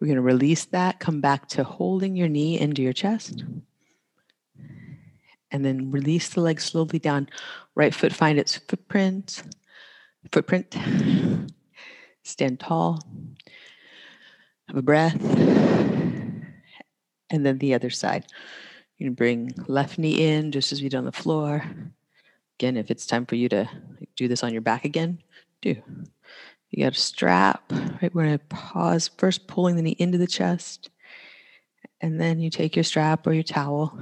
We're 0.00 0.08
going 0.08 0.16
to 0.16 0.22
release 0.22 0.64
that, 0.66 0.98
come 0.98 1.20
back 1.20 1.48
to 1.50 1.62
holding 1.62 2.16
your 2.16 2.28
knee 2.28 2.58
into 2.58 2.82
your 2.82 2.92
chest. 2.92 3.44
And 5.50 5.64
then 5.64 5.92
release 5.92 6.28
the 6.30 6.40
leg 6.40 6.60
slowly 6.60 6.98
down. 6.98 7.28
Right 7.76 7.94
foot 7.94 8.12
find 8.12 8.38
its 8.38 8.56
footprint. 8.56 9.44
Footprint. 10.32 10.76
Stand 12.24 12.60
tall. 12.60 13.00
Have 14.66 14.76
a 14.76 14.82
breath. 14.82 15.22
And 17.30 17.46
then 17.46 17.58
the 17.58 17.74
other 17.74 17.90
side. 17.90 18.26
Going 18.98 19.12
to 19.12 19.16
bring 19.16 19.54
left 19.68 19.96
knee 19.96 20.26
in 20.28 20.50
just 20.50 20.72
as 20.72 20.82
we 20.82 20.88
did 20.88 20.98
on 20.98 21.04
the 21.04 21.12
floor. 21.12 21.64
Again, 22.58 22.76
if 22.76 22.90
it's 22.90 23.06
time 23.06 23.24
for 23.24 23.36
you 23.36 23.48
to 23.50 23.68
do 24.16 24.26
this 24.26 24.42
on 24.42 24.52
your 24.52 24.62
back 24.62 24.84
again, 24.84 25.22
do. 25.62 25.76
You 26.70 26.84
got 26.84 26.96
a 26.96 27.00
strap, 27.00 27.62
right? 27.70 28.12
We're 28.12 28.24
going 28.24 28.38
to 28.38 28.44
pause 28.46 29.08
first, 29.16 29.46
pulling 29.46 29.76
the 29.76 29.82
knee 29.82 29.96
into 29.98 30.18
the 30.18 30.26
chest. 30.26 30.90
And 32.00 32.20
then 32.20 32.40
you 32.40 32.50
take 32.50 32.74
your 32.74 32.82
strap 32.82 33.26
or 33.28 33.32
your 33.32 33.44
towel 33.44 33.96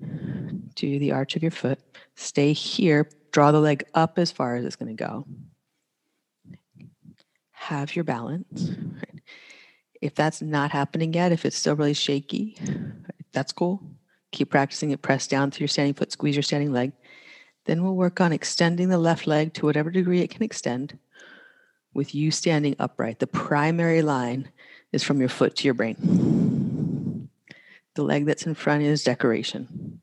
to 0.00 0.98
the 0.98 1.10
arch 1.10 1.34
of 1.34 1.42
your 1.42 1.50
foot. 1.50 1.80
Stay 2.14 2.52
here. 2.52 3.08
Draw 3.32 3.50
the 3.50 3.60
leg 3.60 3.84
up 3.94 4.18
as 4.18 4.30
far 4.30 4.54
as 4.54 4.64
it's 4.64 4.76
going 4.76 4.96
to 4.96 5.04
go. 5.04 5.26
Have 7.50 7.96
your 7.96 8.04
balance. 8.04 8.70
If 10.00 10.14
that's 10.14 10.40
not 10.40 10.70
happening 10.70 11.12
yet, 11.12 11.32
if 11.32 11.44
it's 11.44 11.56
still 11.56 11.76
really 11.76 11.94
shaky, 11.94 12.56
that's 13.32 13.52
cool. 13.52 13.82
Keep 14.32 14.50
practicing 14.50 14.92
it. 14.92 15.02
Press 15.02 15.26
down 15.26 15.50
through 15.50 15.64
your 15.64 15.68
standing 15.68 15.94
foot, 15.94 16.12
squeeze 16.12 16.36
your 16.36 16.42
standing 16.44 16.72
leg. 16.72 16.92
Then 17.66 17.82
we'll 17.82 17.94
work 17.94 18.20
on 18.20 18.32
extending 18.32 18.88
the 18.88 18.98
left 18.98 19.26
leg 19.26 19.54
to 19.54 19.66
whatever 19.66 19.90
degree 19.90 20.20
it 20.20 20.30
can 20.30 20.42
extend 20.42 20.98
with 21.92 22.14
you 22.14 22.30
standing 22.30 22.76
upright. 22.78 23.18
The 23.18 23.26
primary 23.26 24.02
line 24.02 24.50
is 24.92 25.02
from 25.02 25.20
your 25.20 25.28
foot 25.28 25.56
to 25.56 25.64
your 25.64 25.74
brain. 25.74 27.28
The 27.94 28.02
leg 28.02 28.26
that's 28.26 28.46
in 28.46 28.54
front 28.54 28.82
is 28.82 29.04
decoration. 29.04 30.00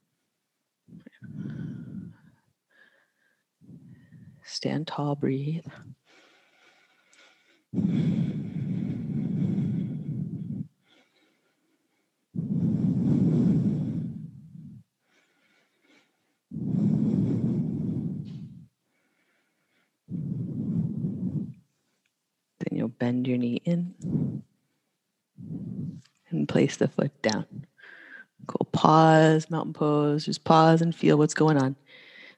Stand 4.45 4.87
tall, 4.87 5.15
breathe. 5.15 5.65
Then 22.59 22.76
bend 22.88 23.27
your 23.27 23.38
knee 23.38 23.61
in 23.65 24.43
and 26.29 26.47
place 26.47 26.77
the 26.77 26.88
foot 26.88 27.21
down. 27.21 27.65
Cool. 28.47 28.67
Pause, 28.71 29.49
mountain 29.49 29.73
pose. 29.73 30.25
Just 30.25 30.43
pause 30.43 30.81
and 30.81 30.95
feel 30.95 31.17
what's 31.17 31.33
going 31.33 31.57
on. 31.57 31.75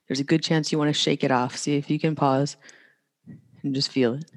There's 0.08 0.20
a 0.20 0.26
good 0.26 0.44
chance 0.44 0.72
you 0.72 0.78
want 0.78 0.90
to 0.90 1.00
shake 1.00 1.24
it 1.24 1.32
off. 1.32 1.56
See 1.56 1.76
if 1.76 1.90
you 1.90 2.00
can 2.00 2.16
pause 2.16 2.58
and 3.64 3.76
just 3.76 3.92
feel 3.92 4.16
it. 4.16 4.32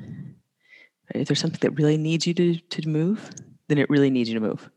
If 1.14 1.28
there's 1.28 1.40
something 1.40 1.60
that 1.60 1.78
really 1.78 1.96
needs 1.96 2.26
you 2.26 2.34
to, 2.34 2.56
to 2.58 2.88
move, 2.88 3.30
then 3.68 3.78
it 3.78 3.90
really 3.90 4.10
needs 4.10 4.28
you 4.28 4.34
to 4.34 4.46
move. 4.46 4.70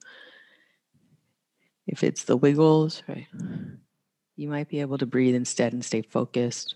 If 1.88 2.04
it's 2.04 2.24
the 2.24 2.38
wiggles, 2.38 3.04
right, 3.08 3.28
you 4.36 4.50
might 4.50 4.70
be 4.70 4.82
able 4.82 4.98
to 4.98 5.06
breathe 5.06 5.36
instead 5.36 5.74
and 5.74 5.84
stay 5.84 6.02
focused 6.02 6.76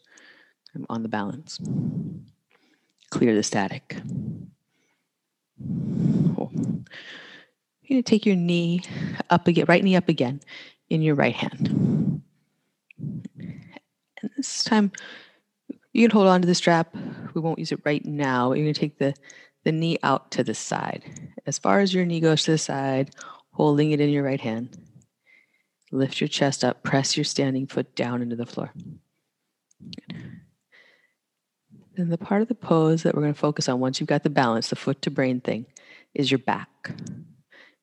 on 0.90 1.02
the 1.02 1.10
balance 1.10 1.60
clear 3.10 3.36
the 3.36 3.44
static. 3.44 3.98
You're 7.90 7.96
going 7.96 8.04
to 8.04 8.10
take 8.10 8.26
your 8.26 8.36
knee 8.36 8.84
up 9.30 9.48
again, 9.48 9.66
right 9.68 9.84
knee 9.84 9.96
up 9.96 10.10
again 10.10 10.42
in 10.90 11.02
your 11.02 11.16
right 11.16 11.36
hand. 11.36 12.22
And 12.98 14.32
this 14.38 14.64
time, 14.64 14.92
you 15.94 16.08
can 16.08 16.12
hold 16.12 16.28
on 16.28 16.42
to 16.42 16.48
the 16.48 16.56
strap. 16.56 16.96
We 17.34 17.42
won't 17.42 17.60
use 17.60 17.72
it 17.72 17.82
right 17.86 18.06
now. 18.06 18.54
You're 18.54 18.66
going 18.66 18.74
to 18.74 18.80
take 18.80 19.00
the, 19.00 19.16
the 19.64 19.72
knee 19.72 19.98
out 20.04 20.30
to 20.32 20.44
the 20.44 20.54
side. 20.54 21.04
As 21.48 21.58
far 21.58 21.80
as 21.80 21.94
your 21.94 22.06
knee 22.06 22.20
goes 22.20 22.44
to 22.44 22.52
the 22.52 22.58
side, 22.58 23.16
holding 23.52 23.92
it 23.92 24.00
in 24.00 24.10
your 24.10 24.24
right 24.24 24.42
hand. 24.42 24.78
Lift 25.92 26.22
your 26.22 26.28
chest 26.28 26.64
up, 26.64 26.84
press 26.84 27.18
your 27.18 27.24
standing 27.24 27.66
foot 27.66 27.96
down 27.96 28.22
into 28.22 28.36
the 28.36 28.46
floor. 28.46 28.72
Good. 29.82 30.40
Then 32.00 32.08
the 32.08 32.18
part 32.18 32.42
of 32.42 32.48
the 32.48 32.56
pose 32.56 33.04
that 33.04 33.14
we're 33.14 33.24
going 33.24 33.34
to 33.34 33.40
focus 33.40 33.68
on 33.68 33.82
once 33.82 34.00
you've 34.00 34.08
got 34.08 34.24
the 34.24 34.30
balance, 34.30 34.70
the 34.70 34.78
foot 34.78 35.02
to 35.02 35.12
brain 35.12 35.42
thing, 35.42 35.66
is 36.14 36.32
your 36.32 36.38
back. 36.38 36.94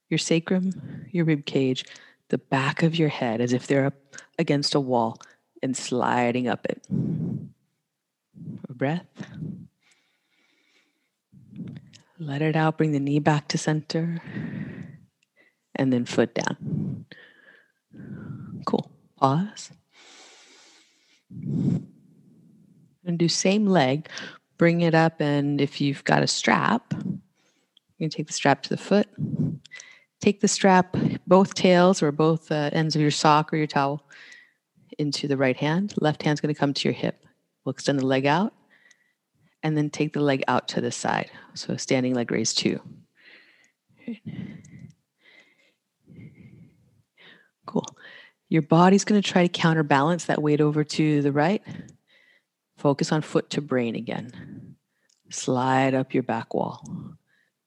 Your 0.09 0.17
sacrum, 0.17 1.05
your 1.11 1.27
rib 1.27 1.45
cage, 1.45 1.85
the 2.31 2.39
back 2.39 2.83
of 2.83 2.97
your 2.97 3.11
head 3.11 3.43
as 3.43 3.53
if 3.53 3.67
they're 3.67 3.85
up 3.85 3.93
against 4.39 4.75
a 4.75 4.81
wall 4.81 5.21
and 5.63 5.77
sliding 5.77 6.49
up 6.49 6.65
it. 6.65 6.87
Breath. 8.71 9.05
Let 12.19 12.41
it 12.41 12.57
out. 12.57 12.79
Bring 12.79 12.93
the 12.93 13.01
knee 13.01 13.19
back 13.19 13.49
to 13.49 13.59
center. 13.59 14.23
And 15.75 15.93
then 15.93 16.07
foot 16.07 16.35
down. 16.35 17.05
Cool. 18.65 18.91
Pause. 19.19 19.73
And 23.07 23.19
do 23.19 23.29
same 23.29 23.67
leg, 23.67 24.09
bring 24.59 24.81
it 24.81 24.93
up, 24.93 25.21
and 25.21 25.61
if 25.61 25.81
you've 25.81 26.03
got 26.03 26.25
a 26.25 26.27
strap, 26.27 26.93
you 26.93 27.21
can 28.01 28.11
take 28.11 28.27
the 28.27 28.33
strap 28.33 28.63
to 28.65 28.69
the 28.69 28.77
foot. 28.77 29.07
Take 30.21 30.41
the 30.41 30.49
strap, 30.49 30.97
both 31.27 31.55
tails 31.55 32.03
or 32.03 32.11
both 32.11 32.51
uh, 32.51 32.71
ends 32.73 32.97
of 32.97 33.03
your 33.03 33.13
sock 33.13 33.53
or 33.53 33.59
your 33.59 33.69
towel, 33.69 34.03
into 34.99 35.29
the 35.29 35.37
right 35.37 35.57
hand. 35.57 35.95
Left 36.01 36.23
hand's 36.23 36.41
going 36.41 36.53
to 36.53 36.59
come 36.59 36.75
to 36.75 36.89
your 36.89 36.95
hip. 36.95 37.25
We'll 37.65 37.75
extend 37.75 38.01
the 38.01 38.07
leg 38.07 38.27
out, 38.27 38.53
and 39.63 39.77
then 39.77 39.89
take 39.89 40.13
the 40.13 40.21
leg 40.21 40.43
out 40.49 40.67
to 40.69 40.81
the 40.81 40.91
side. 40.91 41.31
So 41.55 41.77
standing 41.77 42.15
leg 42.15 42.33
raise 42.33 42.55
two. 42.55 42.81
Cool. 47.67 47.87
Your 48.49 48.63
body's 48.63 49.05
going 49.05 49.21
to 49.21 49.29
try 49.29 49.43
to 49.43 49.49
counterbalance 49.49 50.25
that 50.25 50.43
weight 50.43 50.61
over 50.61 50.83
to 50.83 51.23
the 51.23 51.33
right. 51.33 51.63
Focus 52.77 53.13
on 53.13 53.23
foot 53.23 53.51
to 53.51 53.61
brain 53.61 53.95
again. 53.95 54.77
Slide 55.31 55.95
up 55.95 56.15
your 56.15 56.23
back 56.23 56.55
wall, 56.55 56.87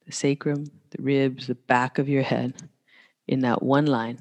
the 0.05 0.11
sacrum, 0.11 0.65
the 0.91 1.01
ribs, 1.01 1.47
the 1.47 1.55
back 1.55 1.97
of 1.97 2.07
your 2.07 2.23
head 2.23 2.53
in 3.27 3.41
that 3.41 3.61
one 3.61 3.85
line. 3.85 4.19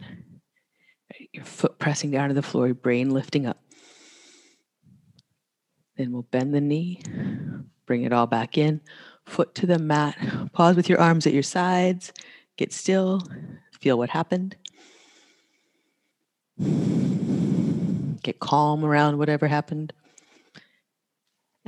Your 1.32 1.44
foot 1.44 1.78
pressing 1.78 2.10
down 2.10 2.28
to 2.28 2.34
the 2.34 2.42
floor, 2.42 2.66
your 2.66 2.74
brain 2.74 3.10
lifting 3.10 3.46
up. 3.46 3.62
Then 5.96 6.12
we'll 6.12 6.22
bend 6.22 6.54
the 6.54 6.60
knee, 6.60 7.02
bring 7.86 8.04
it 8.04 8.12
all 8.12 8.26
back 8.26 8.56
in, 8.56 8.80
foot 9.26 9.54
to 9.56 9.66
the 9.66 9.78
mat. 9.78 10.16
Pause 10.52 10.76
with 10.76 10.88
your 10.88 11.00
arms 11.00 11.26
at 11.26 11.32
your 11.32 11.42
sides. 11.42 12.12
Get 12.56 12.72
still, 12.72 13.22
feel 13.80 13.98
what 13.98 14.10
happened. 14.10 14.56
get 18.28 18.40
calm 18.40 18.84
around 18.84 19.16
whatever 19.16 19.48
happened. 19.48 19.90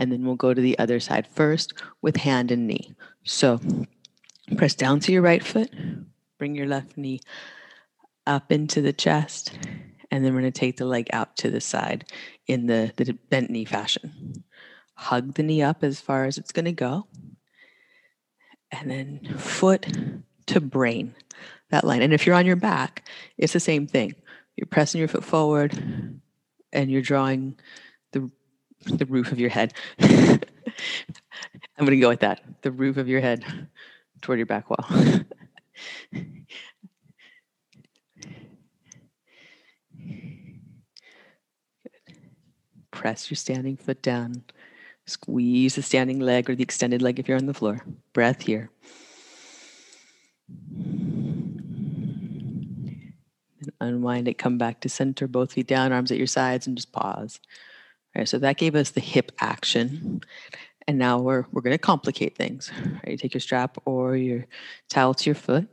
And 0.01 0.11
then 0.11 0.25
we'll 0.25 0.35
go 0.35 0.55
to 0.55 0.61
the 0.61 0.79
other 0.79 0.99
side 0.99 1.27
first 1.27 1.75
with 2.01 2.17
hand 2.17 2.51
and 2.51 2.67
knee. 2.67 2.95
So 3.25 3.61
press 4.57 4.75
down 4.75 4.99
to 5.01 5.13
your 5.13 5.21
right 5.21 5.45
foot, 5.45 5.71
bring 6.39 6.55
your 6.55 6.67
left 6.67 6.97
knee 6.97 7.21
up 8.27 8.51
into 8.51 8.81
the 8.81 8.95
chest, 8.95 9.53
and 10.11 10.25
then 10.25 10.33
we're 10.35 10.41
going 10.41 10.53
to 10.53 10.59
take 10.59 10.79
the 10.79 10.87
leg 10.87 11.09
out 11.13 11.37
to 11.37 11.51
the 11.51 11.61
side 11.61 12.07
in 12.47 12.67
the, 12.67 12.93
the 12.97 13.13
bent 13.29 13.51
knee 13.51 13.67
fashion. 13.67 14.43
Hug 14.95 15.35
the 15.35 15.43
knee 15.43 15.61
up 15.61 15.85
as 15.85 16.01
far 16.01 16.25
as 16.25 16.39
it's 16.39 16.51
going 16.51 16.65
to 16.65 16.73
go. 16.73 17.07
And 18.73 18.91
then 18.91 19.37
foot 19.37 19.87
to 20.47 20.61
brain, 20.63 21.15
that 21.71 21.85
line. 21.85 22.01
And 22.01 22.15
if 22.15 22.27
you're 22.27 22.37
on 22.37 22.47
your 22.47 22.57
back, 22.57 23.07
it's 23.37 23.53
the 23.53 23.61
same 23.61 23.87
thing. 23.87 24.15
You're 24.57 24.67
pressing 24.67 24.99
your 24.99 25.09
foot 25.09 25.25
forward 25.25 26.21
and 26.73 26.91
you're 26.91 27.03
drawing 27.03 27.59
the, 28.85 29.07
roof 29.07 29.33
of 29.33 29.39
your 29.39 29.51
head. 29.51 29.75
I'm 30.01 30.41
going 31.79 31.91
to 31.91 31.99
go 31.99 32.09
with 32.09 32.21
that 32.21 32.43
the 32.63 32.71
roof 32.71 32.97
of 32.97 33.09
your 33.09 33.21
head 33.21 33.45
toward 34.21 34.39
your 34.39 34.47
back 34.47 34.71
wall. 34.71 34.85
Press 42.91 43.31
your 43.31 43.37
standing 43.37 43.77
foot 43.77 44.03
down. 44.03 44.45
Squeeze 45.07 45.75
the 45.75 45.83
standing 45.83 46.21
leg 46.21 46.51
or 46.51 46.55
the 46.55 46.63
extended 46.63 47.01
leg 47.03 47.19
if 47.19 47.27
you're 47.29 47.39
on 47.39 47.47
the 47.47 47.55
floor. 47.55 47.81
Breath 48.13 48.43
here. 48.43 48.71
And 53.61 53.73
unwind 53.81 54.29
it, 54.29 54.39
come 54.39 54.59
back 54.59 54.81
to 54.81 54.89
center, 54.89 55.27
both 55.27 55.55
feet 55.55 55.67
down, 55.67 55.93
arms 55.93 56.13
at 56.13 56.19
your 56.19 56.27
sides, 56.27 56.67
and 56.67 56.77
just 56.77 56.93
pause. 56.93 57.41
Right, 58.17 58.29
so 58.29 58.39
that 58.39 58.57
gave 58.57 58.75
us 58.75 58.91
the 58.91 59.01
hip 59.01 59.33
action. 59.41 60.21
And 60.89 60.99
now 60.99 61.21
we're, 61.21 61.45
we're 61.53 61.63
going 61.63 61.75
to 61.75 61.79
complicate 61.79 62.37
things. 62.37 62.73
Right, 62.77 63.13
you 63.13 63.17
take 63.17 63.35
your 63.35 63.41
strap 63.41 63.79
or 63.85 64.17
your 64.17 64.47
towel 64.89 65.15
to 65.15 65.25
your 65.27 65.37
foot, 65.37 65.69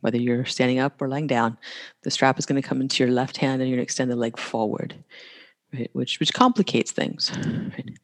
whether 0.00 0.18
you're 0.18 0.44
standing 0.44 0.78
up 0.78 1.02
or 1.02 1.08
lying 1.08 1.26
down. 1.26 1.58
The 2.02 2.10
strap 2.10 2.38
is 2.38 2.46
going 2.46 2.60
to 2.60 2.66
come 2.66 2.80
into 2.80 3.02
your 3.02 3.12
left 3.12 3.38
hand 3.38 3.60
and 3.60 3.68
you're 3.68 3.76
going 3.76 3.84
to 3.84 3.88
extend 3.88 4.10
the 4.10 4.16
leg 4.16 4.38
forward, 4.38 4.94
right, 5.74 5.90
which, 5.92 6.20
which 6.20 6.32
complicates 6.32 6.92
things. 6.92 7.32
Right? 7.36 7.98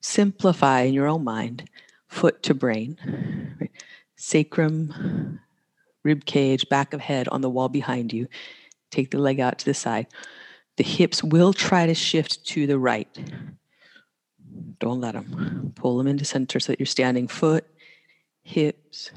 Simplify 0.00 0.82
in 0.82 0.92
your 0.92 1.06
own 1.06 1.24
mind, 1.24 1.70
foot 2.08 2.42
to 2.42 2.52
brain, 2.52 2.98
right? 3.58 3.70
sacrum, 4.16 5.40
rib 6.02 6.24
cage, 6.26 6.68
back 6.68 6.92
of 6.92 7.00
head 7.00 7.28
on 7.28 7.40
the 7.40 7.50
wall 7.50 7.68
behind 7.68 8.12
you. 8.12 8.28
Take 8.90 9.10
the 9.10 9.18
leg 9.18 9.40
out 9.40 9.58
to 9.58 9.64
the 9.64 9.74
side. 9.74 10.06
The 10.76 10.84
hips 10.84 11.22
will 11.22 11.52
try 11.52 11.86
to 11.86 11.94
shift 11.94 12.44
to 12.46 12.66
the 12.66 12.78
right. 12.78 13.08
Don't 14.80 15.00
let 15.00 15.14
them. 15.14 15.72
Pull 15.76 15.98
them 15.98 16.06
into 16.06 16.24
center 16.24 16.58
so 16.60 16.72
that 16.72 16.80
you're 16.80 16.86
standing 16.86 17.28
foot, 17.28 17.64
hips, 18.42 19.10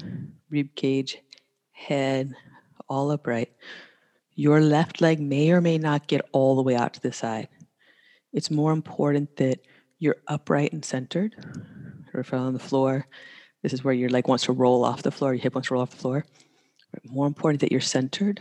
rib 0.50 0.74
cage, 0.74 1.18
head, 1.72 2.34
all 2.88 3.10
upright. 3.10 3.52
Your 4.34 4.60
left 4.60 5.00
leg 5.00 5.20
may 5.20 5.50
or 5.50 5.60
may 5.60 5.78
not 5.78 6.06
get 6.06 6.22
all 6.32 6.56
the 6.56 6.62
way 6.62 6.76
out 6.76 6.94
to 6.94 7.00
the 7.00 7.12
side. 7.12 7.48
It's 8.32 8.50
more 8.50 8.72
important 8.72 9.36
that 9.36 9.60
you're 9.98 10.16
upright 10.28 10.72
and 10.72 10.84
centered. 10.84 11.34
If 12.14 12.32
on 12.32 12.52
the 12.52 12.58
floor, 12.58 13.06
this 13.62 13.72
is 13.72 13.84
where 13.84 13.94
your 13.94 14.10
leg 14.10 14.28
wants 14.28 14.44
to 14.44 14.52
roll 14.52 14.84
off 14.84 15.02
the 15.02 15.10
floor, 15.10 15.34
your 15.34 15.42
hip 15.42 15.54
wants 15.54 15.68
to 15.68 15.74
roll 15.74 15.82
off 15.82 15.90
the 15.90 15.96
floor. 15.96 16.24
More 17.04 17.26
important 17.26 17.60
that 17.60 17.70
you're 17.70 17.80
centered, 17.80 18.40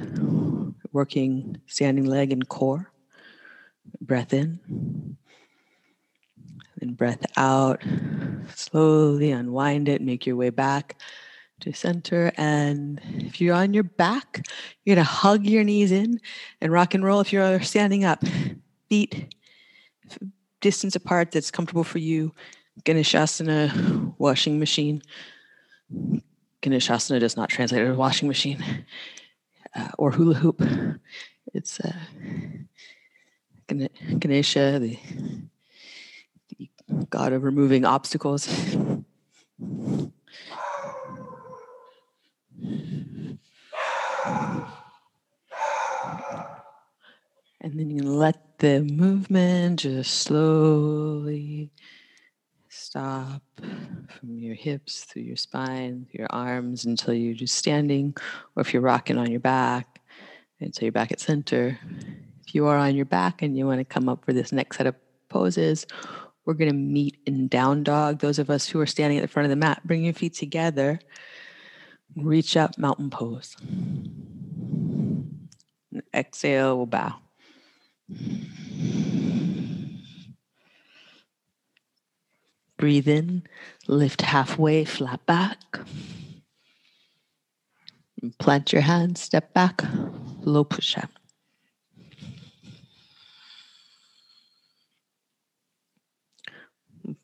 working 0.92 1.60
standing 1.68 2.06
leg 2.06 2.32
and 2.32 2.48
core. 2.48 2.92
Breath 4.02 4.34
in. 4.34 5.18
And 6.82 6.96
breath 6.96 7.26
out. 7.36 7.84
Slowly 8.56 9.32
unwind 9.32 9.90
it, 9.90 10.02
make 10.02 10.26
your 10.26 10.36
way 10.36 10.50
back 10.50 10.96
to 11.62 11.74
center. 11.74 12.32
And 12.38 13.02
if 13.18 13.42
you're 13.42 13.56
on 13.56 13.74
your 13.74 13.84
back, 13.84 14.46
you're 14.84 14.96
going 14.96 15.06
to 15.06 15.12
hug 15.12 15.46
your 15.46 15.64
knees 15.64 15.92
in 15.92 16.20
and 16.62 16.72
rock 16.72 16.94
and 16.94 17.04
roll 17.04 17.20
if 17.20 17.34
you're 17.34 17.62
standing 17.62 18.06
up. 18.06 18.24
Feet 18.90 19.34
distance 20.62 20.96
apart 20.96 21.32
that's 21.32 21.52
comfortable 21.52 21.84
for 21.84 22.00
you. 22.00 22.34
Ganeshasana, 22.84 24.14
washing 24.18 24.60
machine. 24.60 25.02
Ganeshasana 26.62 27.20
does 27.20 27.36
not 27.36 27.50
translate 27.50 27.82
as 27.82 27.98
washing 27.98 28.28
machine 28.28 28.86
uh, 29.76 29.90
or 29.98 30.12
hula 30.12 30.36
hoop. 30.36 30.62
It's 31.54 31.80
uh, 31.80 31.94
Ganesha, 33.68 34.80
the, 34.80 34.98
the 36.58 36.70
god 37.10 37.34
of 37.34 37.44
removing 37.44 37.86
obstacles. 37.86 38.48
And 47.60 47.78
then 47.78 47.90
you 47.90 48.04
let 48.04 48.60
the 48.60 48.82
movement 48.84 49.82
just 49.82 50.22
slowly 50.22 51.70
stop 52.70 53.42
from 53.58 54.38
your 54.38 54.56
hips 54.56 55.04
through 55.04 55.24
your 55.24 55.36
spine, 55.36 56.08
your 56.14 56.28
arms 56.30 56.86
until 56.86 57.14
you're 57.14 57.36
just 57.36 57.56
standing, 57.56 58.16
or 58.56 58.62
if 58.62 58.74
you're 58.74 58.82
rocking 58.82 59.18
on 59.18 59.30
your 59.30 59.42
back 59.42 60.00
until 60.62 60.86
you're 60.86 60.92
back 60.92 61.12
at 61.12 61.20
center. 61.20 61.78
If 62.48 62.56
you 62.56 62.66
are 62.68 62.78
on 62.78 62.96
your 62.96 63.06
back 63.06 63.42
and 63.42 63.58
you 63.58 63.66
want 63.66 63.80
to 63.80 63.86
come 63.86 64.08
up 64.08 64.24
for 64.24 64.32
this 64.32 64.54
next 64.54 64.78
set 64.78 64.88
of 64.88 64.96
poses, 65.28 65.86
we're 66.46 66.54
going 66.54 66.72
to 66.72 66.78
meet 66.78 67.18
in 67.26 67.50
down 67.50 67.84
dog. 67.84 68.20
Those 68.20 68.40
of 68.40 68.50
us 68.50 68.70
who 68.70 68.80
are 68.80 68.86
standing 68.86 69.18
at 69.18 69.22
the 69.22 69.28
front 69.28 69.46
of 69.46 69.50
the 69.50 69.58
mat, 69.58 69.82
bring 69.84 70.06
your 70.06 70.14
feet 70.14 70.34
together, 70.34 71.00
reach 72.16 72.56
up, 72.56 72.78
mountain 72.78 73.10
pose. 73.10 73.58
exhale, 76.14 76.78
we'll 76.78 76.86
bow. 76.86 77.16
Breathe 82.78 83.10
in, 83.10 83.44
lift 83.88 84.22
halfway, 84.22 84.86
flat 84.86 85.26
back. 85.26 85.60
Plant 88.40 88.72
your 88.72 88.84
hands, 88.84 89.20
step 89.20 89.54
back, 89.54 89.82
low 90.42 90.64
push 90.64 90.98
up. 90.98 91.17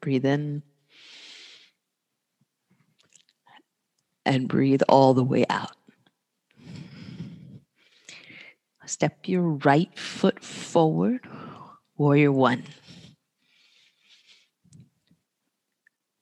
Breathe 0.02 0.26
in 0.26 0.64
and 4.26 4.48
breathe 4.48 4.82
all 4.88 5.14
the 5.14 5.24
way 5.24 5.46
out. 5.50 5.76
Step 8.86 9.28
your 9.28 9.44
right 9.44 9.98
foot 9.98 10.44
forward, 10.44 11.28
warrior 11.98 12.32
one. 12.32 12.64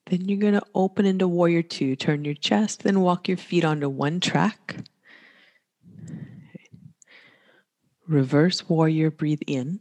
Then 0.06 0.28
you're 0.28 0.38
going 0.38 0.54
to 0.54 0.62
open 0.74 1.06
into 1.06 1.26
warrior 1.26 1.62
two. 1.62 1.96
Turn 1.96 2.24
your 2.24 2.34
chest, 2.34 2.82
then 2.82 3.00
walk 3.00 3.28
your 3.28 3.36
feet 3.36 3.64
onto 3.64 3.88
one 3.88 4.20
track. 4.20 4.76
Reverse 8.06 8.68
warrior, 8.68 9.10
breathe 9.10 9.40
in. 9.46 9.80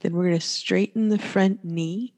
Then 0.00 0.14
we're 0.14 0.28
going 0.28 0.38
to 0.38 0.46
straighten 0.46 1.08
the 1.08 1.18
front 1.18 1.64
knee 1.64 2.14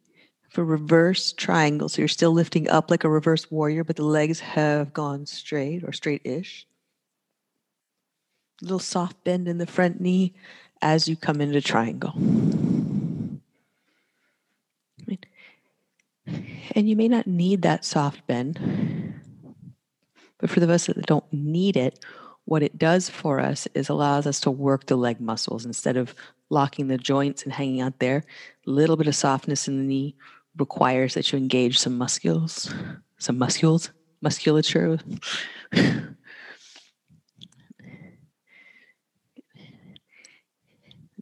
for 0.49 0.65
reverse 0.65 1.33
triangle. 1.33 1.89
So 1.89 2.03
you're 2.03 2.09
still 2.09 2.33
lifting 2.33 2.69
up 2.69 2.91
like 2.91 3.05
a 3.05 3.09
reverse 3.09 3.51
warrior, 3.51 3.85
but 3.85 3.97
the 3.97 4.05
legs 4.05 4.41
have 4.41 4.93
gone 4.93 5.27
straight 5.27 5.85
or 5.85 5.93
straight 5.93 6.23
ish 6.25 6.67
little 8.63 8.79
soft 8.79 9.23
bend 9.25 9.49
in 9.49 9.59
the 9.59 9.67
front 9.67 10.01
knee 10.01 10.35
as 10.83 11.09
you 11.09 11.17
come 11.17 11.41
into 11.41 11.61
triangle. 11.61 12.13
And 16.73 16.89
you 16.89 16.95
may 16.97 17.09
not 17.09 17.27
need 17.27 17.63
that 17.63 17.85
soft 17.85 18.27
bend, 18.27 19.15
but 20.39 20.49
for 20.49 20.61
the 20.61 20.67
of 20.67 20.71
us 20.71 20.87
that 20.87 21.07
don't 21.07 21.31
need 21.33 21.77
it, 21.77 22.05
what 22.45 22.63
it 22.63 22.79
does 22.79 23.09
for 23.09 23.41
us 23.41 23.69
is 23.75 23.89
allows 23.89 24.27
us 24.27 24.41
to 24.41 24.51
work 24.51 24.87
the 24.87 24.97
leg 24.97 25.21
muscles 25.21 25.65
instead 25.65 25.97
of 25.97 26.15
locking 26.49 26.89
the 26.89 26.99
joints 26.99 27.45
and 27.45 27.53
hanging 27.53 27.81
out 27.81 27.99
there. 27.99 28.25
A 28.67 28.71
little 28.71 28.97
bit 28.97 29.07
of 29.07 29.15
softness 29.15 29.69
in 29.69 29.79
the 29.79 29.85
knee 29.85 30.17
requires 30.57 31.15
that 31.15 31.31
you 31.33 31.39
engage 31.39 31.79
some 31.79 31.97
muscles, 31.97 32.73
some 33.19 33.39
muscles, 33.39 33.91
musculature. 34.21 34.99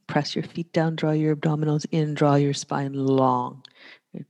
press 0.07 0.35
your 0.35 0.45
feet 0.45 0.73
down, 0.73 0.97
draw 0.97 1.13
your 1.13 1.37
abdominals 1.37 1.87
in, 1.93 2.15
draw 2.15 2.35
your 2.35 2.55
spine 2.55 2.95
long. 2.95 3.63
We're, 4.13 4.25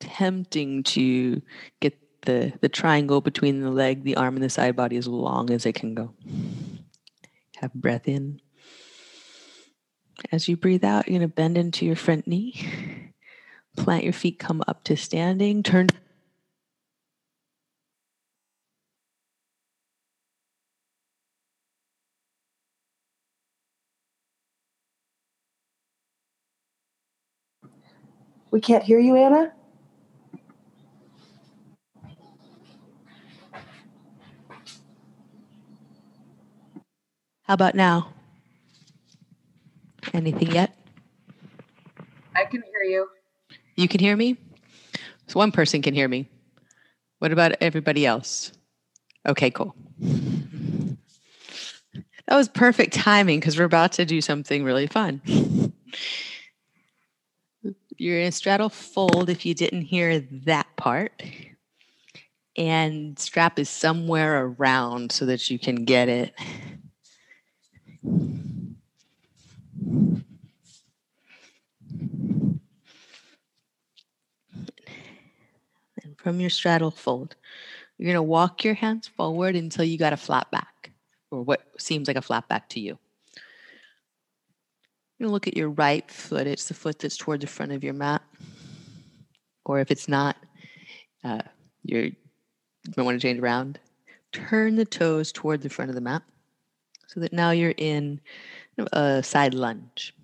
attempting 0.00 0.82
to 0.82 1.42
get 1.80 1.98
the, 2.22 2.52
the 2.60 2.68
triangle 2.68 3.20
between 3.20 3.62
the 3.62 3.70
leg, 3.70 4.04
the 4.04 4.16
arm, 4.16 4.34
and 4.36 4.44
the 4.44 4.50
side 4.50 4.76
body 4.76 4.96
as 4.96 5.06
long 5.06 5.50
as 5.50 5.66
it 5.66 5.74
can 5.74 5.94
go. 5.94 6.14
Have 7.56 7.74
breath 7.74 8.08
in. 8.08 8.40
As 10.32 10.48
you 10.48 10.56
breathe 10.56 10.84
out, 10.84 11.08
you're 11.08 11.18
going 11.18 11.28
to 11.28 11.34
bend 11.34 11.56
into 11.56 11.86
your 11.86 11.96
front 11.96 12.26
knee. 12.26 12.68
Plant 13.76 14.04
your 14.04 14.12
feet, 14.12 14.38
come 14.38 14.62
up 14.68 14.84
to 14.84 14.96
standing. 14.96 15.62
Turn 15.62 15.88
We 28.50 28.60
can't 28.60 28.82
hear 28.82 28.98
you, 28.98 29.16
Anna? 29.16 29.52
How 37.50 37.54
about 37.54 37.74
now? 37.74 38.12
Anything 40.14 40.52
yet? 40.52 40.78
I 42.36 42.44
can 42.44 42.62
hear 42.62 42.82
you. 42.88 43.08
You 43.74 43.88
can 43.88 43.98
hear 43.98 44.16
me? 44.16 44.36
So 45.26 45.40
one 45.40 45.50
person 45.50 45.82
can 45.82 45.92
hear 45.92 46.06
me. 46.06 46.28
What 47.18 47.32
about 47.32 47.54
everybody 47.60 48.06
else? 48.06 48.52
Okay, 49.26 49.50
cool. 49.50 49.74
That 52.28 52.36
was 52.36 52.48
perfect 52.48 52.94
timing 52.94 53.40
because 53.40 53.58
we're 53.58 53.64
about 53.64 53.90
to 53.94 54.04
do 54.04 54.20
something 54.20 54.62
really 54.62 54.86
fun. 54.86 55.20
You're 57.96 58.20
in 58.20 58.28
a 58.28 58.32
straddle 58.32 58.68
fold 58.68 59.28
if 59.28 59.44
you 59.44 59.54
didn't 59.54 59.82
hear 59.82 60.20
that 60.20 60.68
part. 60.76 61.20
And 62.56 63.18
strap 63.18 63.58
is 63.58 63.68
somewhere 63.68 64.44
around 64.44 65.10
so 65.10 65.26
that 65.26 65.50
you 65.50 65.58
can 65.58 65.84
get 65.84 66.08
it. 66.08 66.32
And 68.02 68.56
from 76.16 76.40
your 76.40 76.50
straddle 76.50 76.90
fold, 76.90 77.36
you're 77.98 78.06
going 78.06 78.14
to 78.16 78.22
walk 78.22 78.64
your 78.64 78.74
hands 78.74 79.06
forward 79.06 79.56
until 79.56 79.84
you 79.84 79.98
got 79.98 80.12
a 80.12 80.16
flat 80.16 80.50
back, 80.50 80.92
or 81.30 81.42
what 81.42 81.66
seems 81.78 82.08
like 82.08 82.16
a 82.16 82.22
flat 82.22 82.48
back 82.48 82.68
to 82.70 82.80
you. 82.80 82.98
To 85.20 85.28
look 85.28 85.46
at 85.46 85.56
your 85.56 85.68
right 85.68 86.10
foot. 86.10 86.46
It's 86.46 86.64
the 86.64 86.74
foot 86.74 86.98
that's 86.98 87.18
toward 87.18 87.42
the 87.42 87.46
front 87.46 87.72
of 87.72 87.84
your 87.84 87.92
mat. 87.92 88.22
Or 89.66 89.78
if 89.80 89.90
it's 89.90 90.08
not, 90.08 90.36
uh, 91.22 91.42
you're, 91.82 92.04
you 92.04 92.16
might 92.96 93.02
want 93.02 93.20
to 93.20 93.28
change 93.28 93.38
around. 93.38 93.78
Turn 94.32 94.76
the 94.76 94.86
toes 94.86 95.30
toward 95.30 95.60
the 95.60 95.68
front 95.68 95.90
of 95.90 95.94
the 95.94 96.00
mat 96.00 96.22
so 97.12 97.18
that 97.18 97.32
now 97.32 97.50
you're 97.50 97.74
in 97.76 98.20
a 98.92 99.20
side 99.22 99.52
lunge. 99.52 100.14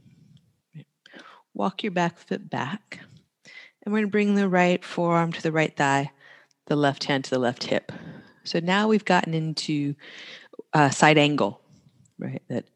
Walk 1.52 1.82
your 1.82 1.90
back 1.90 2.16
foot 2.16 2.48
back. 2.48 3.00
And 3.82 3.92
we're 3.92 4.00
going 4.00 4.08
to 4.08 4.12
bring 4.12 4.34
the 4.36 4.48
right 4.48 4.84
forearm 4.84 5.32
to 5.32 5.42
the 5.42 5.50
right 5.50 5.76
thigh, 5.76 6.12
the 6.66 6.76
left 6.76 7.04
hand 7.04 7.24
to 7.24 7.30
the 7.30 7.40
left 7.40 7.64
hip. 7.64 7.90
So 8.44 8.60
now 8.60 8.86
we've 8.86 9.04
gotten 9.04 9.34
into 9.34 9.96
a 10.72 10.92
side 10.92 11.18
angle, 11.18 11.60
right? 12.20 12.42
That 12.48 12.66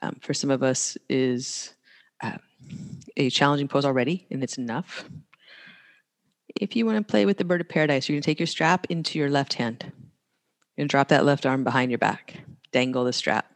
um, 0.00 0.16
for 0.20 0.32
some 0.32 0.50
of 0.50 0.62
us 0.62 0.96
is 1.08 1.74
um, 2.22 2.38
a 3.16 3.30
challenging 3.30 3.66
pose 3.66 3.84
already, 3.84 4.28
and 4.30 4.44
it's 4.44 4.58
enough. 4.58 5.08
If 6.54 6.76
you 6.76 6.86
want 6.86 6.98
to 6.98 7.10
play 7.10 7.26
with 7.26 7.38
the 7.38 7.44
bird 7.44 7.60
of 7.60 7.68
paradise, 7.68 8.08
you're 8.08 8.14
going 8.14 8.22
to 8.22 8.26
take 8.26 8.38
your 8.38 8.46
strap 8.46 8.86
into 8.90 9.18
your 9.18 9.30
left 9.30 9.54
hand 9.54 9.92
and 10.78 10.88
drop 10.88 11.08
that 11.08 11.24
left 11.24 11.46
arm 11.46 11.64
behind 11.64 11.90
your 11.90 11.98
back. 11.98 12.40
Dangle 12.72 13.04
the 13.04 13.12
strap 13.12 13.50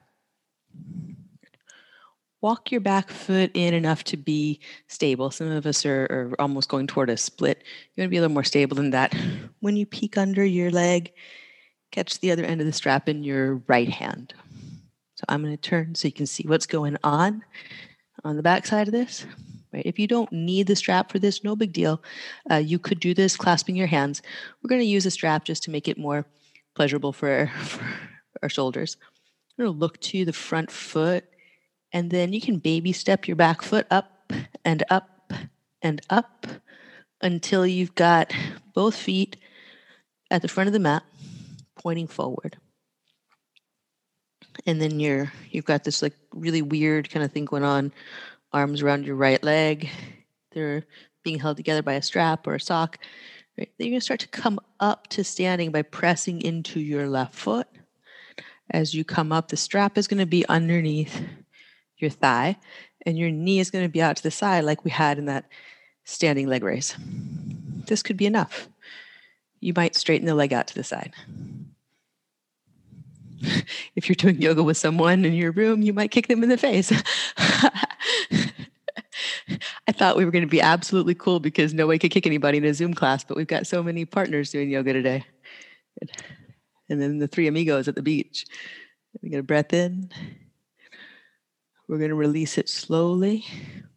walk 2.44 2.70
your 2.70 2.80
back 2.82 3.08
foot 3.08 3.50
in 3.54 3.72
enough 3.72 4.04
to 4.04 4.18
be 4.18 4.60
stable. 4.86 5.30
Some 5.30 5.50
of 5.50 5.64
us 5.64 5.86
are, 5.86 6.02
are 6.10 6.36
almost 6.38 6.68
going 6.68 6.86
toward 6.86 7.08
a 7.08 7.16
split. 7.16 7.64
You 7.94 8.02
want 8.02 8.08
to 8.08 8.10
be 8.10 8.18
a 8.18 8.20
little 8.20 8.34
more 8.34 8.44
stable 8.44 8.76
than 8.76 8.90
that. 8.90 9.16
When 9.60 9.76
you 9.76 9.86
peek 9.86 10.18
under 10.18 10.44
your 10.44 10.70
leg, 10.70 11.10
catch 11.90 12.20
the 12.20 12.30
other 12.30 12.44
end 12.44 12.60
of 12.60 12.66
the 12.66 12.72
strap 12.74 13.08
in 13.08 13.24
your 13.24 13.62
right 13.66 13.88
hand. 13.88 14.34
So 15.14 15.24
I'm 15.26 15.42
going 15.42 15.56
to 15.56 15.56
turn 15.56 15.94
so 15.94 16.06
you 16.06 16.12
can 16.12 16.26
see 16.26 16.44
what's 16.46 16.66
going 16.66 16.98
on 17.02 17.42
on 18.24 18.36
the 18.36 18.42
back 18.42 18.66
side 18.66 18.88
of 18.88 18.92
this. 18.92 19.24
Right. 19.72 19.86
If 19.86 19.98
you 19.98 20.06
don't 20.06 20.30
need 20.30 20.66
the 20.66 20.76
strap 20.76 21.10
for 21.10 21.18
this, 21.18 21.42
no 21.44 21.56
big 21.56 21.72
deal. 21.72 22.02
Uh, 22.50 22.56
you 22.56 22.78
could 22.78 23.00
do 23.00 23.14
this 23.14 23.38
clasping 23.38 23.74
your 23.74 23.86
hands. 23.86 24.20
We're 24.62 24.68
going 24.68 24.82
to 24.82 24.86
use 24.86 25.06
a 25.06 25.10
strap 25.10 25.44
just 25.44 25.62
to 25.62 25.70
make 25.70 25.88
it 25.88 25.96
more 25.96 26.26
pleasurable 26.74 27.14
for 27.14 27.50
for 27.64 27.82
our 28.44 28.48
shoulders. 28.48 28.96
Going 29.58 29.72
to 29.72 29.76
look 29.76 30.00
to 30.00 30.24
the 30.24 30.32
front 30.32 30.70
foot 30.70 31.24
and 31.94 32.10
then 32.10 32.32
you 32.32 32.40
can 32.40 32.58
baby 32.58 32.92
step 32.92 33.28
your 33.28 33.36
back 33.36 33.62
foot 33.62 33.86
up 33.88 34.32
and 34.64 34.82
up 34.90 35.32
and 35.80 36.00
up 36.10 36.46
until 37.20 37.64
you've 37.64 37.94
got 37.94 38.32
both 38.74 38.96
feet 38.96 39.36
at 40.30 40.42
the 40.42 40.48
front 40.48 40.66
of 40.66 40.72
the 40.72 40.80
mat 40.80 41.04
pointing 41.80 42.08
forward. 42.08 42.56
And 44.66 44.82
then 44.82 44.98
you're 44.98 45.32
you've 45.50 45.64
got 45.64 45.84
this 45.84 46.02
like 46.02 46.14
really 46.32 46.62
weird 46.62 47.10
kind 47.10 47.24
of 47.24 47.30
thing 47.30 47.44
going 47.44 47.62
on, 47.62 47.92
arms 48.52 48.82
around 48.82 49.06
your 49.06 49.16
right 49.16 49.42
leg. 49.42 49.88
They're 50.50 50.84
being 51.22 51.38
held 51.38 51.56
together 51.56 51.82
by 51.82 51.94
a 51.94 52.02
strap 52.02 52.46
or 52.46 52.56
a 52.56 52.60
sock. 52.60 52.98
Right? 53.56 53.70
Then 53.78 53.86
you're 53.86 53.92
gonna 53.92 54.00
start 54.00 54.20
to 54.20 54.28
come 54.28 54.58
up 54.80 55.06
to 55.08 55.22
standing 55.22 55.70
by 55.70 55.82
pressing 55.82 56.40
into 56.42 56.80
your 56.80 57.08
left 57.08 57.34
foot. 57.36 57.68
As 58.70 58.94
you 58.94 59.04
come 59.04 59.32
up, 59.32 59.48
the 59.48 59.56
strap 59.56 59.98
is 59.98 60.08
going 60.08 60.20
to 60.20 60.26
be 60.26 60.46
underneath 60.48 61.22
your 61.98 62.10
thigh, 62.10 62.56
and 63.06 63.18
your 63.18 63.30
knee 63.30 63.60
is 63.60 63.70
going 63.70 63.84
to 63.84 63.90
be 63.90 64.02
out 64.02 64.16
to 64.16 64.22
the 64.22 64.30
side 64.30 64.64
like 64.64 64.84
we 64.84 64.90
had 64.90 65.18
in 65.18 65.26
that 65.26 65.46
standing 66.04 66.48
leg 66.48 66.62
raise. 66.62 66.96
This 67.86 68.02
could 68.02 68.16
be 68.16 68.26
enough. 68.26 68.68
You 69.60 69.72
might 69.74 69.94
straighten 69.94 70.26
the 70.26 70.34
leg 70.34 70.52
out 70.52 70.66
to 70.68 70.74
the 70.74 70.84
side. 70.84 71.12
If 73.94 74.08
you're 74.08 74.16
doing 74.16 74.40
yoga 74.40 74.62
with 74.62 74.76
someone 74.76 75.24
in 75.24 75.34
your 75.34 75.52
room, 75.52 75.82
you 75.82 75.92
might 75.92 76.10
kick 76.10 76.26
them 76.26 76.42
in 76.42 76.48
the 76.48 76.56
face. 76.56 76.92
I 79.86 79.92
thought 79.92 80.16
we 80.16 80.24
were 80.24 80.30
going 80.30 80.44
to 80.44 80.50
be 80.50 80.60
absolutely 80.60 81.14
cool 81.14 81.40
because 81.40 81.74
no 81.74 81.86
one 81.86 81.98
could 81.98 82.10
kick 82.10 82.26
anybody 82.26 82.58
in 82.58 82.64
a 82.64 82.74
Zoom 82.74 82.94
class, 82.94 83.22
but 83.22 83.36
we've 83.36 83.46
got 83.46 83.66
so 83.66 83.82
many 83.82 84.04
partners 84.04 84.50
doing 84.50 84.70
yoga 84.70 84.92
today. 84.92 85.24
And 86.88 87.00
then 87.00 87.18
the 87.18 87.28
three 87.28 87.46
amigos 87.46 87.88
at 87.88 87.94
the 87.94 88.02
beach. 88.02 88.44
We 89.22 89.30
get 89.30 89.40
a 89.40 89.42
breath 89.42 89.72
in 89.72 90.10
we're 91.88 91.98
going 91.98 92.10
to 92.10 92.16
release 92.16 92.56
it 92.58 92.68
slowly, 92.68 93.44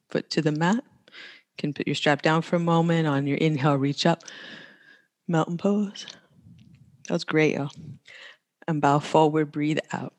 foot 0.09 0.29
to 0.31 0.41
the 0.41 0.51
mat. 0.51 0.83
You 1.07 1.13
can 1.57 1.73
put 1.73 1.87
your 1.87 1.95
strap 1.95 2.21
down 2.21 2.41
for 2.41 2.57
a 2.57 2.59
moment. 2.59 3.07
On 3.07 3.25
your 3.25 3.37
inhale, 3.37 3.75
reach 3.75 4.05
up, 4.05 4.23
mountain 5.27 5.57
pose. 5.57 6.05
That 7.07 7.13
was 7.13 7.23
great, 7.23 7.55
y'all. 7.55 7.71
And 8.67 8.81
bow 8.81 8.99
forward, 8.99 9.51
breathe 9.51 9.79
out. 9.93 10.13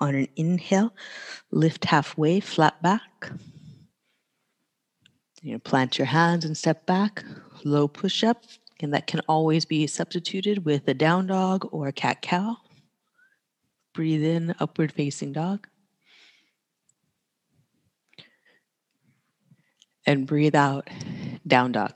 On 0.00 0.14
an 0.14 0.28
inhale, 0.36 0.92
lift 1.50 1.84
halfway, 1.84 2.40
flat 2.40 2.80
back. 2.82 3.30
You 5.42 5.52
know, 5.52 5.58
plant 5.58 5.98
your 5.98 6.06
hands 6.06 6.44
and 6.44 6.56
step 6.56 6.86
back, 6.86 7.24
low 7.64 7.88
push 7.88 8.24
up. 8.24 8.44
And 8.80 8.94
that 8.94 9.08
can 9.08 9.20
always 9.28 9.64
be 9.64 9.86
substituted 9.88 10.64
with 10.64 10.86
a 10.86 10.94
down 10.94 11.26
dog 11.26 11.68
or 11.72 11.88
a 11.88 11.92
cat 11.92 12.22
cow. 12.22 12.58
Breathe 13.92 14.22
in, 14.22 14.54
upward 14.60 14.92
facing 14.92 15.32
dog. 15.32 15.66
And 20.06 20.26
breathe 20.26 20.54
out, 20.54 20.88
down 21.46 21.72
dog. 21.72 21.92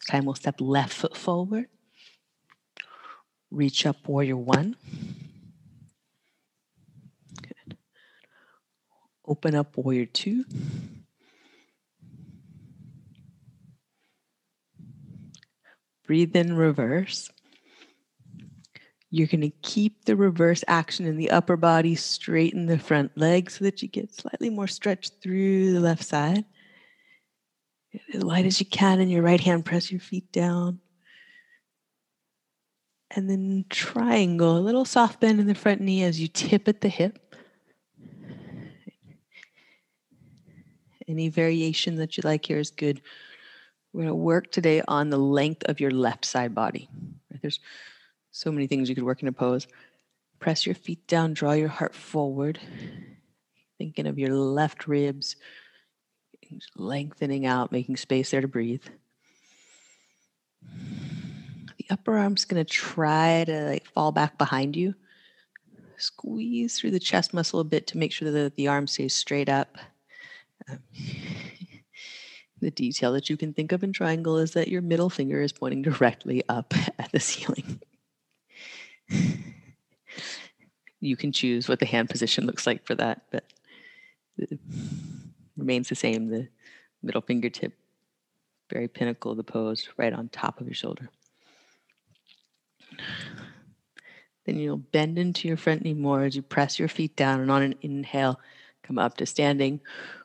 This 0.00 0.06
time 0.08 0.24
we'll 0.24 0.34
step 0.34 0.56
left 0.58 0.94
foot 0.94 1.16
forward. 1.16 1.66
Reach 3.50 3.84
up, 3.84 4.08
warrior 4.08 4.36
one. 4.36 4.76
Open 9.28 9.54
up, 9.54 9.76
warrior 9.76 10.06
two. 10.06 10.46
Breathe 16.06 16.34
in, 16.34 16.56
reverse. 16.56 17.30
You're 19.10 19.26
going 19.26 19.42
to 19.42 19.50
keep 19.60 20.06
the 20.06 20.16
reverse 20.16 20.64
action 20.66 21.04
in 21.04 21.18
the 21.18 21.30
upper 21.30 21.58
body, 21.58 21.94
straighten 21.94 22.64
the 22.64 22.78
front 22.78 23.18
leg 23.18 23.50
so 23.50 23.64
that 23.64 23.82
you 23.82 23.88
get 23.88 24.14
slightly 24.14 24.48
more 24.48 24.66
stretch 24.66 25.10
through 25.22 25.74
the 25.74 25.80
left 25.80 26.04
side. 26.04 26.46
As 28.14 28.22
light 28.22 28.46
as 28.46 28.60
you 28.60 28.66
can 28.66 28.98
in 28.98 29.10
your 29.10 29.22
right 29.22 29.40
hand, 29.40 29.66
press 29.66 29.90
your 29.90 30.00
feet 30.00 30.32
down. 30.32 30.80
And 33.10 33.28
then 33.28 33.66
triangle, 33.68 34.56
a 34.56 34.60
little 34.60 34.86
soft 34.86 35.20
bend 35.20 35.38
in 35.38 35.46
the 35.46 35.54
front 35.54 35.82
knee 35.82 36.02
as 36.02 36.18
you 36.18 36.28
tip 36.28 36.66
at 36.66 36.80
the 36.80 36.88
hip. 36.88 37.27
Any 41.08 41.28
variation 41.30 41.96
that 41.96 42.16
you 42.16 42.22
like 42.24 42.46
here 42.46 42.58
is 42.58 42.70
good. 42.70 43.00
We're 43.92 44.02
going 44.02 44.08
to 44.08 44.14
work 44.14 44.52
today 44.52 44.82
on 44.86 45.08
the 45.08 45.18
length 45.18 45.64
of 45.66 45.80
your 45.80 45.90
left 45.90 46.24
side 46.24 46.54
body. 46.54 46.88
There's 47.40 47.60
So 48.30 48.52
many 48.52 48.66
things 48.66 48.88
you 48.88 48.94
could 48.94 49.04
work 49.04 49.22
in 49.22 49.28
a 49.28 49.32
pose. 49.32 49.66
Press 50.38 50.66
your 50.66 50.74
feet 50.74 51.06
down, 51.08 51.32
draw 51.32 51.52
your 51.52 51.68
heart 51.68 51.94
forward, 51.94 52.60
thinking 53.78 54.06
of 54.06 54.18
your 54.18 54.30
left 54.34 54.86
ribs 54.86 55.34
lengthening 56.76 57.46
out, 57.46 57.72
making 57.72 57.96
space 57.96 58.30
there 58.30 58.40
to 58.40 58.48
breathe. 58.48 58.84
The 61.76 61.84
upper 61.90 62.16
arm's 62.16 62.44
going 62.44 62.64
to 62.64 62.70
try 62.70 63.44
to 63.44 63.68
like 63.68 63.86
fall 63.86 64.12
back 64.12 64.38
behind 64.38 64.76
you. 64.76 64.94
Squeeze 65.96 66.78
through 66.78 66.92
the 66.92 67.00
chest 67.00 67.34
muscle 67.34 67.60
a 67.60 67.64
bit 67.64 67.86
to 67.88 67.98
make 67.98 68.12
sure 68.12 68.30
that 68.30 68.56
the 68.56 68.68
arm 68.68 68.86
stays 68.86 69.14
straight 69.14 69.48
up. 69.48 69.78
The 72.60 72.70
detail 72.70 73.12
that 73.12 73.30
you 73.30 73.36
can 73.36 73.52
think 73.52 73.72
of 73.72 73.84
in 73.84 73.92
triangle 73.92 74.36
is 74.36 74.52
that 74.52 74.68
your 74.68 74.82
middle 74.82 75.10
finger 75.10 75.40
is 75.40 75.52
pointing 75.52 75.82
directly 75.82 76.42
up 76.48 76.74
at 76.98 77.12
the 77.12 77.20
ceiling. 77.20 77.80
you 81.00 81.16
can 81.16 81.30
choose 81.30 81.68
what 81.68 81.78
the 81.78 81.86
hand 81.86 82.10
position 82.10 82.46
looks 82.46 82.66
like 82.66 82.84
for 82.84 82.94
that, 82.96 83.22
but 83.30 83.44
it 84.36 84.58
remains 85.56 85.88
the 85.88 85.94
same. 85.94 86.30
The 86.30 86.48
middle 87.02 87.20
fingertip, 87.20 87.74
very 88.70 88.88
pinnacle 88.88 89.30
of 89.30 89.36
the 89.36 89.44
pose, 89.44 89.88
right 89.96 90.12
on 90.12 90.28
top 90.28 90.60
of 90.60 90.66
your 90.66 90.74
shoulder. 90.74 91.10
Then 94.46 94.58
you'll 94.58 94.78
bend 94.78 95.18
into 95.18 95.46
your 95.46 95.56
front 95.56 95.82
knee 95.82 95.94
more 95.94 96.24
as 96.24 96.34
you 96.34 96.42
press 96.42 96.78
your 96.78 96.88
feet 96.88 97.14
down, 97.14 97.40
and 97.40 97.50
on 97.50 97.62
an 97.62 97.74
inhale, 97.82 98.40
come 98.82 98.98
up 98.98 99.16
to 99.18 99.26
standing. 99.26 99.80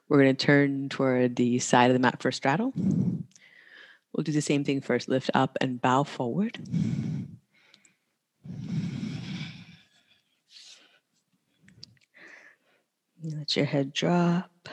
We're 0.10 0.22
going 0.22 0.36
to 0.36 0.46
turn 0.46 0.90
toward 0.90 1.36
the 1.36 1.60
side 1.60 1.90
of 1.90 1.94
the 1.94 2.00
mat 2.00 2.22
for 2.22 2.32
straddle. 2.32 2.74
We'll 2.76 4.24
do 4.24 4.32
the 4.32 4.42
same 4.42 4.64
thing 4.64 4.82
first. 4.82 5.10
Lift 5.10 5.32
up 5.34 5.58
and 5.60 5.82
bow 5.82 6.04
forward. 6.04 6.60
Let 13.24 13.56
your 13.56 13.66
head 13.66 13.94
drop. 13.94 14.70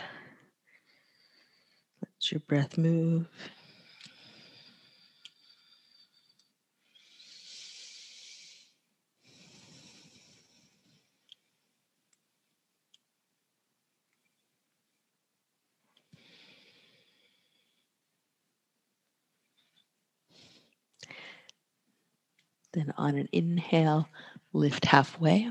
Let 2.03 2.33
your 2.33 2.41
breath 2.41 2.77
move. 2.77 3.29
Then 22.73 22.93
on 22.97 23.17
an 23.17 23.29
inhale, 23.33 24.09
lift 24.53 24.85
halfway 24.85 25.51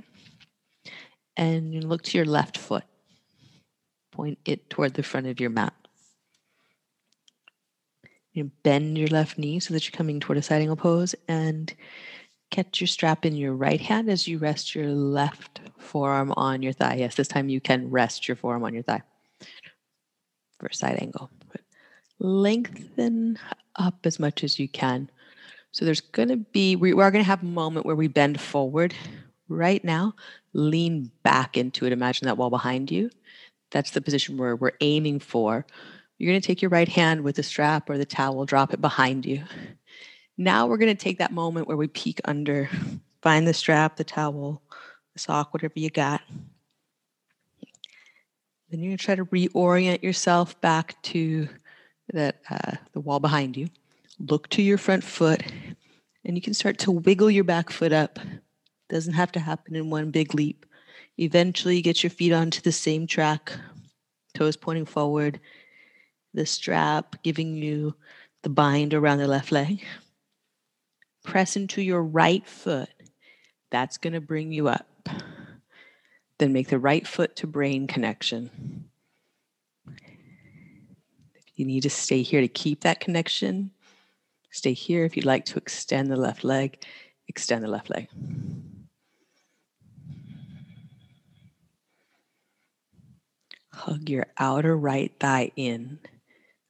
and 1.35 1.83
look 1.83 2.03
to 2.03 2.17
your 2.17 2.25
left 2.25 2.57
foot. 2.57 2.83
Point 4.11 4.39
it 4.45 4.69
toward 4.69 4.93
the 4.93 5.03
front 5.03 5.27
of 5.27 5.39
your 5.39 5.49
mat. 5.49 5.73
You 8.33 8.51
bend 8.63 8.97
your 8.97 9.07
left 9.07 9.37
knee 9.37 9.59
so 9.59 9.73
that 9.73 9.85
you're 9.85 9.97
coming 9.97 10.19
toward 10.19 10.37
a 10.37 10.41
side 10.41 10.61
angle 10.61 10.75
pose 10.75 11.15
and 11.27 11.73
catch 12.51 12.79
your 12.79 12.87
strap 12.87 13.25
in 13.25 13.35
your 13.35 13.53
right 13.53 13.81
hand 13.81 14.09
as 14.09 14.27
you 14.27 14.37
rest 14.37 14.75
your 14.75 14.87
left 14.87 15.61
forearm 15.77 16.33
on 16.37 16.61
your 16.61 16.73
thigh. 16.73 16.95
Yes, 16.95 17.15
this 17.15 17.27
time 17.27 17.49
you 17.49 17.61
can 17.61 17.89
rest 17.89 18.27
your 18.27 18.35
forearm 18.35 18.63
on 18.63 18.73
your 18.73 18.83
thigh 18.83 19.01
for 20.59 20.67
a 20.67 20.73
side 20.73 20.97
angle. 21.01 21.29
Lengthen 22.19 23.39
up 23.75 24.05
as 24.05 24.19
much 24.19 24.43
as 24.43 24.59
you 24.59 24.67
can. 24.67 25.09
So 25.71 25.85
there's 25.85 26.01
going 26.01 26.29
to 26.29 26.37
be, 26.37 26.75
we 26.75 26.91
are 26.93 27.11
going 27.11 27.23
to 27.23 27.27
have 27.27 27.43
a 27.43 27.45
moment 27.45 27.85
where 27.85 27.95
we 27.95 28.07
bend 28.07 28.39
forward. 28.39 28.93
Right 29.47 29.83
now, 29.83 30.13
lean 30.53 31.11
back 31.23 31.57
into 31.57 31.85
it. 31.85 31.91
Imagine 31.91 32.27
that 32.27 32.37
wall 32.37 32.51
behind 32.51 32.91
you. 32.91 33.09
That's 33.71 33.91
the 33.91 34.01
position 34.01 34.37
where 34.37 34.55
we're 34.55 34.77
aiming 34.81 35.19
for. 35.19 35.65
You're 36.17 36.31
going 36.31 36.41
to 36.41 36.45
take 36.45 36.61
your 36.61 36.69
right 36.69 36.87
hand 36.87 37.21
with 37.21 37.35
the 37.35 37.43
strap 37.43 37.89
or 37.89 37.97
the 37.97 38.05
towel, 38.05 38.45
drop 38.45 38.73
it 38.73 38.81
behind 38.81 39.25
you. 39.25 39.43
Now 40.37 40.67
we're 40.67 40.77
going 40.77 40.95
to 40.95 41.03
take 41.03 41.17
that 41.17 41.31
moment 41.31 41.67
where 41.67 41.77
we 41.77 41.87
peek 41.87 42.21
under, 42.25 42.69
find 43.21 43.47
the 43.47 43.53
strap, 43.53 43.95
the 43.95 44.03
towel, 44.03 44.61
the 45.13 45.19
sock, 45.19 45.53
whatever 45.53 45.73
you 45.75 45.89
got. 45.89 46.21
Then 48.69 48.81
you're 48.81 48.89
going 48.89 48.97
to 48.97 49.03
try 49.03 49.15
to 49.15 49.25
reorient 49.25 50.03
yourself 50.03 50.59
back 50.61 51.01
to 51.03 51.49
that 52.13 52.41
uh, 52.49 52.73
the 52.93 52.99
wall 52.99 53.19
behind 53.19 53.57
you. 53.57 53.67
Look 54.19 54.49
to 54.49 54.61
your 54.61 54.77
front 54.77 55.03
foot, 55.03 55.41
and 56.25 56.35
you 56.35 56.41
can 56.41 56.53
start 56.53 56.77
to 56.79 56.91
wiggle 56.91 57.31
your 57.31 57.45
back 57.45 57.69
foot 57.69 57.93
up. 57.93 58.19
Doesn't 58.89 59.13
have 59.13 59.31
to 59.33 59.39
happen 59.39 59.75
in 59.75 59.89
one 59.89 60.11
big 60.11 60.33
leap. 60.33 60.65
Eventually, 61.17 61.77
you 61.77 61.81
get 61.81 62.03
your 62.03 62.09
feet 62.09 62.33
onto 62.33 62.61
the 62.61 62.71
same 62.71 63.07
track, 63.07 63.53
toes 64.33 64.57
pointing 64.57 64.85
forward, 64.85 65.39
the 66.33 66.45
strap, 66.45 67.21
giving 67.23 67.55
you 67.55 67.95
the 68.43 68.49
bind 68.49 68.93
around 68.93 69.19
the 69.19 69.27
left 69.27 69.51
leg. 69.51 69.83
Press 71.23 71.55
into 71.55 71.81
your 71.81 72.03
right 72.03 72.45
foot. 72.45 72.89
That's 73.71 73.97
going 73.97 74.13
to 74.13 74.21
bring 74.21 74.51
you 74.51 74.67
up. 74.67 75.09
Then 76.39 76.53
make 76.53 76.69
the 76.69 76.79
right 76.79 77.05
foot 77.05 77.35
to 77.37 77.47
brain 77.47 77.87
connection. 77.87 78.89
You 81.55 81.65
need 81.65 81.83
to 81.83 81.89
stay 81.89 82.21
here 82.21 82.41
to 82.41 82.47
keep 82.47 82.81
that 82.81 83.01
connection, 83.01 83.71
stay 84.51 84.73
here. 84.73 85.05
If 85.05 85.15
you'd 85.15 85.25
like 85.25 85.45
to 85.45 85.57
extend 85.57 86.11
the 86.11 86.15
left 86.15 86.43
leg, 86.43 86.83
extend 87.27 87.63
the 87.63 87.67
left 87.67 87.89
leg. 87.89 88.07
Hug 93.71 94.09
your 94.09 94.27
outer 94.37 94.75
right 94.75 95.11
thigh 95.19 95.51
in 95.55 95.99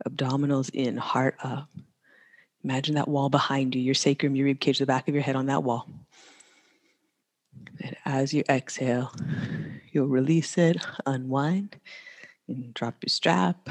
abdominals 0.07 0.69
in, 0.73 0.97
heart 0.97 1.35
up. 1.43 1.69
Imagine 2.63 2.95
that 2.95 3.07
wall 3.07 3.29
behind 3.29 3.75
you, 3.75 3.81
your 3.81 3.95
sacrum, 3.95 4.35
your 4.35 4.45
rib 4.45 4.59
cage, 4.59 4.79
the 4.79 4.85
back 4.85 5.07
of 5.07 5.13
your 5.13 5.23
head 5.23 5.35
on 5.35 5.47
that 5.47 5.63
wall. 5.63 5.87
And 7.81 7.95
as 8.05 8.33
you 8.33 8.43
exhale, 8.49 9.13
you'll 9.91 10.07
release 10.07 10.57
it, 10.57 10.77
unwind, 11.05 11.77
and 12.47 12.73
drop 12.73 12.95
your 13.01 13.09
strap. 13.09 13.69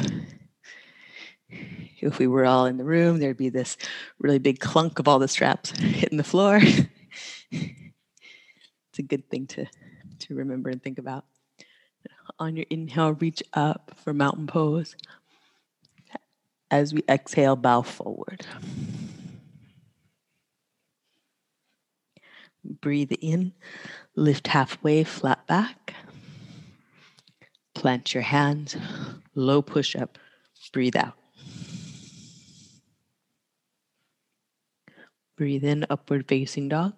If 2.00 2.18
we 2.20 2.28
were 2.28 2.46
all 2.46 2.66
in 2.66 2.76
the 2.76 2.84
room, 2.84 3.18
there'd 3.18 3.36
be 3.36 3.48
this 3.48 3.76
really 4.20 4.38
big 4.38 4.60
clunk 4.60 5.00
of 5.00 5.08
all 5.08 5.18
the 5.18 5.26
straps 5.26 5.70
hitting 5.78 6.16
the 6.16 6.22
floor. 6.22 6.60
it's 7.50 8.98
a 8.98 9.02
good 9.02 9.28
thing 9.28 9.48
to, 9.48 9.66
to 10.20 10.34
remember 10.36 10.70
and 10.70 10.80
think 10.80 10.98
about. 10.98 11.24
On 12.38 12.54
your 12.54 12.66
inhale, 12.70 13.14
reach 13.14 13.42
up 13.52 13.90
for 13.96 14.14
mountain 14.14 14.46
pose. 14.46 14.94
As 16.70 16.94
we 16.94 17.02
exhale, 17.08 17.56
bow 17.56 17.82
forward. 17.82 18.46
Breathe 22.62 23.12
in, 23.20 23.54
lift 24.14 24.46
halfway, 24.46 25.02
flat 25.02 25.44
back. 25.48 25.94
Plant 27.74 28.14
your 28.14 28.22
hands, 28.22 28.76
low 29.34 29.62
push 29.62 29.96
up, 29.96 30.16
breathe 30.72 30.96
out. 30.96 31.17
Breathe 35.38 35.62
in, 35.62 35.86
upward 35.88 36.26
facing 36.26 36.68
dog. 36.68 36.94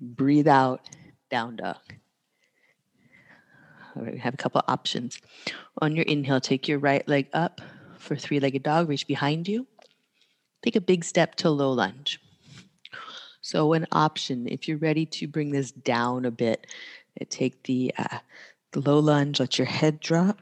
Breathe 0.00 0.46
out, 0.46 0.88
down 1.28 1.56
dog. 1.56 1.78
All 3.96 4.04
right, 4.04 4.14
we 4.14 4.20
have 4.20 4.34
a 4.34 4.36
couple 4.36 4.62
options. 4.68 5.20
On 5.82 5.96
your 5.96 6.04
inhale, 6.04 6.40
take 6.40 6.68
your 6.68 6.78
right 6.78 7.06
leg 7.08 7.26
up 7.32 7.60
for 7.98 8.14
three 8.14 8.38
legged 8.38 8.62
dog, 8.62 8.88
reach 8.88 9.08
behind 9.08 9.48
you. 9.48 9.66
Take 10.62 10.76
a 10.76 10.80
big 10.80 11.02
step 11.02 11.34
to 11.36 11.50
low 11.50 11.72
lunge. 11.72 12.20
So, 13.40 13.72
an 13.72 13.88
option, 13.90 14.46
if 14.46 14.68
you're 14.68 14.78
ready 14.78 15.04
to 15.04 15.26
bring 15.26 15.50
this 15.50 15.72
down 15.72 16.24
a 16.24 16.30
bit, 16.30 16.68
eh, 17.20 17.24
take 17.28 17.64
the, 17.64 17.92
uh, 17.98 18.18
the 18.70 18.80
low 18.82 19.00
lunge, 19.00 19.40
let 19.40 19.58
your 19.58 19.66
head 19.66 19.98
drop. 19.98 20.38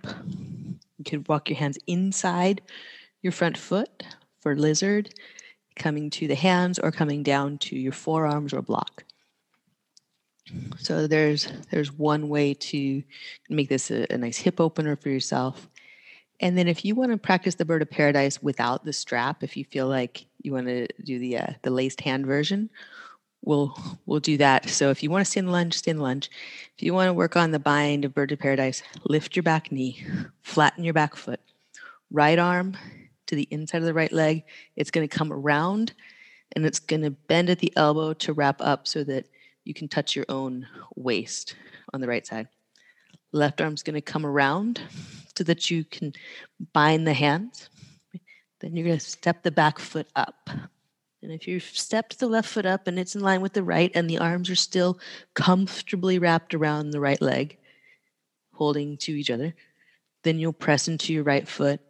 You 0.99 1.05
can 1.07 1.25
walk 1.27 1.49
your 1.49 1.59
hands 1.59 1.79
inside 1.87 2.61
your 3.23 3.33
front 3.33 3.59
foot 3.59 4.05
for 4.41 4.57
lizard, 4.57 5.15
coming 5.77 6.11
to 6.11 6.27
the 6.27 6.35
hands 6.35 6.79
or 6.79 6.91
coming 6.91 7.23
down 7.23 7.59
to 7.59 7.77
your 7.77 7.93
forearms 7.93 8.53
or 8.53 8.63
block. 8.63 9.05
So 10.79 11.07
there's 11.07 11.49
there's 11.71 11.93
one 11.93 12.29
way 12.29 12.55
to 12.55 13.03
make 13.49 13.69
this 13.69 13.91
a, 13.91 14.07
a, 14.11 14.17
nice 14.17 14.39
hip 14.39 14.61
opener 14.61 14.97
for 14.97 15.11
yourself. 15.11 15.69
And 16.41 16.57
then 16.57 16.69
if 16.69 16.85
you 16.85 16.95
want 16.95 17.13
to 17.13 17.19
practice 17.19 17.57
the 17.57 17.65
bird 17.65 17.83
of 17.83 17.91
paradise 17.91 18.43
without 18.43 18.85
the 18.85 18.93
strap, 18.93 19.43
if 19.43 19.57
you 19.57 19.65
feel 19.65 19.89
like 19.89 20.25
you 20.43 20.53
want 20.53 20.67
to 20.67 20.87
do 21.05 21.19
the 21.19 21.39
uh, 21.39 21.53
the 21.63 21.71
laced 21.71 22.01
hand 22.01 22.27
version, 22.27 22.71
we'll 23.43 23.77
we'll 24.07 24.21
do 24.21 24.39
that. 24.39 24.71
So 24.71 24.91
if 24.91 25.03
you 25.03 25.11
want 25.11 25.25
to 25.25 25.31
stand 25.31 25.53
lunge, 25.53 25.75
stand 25.75 26.01
lunge. 26.01 26.31
If 26.77 26.83
you 26.83 26.95
want 26.95 27.09
to 27.09 27.15
work 27.15 27.37
on 27.37 27.51
the 27.51 27.59
bind 27.59 28.07
of 28.07 28.15
bird 28.15 28.33
of 28.33 28.39
paradise, 28.39 28.83
lift 29.05 29.37
your 29.37 29.43
back 29.43 29.71
knee, 29.71 30.03
flatten 30.43 30.83
your 30.83 30.95
back 30.95 31.15
foot. 31.15 31.41
Right 32.11 32.39
arm 32.39 32.75
to 33.29 33.37
the 33.37 33.49
inside 33.51 33.79
of 33.79 33.85
the 33.85 33.95
right 33.95 34.13
leg. 34.13 34.45
It's 34.77 34.91
going 34.91 35.09
to 35.09 35.17
come 35.17 35.33
around 35.33 35.95
And 36.55 36.65
it's 36.65 36.79
going 36.79 37.03
to 37.03 37.11
bend 37.11 37.51
at 37.51 37.59
the 37.59 37.73
elbow 37.77 38.13
to 38.15 38.33
wrap 38.33 38.61
up 38.61 38.87
so 38.87 39.05
that 39.05 39.27
you 39.65 39.75
can 39.75 39.89
touch 39.89 40.17
your 40.17 40.25
own 40.29 40.67
waist 40.97 41.57
on 41.93 42.01
the 42.01 42.09
right 42.09 42.27
side. 42.27 42.49
Left 43.33 43.61
arm's 43.61 43.83
going 43.83 43.95
to 43.95 44.01
come 44.01 44.25
around 44.25 44.81
so 45.37 45.45
that 45.45 45.71
you 45.71 45.85
can 45.85 46.15
bind 46.73 47.07
the 47.07 47.13
hands. 47.13 47.69
Then 48.61 48.75
you're 48.75 48.87
going 48.87 48.99
to 48.99 49.05
step 49.05 49.43
the 49.43 49.51
back 49.51 49.79
foot 49.79 50.09
up. 50.17 50.49
And 51.23 51.33
if 51.33 51.47
you've 51.47 51.65
stepped 51.65 52.19
the 52.19 52.29
left 52.29 52.49
foot 52.49 52.65
up 52.65 52.87
and 52.87 52.99
it's 52.99 53.15
in 53.15 53.21
line 53.21 53.43
with 53.43 53.53
the 53.53 53.63
right, 53.63 53.91
and 53.95 54.09
the 54.09 54.19
arms 54.19 54.49
are 54.51 54.57
still 54.57 54.99
comfortably 55.35 56.19
wrapped 56.19 56.55
around 56.55 56.91
the 56.91 57.01
right 57.01 57.21
leg, 57.21 57.59
holding 58.55 58.97
to 58.99 59.13
each 59.13 59.31
other, 59.31 59.55
then 60.23 60.39
you'll 60.39 60.53
press 60.53 60.89
into 60.89 61.13
your 61.13 61.25
right 61.25 61.47
foot, 61.47 61.81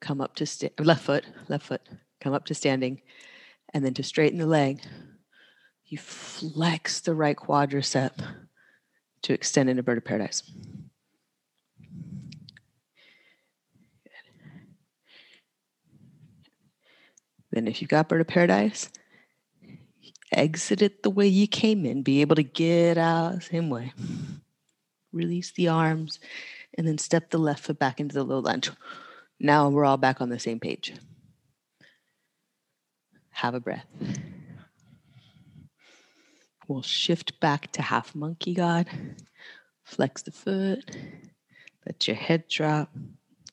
come 0.00 0.20
up 0.20 0.34
to 0.36 0.46
sta- 0.46 0.70
left 0.78 1.04
foot, 1.04 1.24
left 1.48 1.66
foot, 1.66 1.82
come 2.20 2.32
up 2.32 2.44
to 2.46 2.54
standing, 2.54 3.02
and 3.74 3.84
then 3.84 3.94
to 3.94 4.02
straighten 4.02 4.38
the 4.38 4.46
leg, 4.46 4.80
you 5.86 5.98
flex 5.98 7.00
the 7.00 7.14
right 7.14 7.36
quadricep 7.36 8.12
to 9.22 9.32
extend 9.32 9.70
into 9.70 9.82
bird 9.82 9.98
of 9.98 10.04
paradise. 10.04 10.42
Then, 17.50 17.66
if 17.66 17.80
you've 17.80 17.88
got 17.88 18.08
bird 18.08 18.20
of 18.20 18.26
paradise, 18.26 18.90
exit 20.32 20.82
it 20.82 21.02
the 21.02 21.10
way 21.10 21.26
you 21.26 21.46
came 21.46 21.86
in. 21.86 22.02
Be 22.02 22.20
able 22.20 22.36
to 22.36 22.42
get 22.42 22.98
out 22.98 23.42
same 23.42 23.70
way. 23.70 23.92
Release 25.12 25.52
the 25.52 25.68
arms, 25.68 26.20
and 26.76 26.86
then 26.86 26.98
step 26.98 27.30
the 27.30 27.38
left 27.38 27.64
foot 27.64 27.78
back 27.78 28.00
into 28.00 28.14
the 28.14 28.22
low 28.22 28.40
lunge. 28.40 28.70
Now 29.40 29.68
we're 29.68 29.84
all 29.84 29.96
back 29.96 30.20
on 30.20 30.30
the 30.30 30.38
same 30.38 30.58
page. 30.58 30.94
Have 33.30 33.54
a 33.54 33.60
breath. 33.60 33.86
We'll 36.66 36.82
shift 36.82 37.38
back 37.40 37.70
to 37.72 37.82
half 37.82 38.14
monkey 38.14 38.52
God. 38.52 38.86
Flex 39.84 40.22
the 40.22 40.32
foot. 40.32 40.84
Let 41.86 42.06
your 42.06 42.16
head 42.16 42.48
drop. 42.48 42.90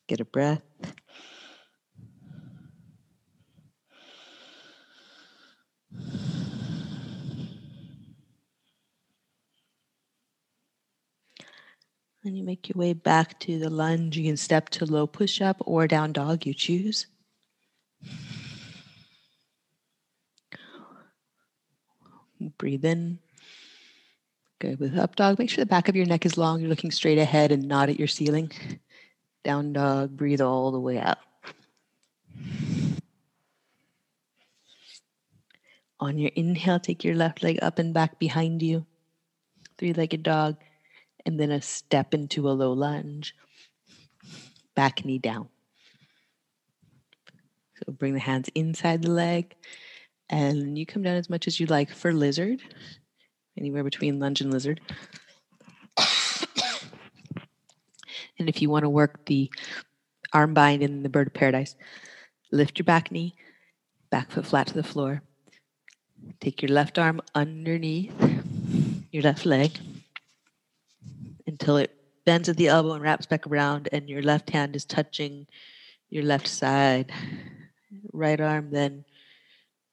Get 0.07 0.19
a 0.19 0.25
breath. 0.25 0.61
And 12.23 12.35
you 12.35 12.43
make 12.65 12.75
your 12.75 12.81
way 12.81 12.93
back 12.93 13.39
to 13.39 13.59
the 13.59 13.69
lunge. 13.69 14.17
You 14.17 14.23
can 14.25 14.37
step 14.37 14.69
to 14.69 14.85
low 14.85 15.05
push 15.05 15.41
up 15.41 15.57
or 15.65 15.87
down 15.87 16.13
dog, 16.13 16.45
you 16.45 16.53
choose. 16.53 17.05
Breathe 22.57 22.85
in. 22.85 23.19
Good 24.59 24.79
with 24.79 24.97
up 24.97 25.15
dog. 25.15 25.37
Make 25.37 25.49
sure 25.49 25.63
the 25.63 25.69
back 25.69 25.89
of 25.89 25.95
your 25.95 26.05
neck 26.05 26.25
is 26.25 26.37
long. 26.37 26.59
You're 26.59 26.69
looking 26.69 26.91
straight 26.91 27.17
ahead 27.17 27.51
and 27.51 27.67
not 27.67 27.89
at 27.89 27.99
your 27.99 28.07
ceiling. 28.07 28.51
Down 29.43 29.73
dog. 29.73 30.17
Breathe 30.17 30.41
all 30.41 30.71
the 30.71 30.79
way 30.79 30.97
out. 30.97 31.19
On 35.99 36.17
your 36.17 36.31
inhale, 36.35 36.79
take 36.79 37.03
your 37.03 37.15
left 37.15 37.43
leg 37.43 37.59
up 37.61 37.77
and 37.79 37.93
back 37.93 38.17
behind 38.17 38.61
you. 38.61 38.85
Three 39.77 39.93
legged 39.93 40.23
dog 40.23 40.57
and 41.25 41.39
then 41.39 41.51
a 41.51 41.61
step 41.61 42.13
into 42.13 42.47
a 42.49 42.51
low 42.51 42.73
lunge, 42.73 43.35
back 44.75 45.03
knee 45.03 45.17
down. 45.17 45.49
So 47.75 47.91
bring 47.91 48.13
the 48.13 48.19
hands 48.19 48.49
inside 48.55 49.01
the 49.01 49.11
leg 49.11 49.55
and 50.29 50.77
you 50.77 50.85
come 50.85 51.03
down 51.03 51.15
as 51.15 51.29
much 51.29 51.47
as 51.47 51.59
you 51.59 51.65
like 51.65 51.89
for 51.91 52.13
lizard, 52.13 52.61
anywhere 53.57 53.83
between 53.83 54.19
lunge 54.19 54.41
and 54.41 54.51
lizard. 54.51 54.81
and 58.39 58.49
if 58.49 58.61
you 58.61 58.69
want 58.69 58.83
to 58.83 58.89
work 58.89 59.25
the 59.25 59.51
arm 60.33 60.53
bind 60.53 60.83
in 60.83 61.03
the 61.03 61.09
bird 61.09 61.27
of 61.27 61.33
paradise, 61.33 61.75
lift 62.51 62.79
your 62.79 62.85
back 62.85 63.11
knee, 63.11 63.35
back 64.09 64.31
foot 64.31 64.45
flat 64.45 64.67
to 64.67 64.73
the 64.73 64.83
floor. 64.83 65.21
Take 66.39 66.61
your 66.61 66.69
left 66.69 66.97
arm 66.97 67.21
underneath 67.35 68.13
your 69.11 69.23
left 69.23 69.45
leg 69.45 69.77
until 71.55 71.77
it 71.77 71.95
bends 72.25 72.49
at 72.49 72.57
the 72.57 72.67
elbow 72.67 72.91
and 72.91 73.01
wraps 73.01 73.25
back 73.25 73.47
around, 73.47 73.87
and 73.93 74.09
your 74.09 74.21
left 74.21 74.49
hand 74.49 74.75
is 74.75 74.83
touching 74.83 75.47
your 76.09 76.23
left 76.23 76.49
side. 76.49 77.13
Right 78.11 78.41
arm 78.41 78.71
then 78.71 79.05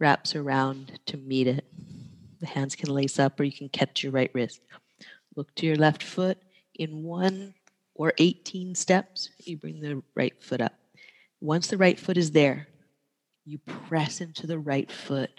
wraps 0.01 0.35
around 0.35 0.99
to 1.07 1.17
meet 1.17 1.47
it. 1.47 1.65
The 2.41 2.47
hands 2.47 2.75
can 2.75 2.91
lace 2.91 3.21
up, 3.21 3.39
or 3.39 3.45
you 3.45 3.53
can 3.53 3.69
catch 3.69 4.03
your 4.03 4.11
right 4.11 4.31
wrist. 4.35 4.61
Look 5.37 5.55
to 5.55 5.67
your 5.67 5.77
left 5.77 6.03
foot 6.03 6.39
in 6.75 7.05
one 7.05 7.55
or 7.95 8.13
18 8.19 8.75
steps, 8.75 9.31
you 9.39 9.57
bring 9.57 9.81
the 9.81 10.03
right 10.17 10.35
foot 10.43 10.61
up. 10.61 10.75
Once 11.41 11.69
the 11.69 11.79
right 11.79 11.99
foot 11.99 12.17
is 12.17 12.33
there, 12.33 12.67
you 13.45 13.59
press 13.59 14.21
into 14.21 14.49
the 14.49 14.59
right 14.59 14.91
foot 14.91 15.31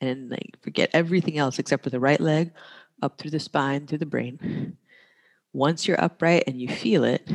and 0.00 0.30
like 0.30 0.56
forget 0.62 0.90
everything 0.92 1.36
else 1.36 1.58
except 1.58 1.82
for 1.82 1.90
the 1.90 2.00
right 2.00 2.20
leg 2.20 2.52
up 3.02 3.18
through 3.18 3.30
the 3.30 3.40
spine, 3.40 3.86
through 3.86 3.98
the 3.98 4.06
brain. 4.06 4.76
Once 5.52 5.86
you're 5.86 6.02
upright 6.02 6.44
and 6.46 6.60
you 6.60 6.68
feel 6.68 7.04
it, 7.04 7.28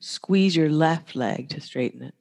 squeeze 0.00 0.56
your 0.56 0.68
left 0.68 1.14
leg 1.14 1.48
to 1.48 1.60
straighten 1.60 2.02
it. 2.02 2.14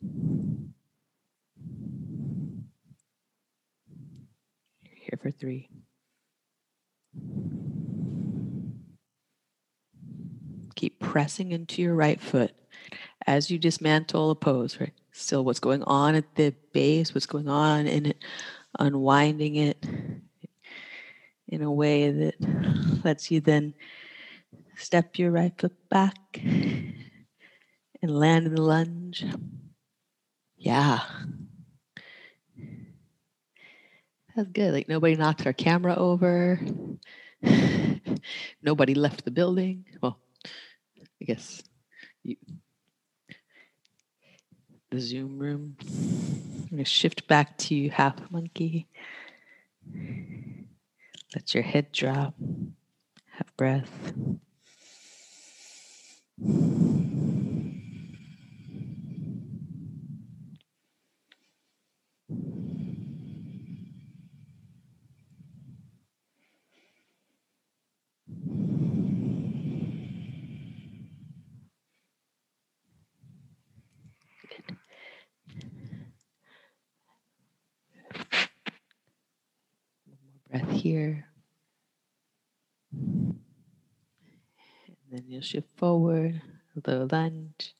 Here 4.83 5.19
for 5.21 5.31
three. 5.31 5.69
Keep 10.75 10.99
pressing 10.99 11.51
into 11.51 11.81
your 11.81 11.95
right 11.95 12.19
foot 12.19 12.53
as 13.27 13.49
you 13.49 13.57
dismantle 13.57 14.31
a 14.31 14.35
pose, 14.35 14.79
right? 14.79 14.93
Still, 15.11 15.45
what's 15.45 15.59
going 15.59 15.83
on 15.83 16.15
at 16.15 16.35
the 16.35 16.53
base, 16.73 17.13
what's 17.13 17.27
going 17.27 17.47
on 17.47 17.85
in 17.87 18.07
it, 18.07 18.23
unwinding 18.79 19.55
it, 19.55 19.85
in 21.47 21.61
a 21.61 21.71
way 21.71 22.11
that 22.11 22.35
lets 23.03 23.31
you 23.31 23.41
then 23.41 23.73
step 24.75 25.17
your 25.17 25.31
right 25.31 25.53
foot 25.59 25.75
back 25.89 26.17
and 26.41 26.95
land 28.01 28.47
in 28.47 28.55
the 28.55 28.61
lunge. 28.61 29.25
Yeah. 30.57 31.01
That's 34.35 34.49
good. 34.49 34.73
Like 34.73 34.89
nobody 34.89 35.15
knocked 35.15 35.45
our 35.45 35.53
camera 35.53 35.95
over. 35.95 36.59
nobody 38.61 38.95
left 38.95 39.25
the 39.25 39.31
building. 39.31 39.85
Well, 40.01 40.19
I 41.21 41.25
guess 41.25 41.61
you, 42.23 42.37
the 44.89 44.99
Zoom 44.99 45.37
room. 45.37 45.75
I'm 45.81 46.67
going 46.69 46.83
to 46.83 46.85
shift 46.85 47.27
back 47.27 47.57
to 47.59 47.89
half 47.89 48.15
monkey. 48.31 48.87
Let 51.33 51.53
your 51.55 51.63
head 51.63 51.91
drop. 51.91 52.35
Have 53.31 53.57
breath. 53.57 54.13
breath 80.53 80.73
here. 80.93 81.25
And 82.91 83.39
then 85.11 85.23
you'll 85.27 85.41
shift 85.41 85.67
forward, 85.75 86.39
a 86.75 86.89
little 86.89 87.07
lunge, 87.11 87.73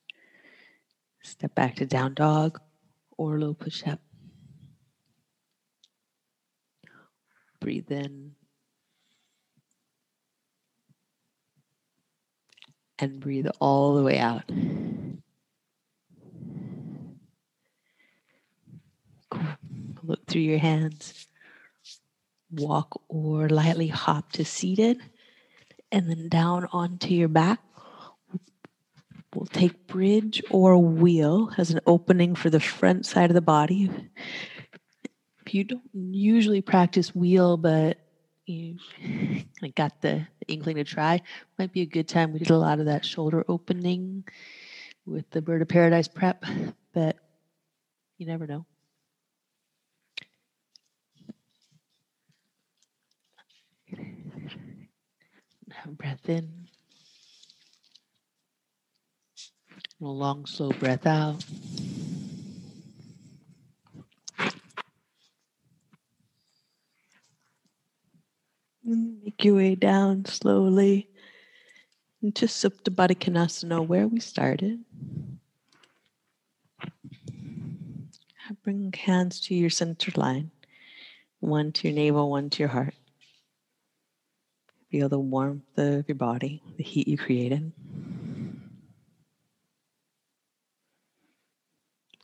step 1.22 1.54
back 1.54 1.76
to 1.76 1.86
down 1.86 2.14
dog 2.14 2.60
or 3.16 3.36
a 3.36 3.38
little 3.38 3.54
push 3.54 3.86
up. 3.86 4.00
Breathe 7.60 7.92
in 7.92 8.32
and 12.98 13.20
breathe 13.20 13.46
all 13.60 13.94
the 13.94 14.02
way 14.02 14.18
out. 14.18 14.50
Look 20.02 20.26
through 20.26 20.42
your 20.42 20.58
hands 20.58 21.28
walk 22.56 23.00
or 23.08 23.48
lightly 23.48 23.88
hop 23.88 24.32
to 24.32 24.44
seated 24.44 25.00
and 25.92 26.08
then 26.10 26.28
down 26.28 26.68
onto 26.72 27.14
your 27.14 27.28
back. 27.28 27.60
We'll 29.34 29.46
take 29.46 29.86
bridge 29.86 30.42
or 30.50 30.78
wheel 30.78 31.50
as 31.58 31.70
an 31.70 31.80
opening 31.86 32.34
for 32.34 32.50
the 32.50 32.60
front 32.60 33.04
side 33.04 33.30
of 33.30 33.34
the 33.34 33.40
body. 33.40 33.90
If 35.44 35.54
you 35.54 35.64
don't 35.64 35.82
usually 35.92 36.60
practice 36.60 37.14
wheel, 37.14 37.56
but 37.56 37.98
you 38.46 38.78
got 39.74 40.00
the 40.00 40.26
inkling 40.46 40.76
to 40.76 40.84
try, 40.84 41.20
might 41.58 41.72
be 41.72 41.80
a 41.80 41.86
good 41.86 42.08
time. 42.08 42.32
We 42.32 42.38
did 42.38 42.50
a 42.50 42.56
lot 42.56 42.78
of 42.78 42.86
that 42.86 43.04
shoulder 43.04 43.44
opening 43.48 44.24
with 45.04 45.28
the 45.30 45.42
Bird 45.42 45.62
of 45.62 45.68
Paradise 45.68 46.08
prep, 46.08 46.44
but 46.92 47.16
you 48.18 48.26
never 48.26 48.46
know. 48.46 48.66
Breath 55.92 56.28
in. 56.28 56.68
A 60.00 60.04
long, 60.04 60.46
slow 60.46 60.70
breath 60.70 61.06
out. 61.06 61.44
Make 68.84 69.44
your 69.44 69.56
way 69.56 69.74
down 69.74 70.26
slowly 70.26 71.08
into 72.22 72.46
Supta 72.46 72.90
Konasana, 72.90 73.86
where 73.86 74.06
we 74.06 74.20
started. 74.20 74.84
Bring 78.62 78.92
hands 78.92 79.40
to 79.40 79.54
your 79.54 79.70
center 79.70 80.10
line, 80.16 80.50
one 81.40 81.72
to 81.72 81.88
your 81.88 81.94
navel, 81.94 82.30
one 82.30 82.48
to 82.50 82.62
your 82.62 82.70
heart. 82.70 82.94
Feel 84.94 85.08
the 85.08 85.18
warmth 85.18 85.76
of 85.76 86.08
your 86.08 86.14
body, 86.14 86.62
the 86.76 86.84
heat 86.84 87.08
you 87.08 87.18
created. 87.18 87.72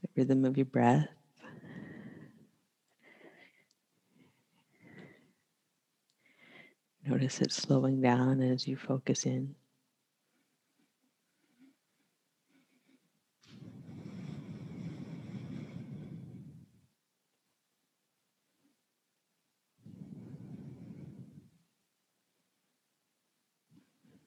The 0.02 0.08
rhythm 0.14 0.44
of 0.44 0.56
your 0.56 0.66
breath. 0.66 1.08
Notice 7.04 7.40
it 7.40 7.50
slowing 7.50 8.00
down 8.00 8.40
as 8.40 8.68
you 8.68 8.76
focus 8.76 9.26
in. 9.26 9.56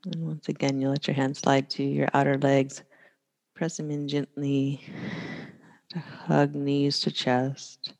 And 0.05 0.25
once 0.43 0.49
again, 0.49 0.81
you 0.81 0.89
let 0.89 1.07
your 1.07 1.15
hands 1.15 1.39
slide 1.39 1.69
to 1.69 1.81
your 1.81 2.09
outer 2.13 2.37
legs. 2.37 2.83
Press 3.55 3.77
them 3.77 3.89
in 3.89 4.09
gently 4.09 4.83
to 5.87 5.99
hug 5.99 6.53
knees 6.53 6.99
to 6.99 7.11
chest. 7.11 7.93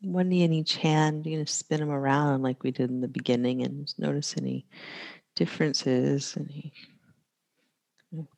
One 0.00 0.30
knee 0.30 0.42
in 0.42 0.52
each 0.52 0.78
hand, 0.78 1.24
you're 1.24 1.36
going 1.36 1.46
to 1.46 1.52
spin 1.52 1.78
them 1.78 1.92
around 1.92 2.42
like 2.42 2.64
we 2.64 2.72
did 2.72 2.90
in 2.90 3.00
the 3.00 3.06
beginning 3.06 3.62
and 3.62 3.94
notice 3.98 4.34
any 4.36 4.66
differences, 5.36 6.36
any 6.36 6.72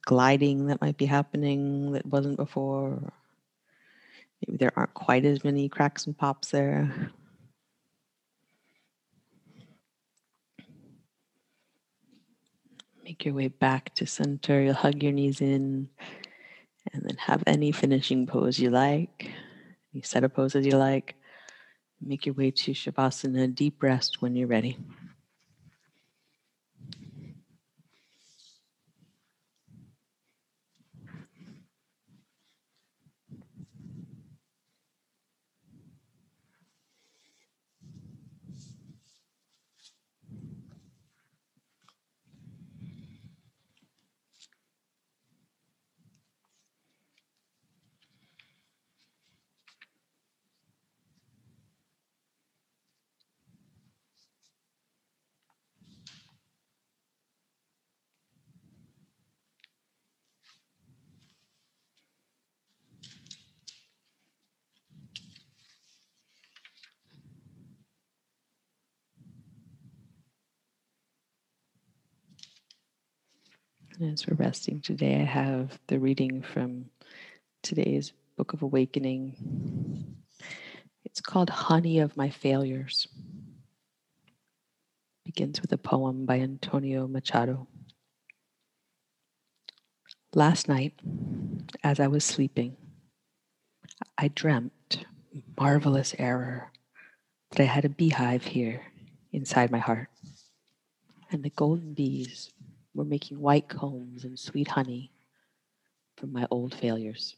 gliding 0.05 0.67
that 0.67 0.83
might 0.83 0.99
be 0.99 1.07
happening 1.07 1.93
that 1.93 2.05
wasn't 2.05 2.37
before. 2.37 3.15
Maybe 4.47 4.59
there 4.59 4.73
aren't 4.77 4.93
quite 4.93 5.25
as 5.25 5.43
many 5.43 5.71
cracks 5.71 6.05
and 6.05 6.15
pops 6.15 6.51
there. 6.51 7.11
Make 13.05 13.27
your 13.27 13.35
way 13.35 13.49
back 13.49 13.95
to 13.97 14.07
center. 14.07 14.63
You'll 14.63 14.73
hug 14.73 15.03
your 15.03 15.13
knees 15.13 15.43
in 15.43 15.91
and 16.91 17.03
then 17.03 17.17
have 17.19 17.43
any 17.47 17.71
finishing 17.71 18.27
pose 18.27 18.59
you 18.59 18.71
like, 18.71 19.31
any 19.93 20.01
set 20.01 20.25
of 20.25 20.33
poses 20.33 20.65
you 20.65 20.79
like. 20.79 21.15
Make 22.01 22.25
your 22.25 22.35
way 22.35 22.51
to 22.51 22.73
Shavasana, 22.73 23.55
deep 23.55 23.83
rest 23.83 24.23
when 24.23 24.35
you're 24.35 24.49
ready. 24.49 24.79
As 74.13 74.27
we're 74.27 74.37
resting 74.37 74.83
today, 74.83 75.15
I 75.15 75.25
have 75.25 75.79
the 75.87 75.99
reading 75.99 76.43
from 76.43 76.91
today's 77.63 78.13
Book 78.37 78.53
of 78.53 78.61
Awakening. 78.61 79.35
It's 81.07 81.23
called 81.23 81.49
Honey 81.49 82.01
of 82.01 82.15
My 82.15 82.29
Failures. 82.29 83.09
It 84.27 84.33
Begins 85.25 85.63
with 85.63 85.73
a 85.73 85.79
poem 85.79 86.27
by 86.27 86.41
Antonio 86.41 87.09
Machado. 87.09 87.67
Last 90.35 90.69
night, 90.69 90.93
as 91.83 91.99
I 91.99 92.09
was 92.09 92.25
sleeping, 92.25 92.77
I 94.19 94.29
dreamt, 94.29 95.07
marvelous 95.59 96.15
error, 96.19 96.71
that 97.53 97.61
I 97.61 97.67
had 97.67 97.87
a 97.87 97.89
beehive 97.89 98.45
here 98.45 98.83
inside 99.33 99.71
my 99.71 99.79
heart, 99.79 100.09
and 101.31 101.43
the 101.43 101.51
golden 101.51 101.95
bees 101.95 102.51
were 102.95 103.05
making 103.05 103.41
white 103.41 103.69
combs 103.69 104.25
and 104.25 104.39
sweet 104.39 104.69
honey 104.69 105.11
from 106.17 106.33
my 106.33 106.47
old 106.51 106.75
failures. 106.75 107.37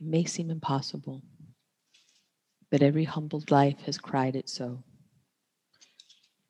It 0.00 0.06
may 0.06 0.24
seem 0.24 0.50
impossible, 0.50 1.22
but 2.70 2.82
every 2.82 3.04
humbled 3.04 3.50
life 3.50 3.80
has 3.82 3.98
cried 3.98 4.34
it 4.34 4.48
so. 4.48 4.82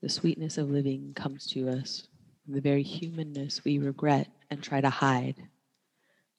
The 0.02 0.08
sweetness 0.08 0.56
of 0.56 0.70
living 0.70 1.12
comes 1.14 1.46
to 1.48 1.68
us, 1.68 2.06
from 2.44 2.54
the 2.54 2.60
very 2.60 2.82
humanness 2.82 3.64
we 3.64 3.78
regret 3.78 4.28
and 4.50 4.62
try 4.62 4.80
to 4.80 4.88
hide. 4.88 5.48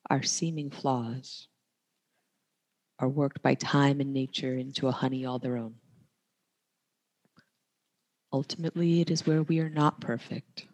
Our 0.10 0.24
seeming 0.24 0.72
flaws 0.72 1.48
are 2.98 3.10
worked 3.10 3.42
by 3.42 3.56
time 3.56 4.00
and 4.00 4.14
nature 4.14 4.56
into 4.56 4.88
a 4.88 4.92
honey 4.92 5.26
all 5.26 5.38
their 5.38 5.58
own. 5.58 5.81
Ultimately, 8.34 9.02
it 9.02 9.12
is 9.12 9.26
where 9.26 9.44
we 9.44 9.60
are 9.60 9.70
not 9.70 10.00
perfect, 10.00 10.66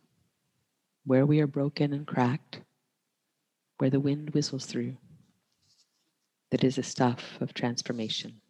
where 1.05 1.25
we 1.25 1.39
are 1.41 1.47
broken 1.47 1.91
and 1.91 2.05
cracked, 2.05 2.61
where 3.79 3.89
the 3.89 3.99
wind 3.99 4.29
whistles 4.29 4.65
through, 4.65 4.97
that 6.51 6.63
is 6.63 6.75
the 6.75 6.83
stuff 6.83 7.37
of 7.41 7.55
transformation. 7.55 8.41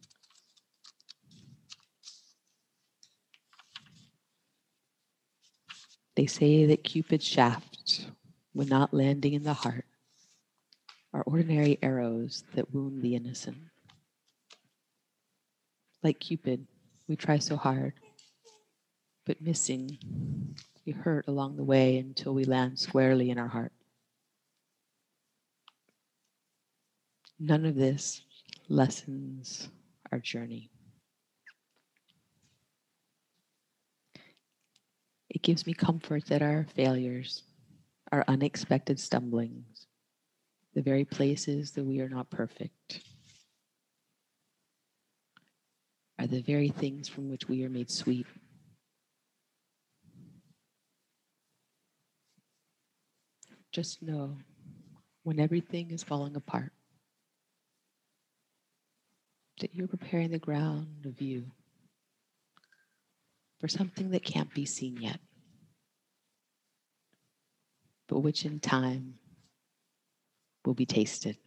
They 6.15 6.25
say 6.25 6.65
that 6.65 6.83
Cupid's 6.83 7.25
shafts, 7.25 8.07
when 8.51 8.67
not 8.67 8.93
landing 8.93 9.33
in 9.33 9.43
the 9.43 9.53
heart, 9.53 9.85
are 11.13 11.23
ordinary 11.23 11.77
arrows 11.81 12.43
that 12.55 12.73
wound 12.73 13.01
the 13.01 13.15
innocent. 13.15 13.57
Like 16.03 16.19
Cupid, 16.19 16.67
we 17.07 17.15
try 17.15 17.37
so 17.37 17.55
hard 17.55 17.93
but 19.27 19.41
missing. 19.41 19.99
We 20.85 20.93
hurt 20.93 21.27
along 21.27 21.57
the 21.57 21.63
way 21.63 21.97
until 21.97 22.33
we 22.33 22.45
land 22.45 22.79
squarely 22.79 23.29
in 23.29 23.37
our 23.37 23.49
heart. 23.49 23.73
None 27.37 27.65
of 27.65 27.75
this 27.75 28.21
lessens 28.69 29.67
our 30.13 30.19
journey. 30.19 30.71
It 35.29 35.43
gives 35.43 35.67
me 35.67 35.73
comfort 35.73 36.25
that 36.27 36.41
our 36.41 36.65
failures, 36.73 37.43
our 38.13 38.23
unexpected 38.29 38.97
stumblings, 38.97 39.87
the 40.73 40.81
very 40.81 41.03
places 41.03 41.71
that 41.71 41.83
we 41.83 41.99
are 41.99 42.09
not 42.09 42.29
perfect, 42.29 43.01
are 46.17 46.27
the 46.27 46.41
very 46.41 46.69
things 46.69 47.09
from 47.09 47.29
which 47.29 47.49
we 47.49 47.63
are 47.65 47.69
made 47.69 47.91
sweet. 47.91 48.25
Just 53.77 54.01
know 54.01 54.35
when 55.21 55.39
everything 55.39 55.91
is 55.91 56.01
falling 56.01 56.35
apart, 56.35 56.71
that 59.61 59.75
you're 59.75 59.87
preparing 59.87 60.31
the 60.31 60.39
ground 60.39 61.05
of 61.05 61.21
you 61.21 61.45
for 63.59 63.67
something 63.67 64.09
that 64.09 64.23
can't 64.23 64.51
be 64.55 64.65
seen 64.65 64.97
yet, 64.99 65.19
but 68.07 68.21
which 68.21 68.45
in 68.45 68.59
time 68.59 69.19
will 70.65 70.73
be 70.73 70.87
tasted. 70.87 71.37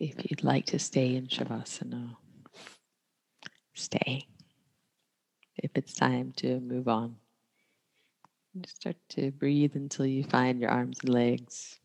If 0.00 0.16
you'd 0.28 0.42
like 0.42 0.66
to 0.66 0.78
stay 0.78 1.14
in 1.14 1.28
Shavasana, 1.28 2.16
stay. 3.74 4.26
If 5.56 5.70
it's 5.76 5.94
time 5.94 6.32
to 6.38 6.58
move 6.58 6.88
on, 6.88 7.16
just 8.60 8.76
start 8.76 8.96
to 9.10 9.30
breathe 9.30 9.76
until 9.76 10.06
you 10.06 10.24
find 10.24 10.60
your 10.60 10.70
arms 10.70 10.98
and 11.04 11.14
legs, 11.14 11.78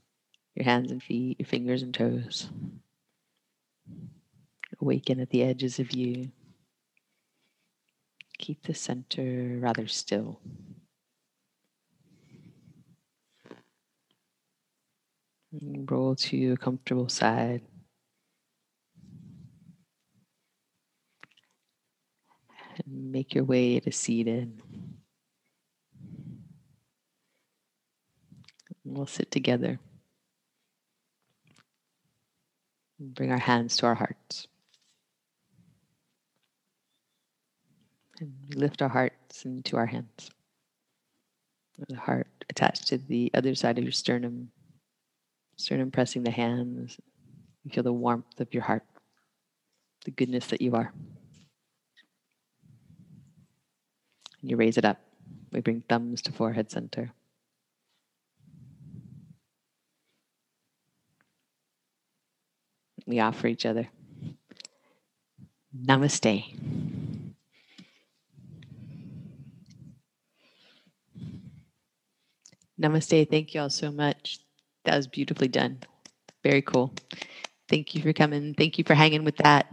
your 0.55 0.65
hands 0.65 0.91
and 0.91 1.03
feet, 1.03 1.39
your 1.39 1.45
fingers 1.45 1.83
and 1.83 1.93
toes. 1.93 2.49
Awaken 4.81 5.19
at 5.19 5.29
the 5.29 5.43
edges 5.43 5.77
of 5.77 5.93
you. 5.93 6.31
Keep 8.39 8.63
the 8.63 8.73
center 8.73 9.59
rather 9.59 9.87
still. 9.87 10.39
roll 15.51 16.15
to 16.15 16.53
a 16.53 16.57
comfortable 16.57 17.09
side. 17.09 17.61
And 22.85 23.11
make 23.11 23.33
your 23.33 23.43
way 23.43 23.79
to 23.79 23.91
seated. 23.91 24.61
We'll 28.83 29.05
sit 29.05 29.31
together. 29.31 29.79
Bring 32.99 33.31
our 33.31 33.37
hands 33.37 33.77
to 33.77 33.85
our 33.85 33.95
hearts. 33.95 34.47
And 38.19 38.33
lift 38.55 38.81
our 38.81 38.89
hearts 38.89 39.45
into 39.45 39.77
our 39.77 39.85
hands. 39.85 40.31
The 41.87 41.95
heart 41.95 42.27
attached 42.49 42.87
to 42.87 42.97
the 42.97 43.31
other 43.33 43.55
side 43.55 43.77
of 43.77 43.83
your 43.83 43.93
sternum. 43.93 44.51
Sternum 45.55 45.91
pressing 45.91 46.23
the 46.23 46.31
hands. 46.31 46.99
You 47.63 47.71
feel 47.71 47.83
the 47.83 47.93
warmth 47.93 48.39
of 48.39 48.53
your 48.53 48.63
heart, 48.63 48.83
the 50.05 50.11
goodness 50.11 50.47
that 50.47 50.61
you 50.61 50.75
are. 50.75 50.91
You 54.41 54.57
raise 54.57 54.77
it 54.77 54.85
up. 54.85 54.99
We 55.51 55.61
bring 55.61 55.83
thumbs 55.89 56.21
to 56.23 56.31
forehead 56.31 56.71
center. 56.71 57.11
We 63.05 63.19
offer 63.19 63.47
each 63.47 63.65
other. 63.65 63.87
Namaste. 65.75 66.45
Namaste. 72.81 73.29
Thank 73.29 73.53
you 73.53 73.61
all 73.61 73.69
so 73.69 73.91
much. 73.91 74.39
That 74.85 74.95
was 74.95 75.07
beautifully 75.07 75.47
done. 75.47 75.79
Very 76.43 76.61
cool. 76.61 76.93
Thank 77.67 77.95
you 77.95 78.01
for 78.01 78.13
coming. 78.13 78.53
Thank 78.53 78.77
you 78.77 78.83
for 78.83 78.95
hanging 78.95 79.23
with 79.23 79.37
that. 79.37 79.67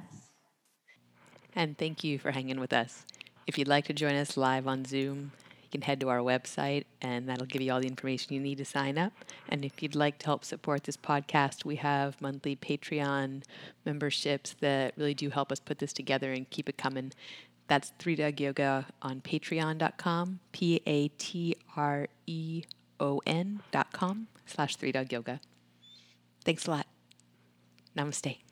And 1.54 1.78
thank 1.78 2.04
you 2.04 2.18
for 2.18 2.30
hanging 2.30 2.60
with 2.60 2.72
us. 2.72 3.04
If 3.46 3.58
you'd 3.58 3.68
like 3.68 3.86
to 3.86 3.92
join 3.92 4.14
us 4.14 4.36
live 4.36 4.66
on 4.66 4.84
Zoom, 4.84 5.32
you 5.62 5.68
can 5.70 5.82
head 5.82 6.00
to 6.00 6.08
our 6.08 6.18
website 6.18 6.84
and 7.00 7.28
that'll 7.28 7.46
give 7.46 7.62
you 7.62 7.72
all 7.72 7.80
the 7.80 7.86
information 7.86 8.34
you 8.34 8.40
need 8.40 8.58
to 8.58 8.64
sign 8.64 8.98
up. 8.98 9.12
And 9.48 9.64
if 9.64 9.82
you'd 9.82 9.94
like 9.94 10.18
to 10.18 10.26
help 10.26 10.44
support 10.44 10.84
this 10.84 10.96
podcast, 10.96 11.64
we 11.64 11.76
have 11.76 12.20
monthly 12.20 12.56
Patreon 12.56 13.42
memberships 13.84 14.56
that 14.60 14.94
really 14.96 15.14
do 15.14 15.30
help 15.30 15.52
us 15.52 15.60
put 15.60 15.78
this 15.78 15.92
together 15.92 16.32
and 16.32 16.48
keep 16.50 16.68
it 16.68 16.76
coming. 16.76 17.12
That's 17.68 17.92
Three 17.98 18.16
Doug 18.16 18.40
Yoga 18.40 18.86
on 19.02 19.20
patreon.com, 19.20 20.40
P 20.52 20.80
A 20.86 21.08
T 21.08 21.56
R 21.76 22.08
E 22.26 22.62
O 23.00 23.20
N.com 23.26 24.28
slash 24.46 24.76
Three 24.76 24.92
Doug 24.92 25.12
Yoga. 25.12 25.40
Thanks 26.44 26.66
a 26.66 26.70
lot. 26.70 26.86
Namaste. 27.96 28.45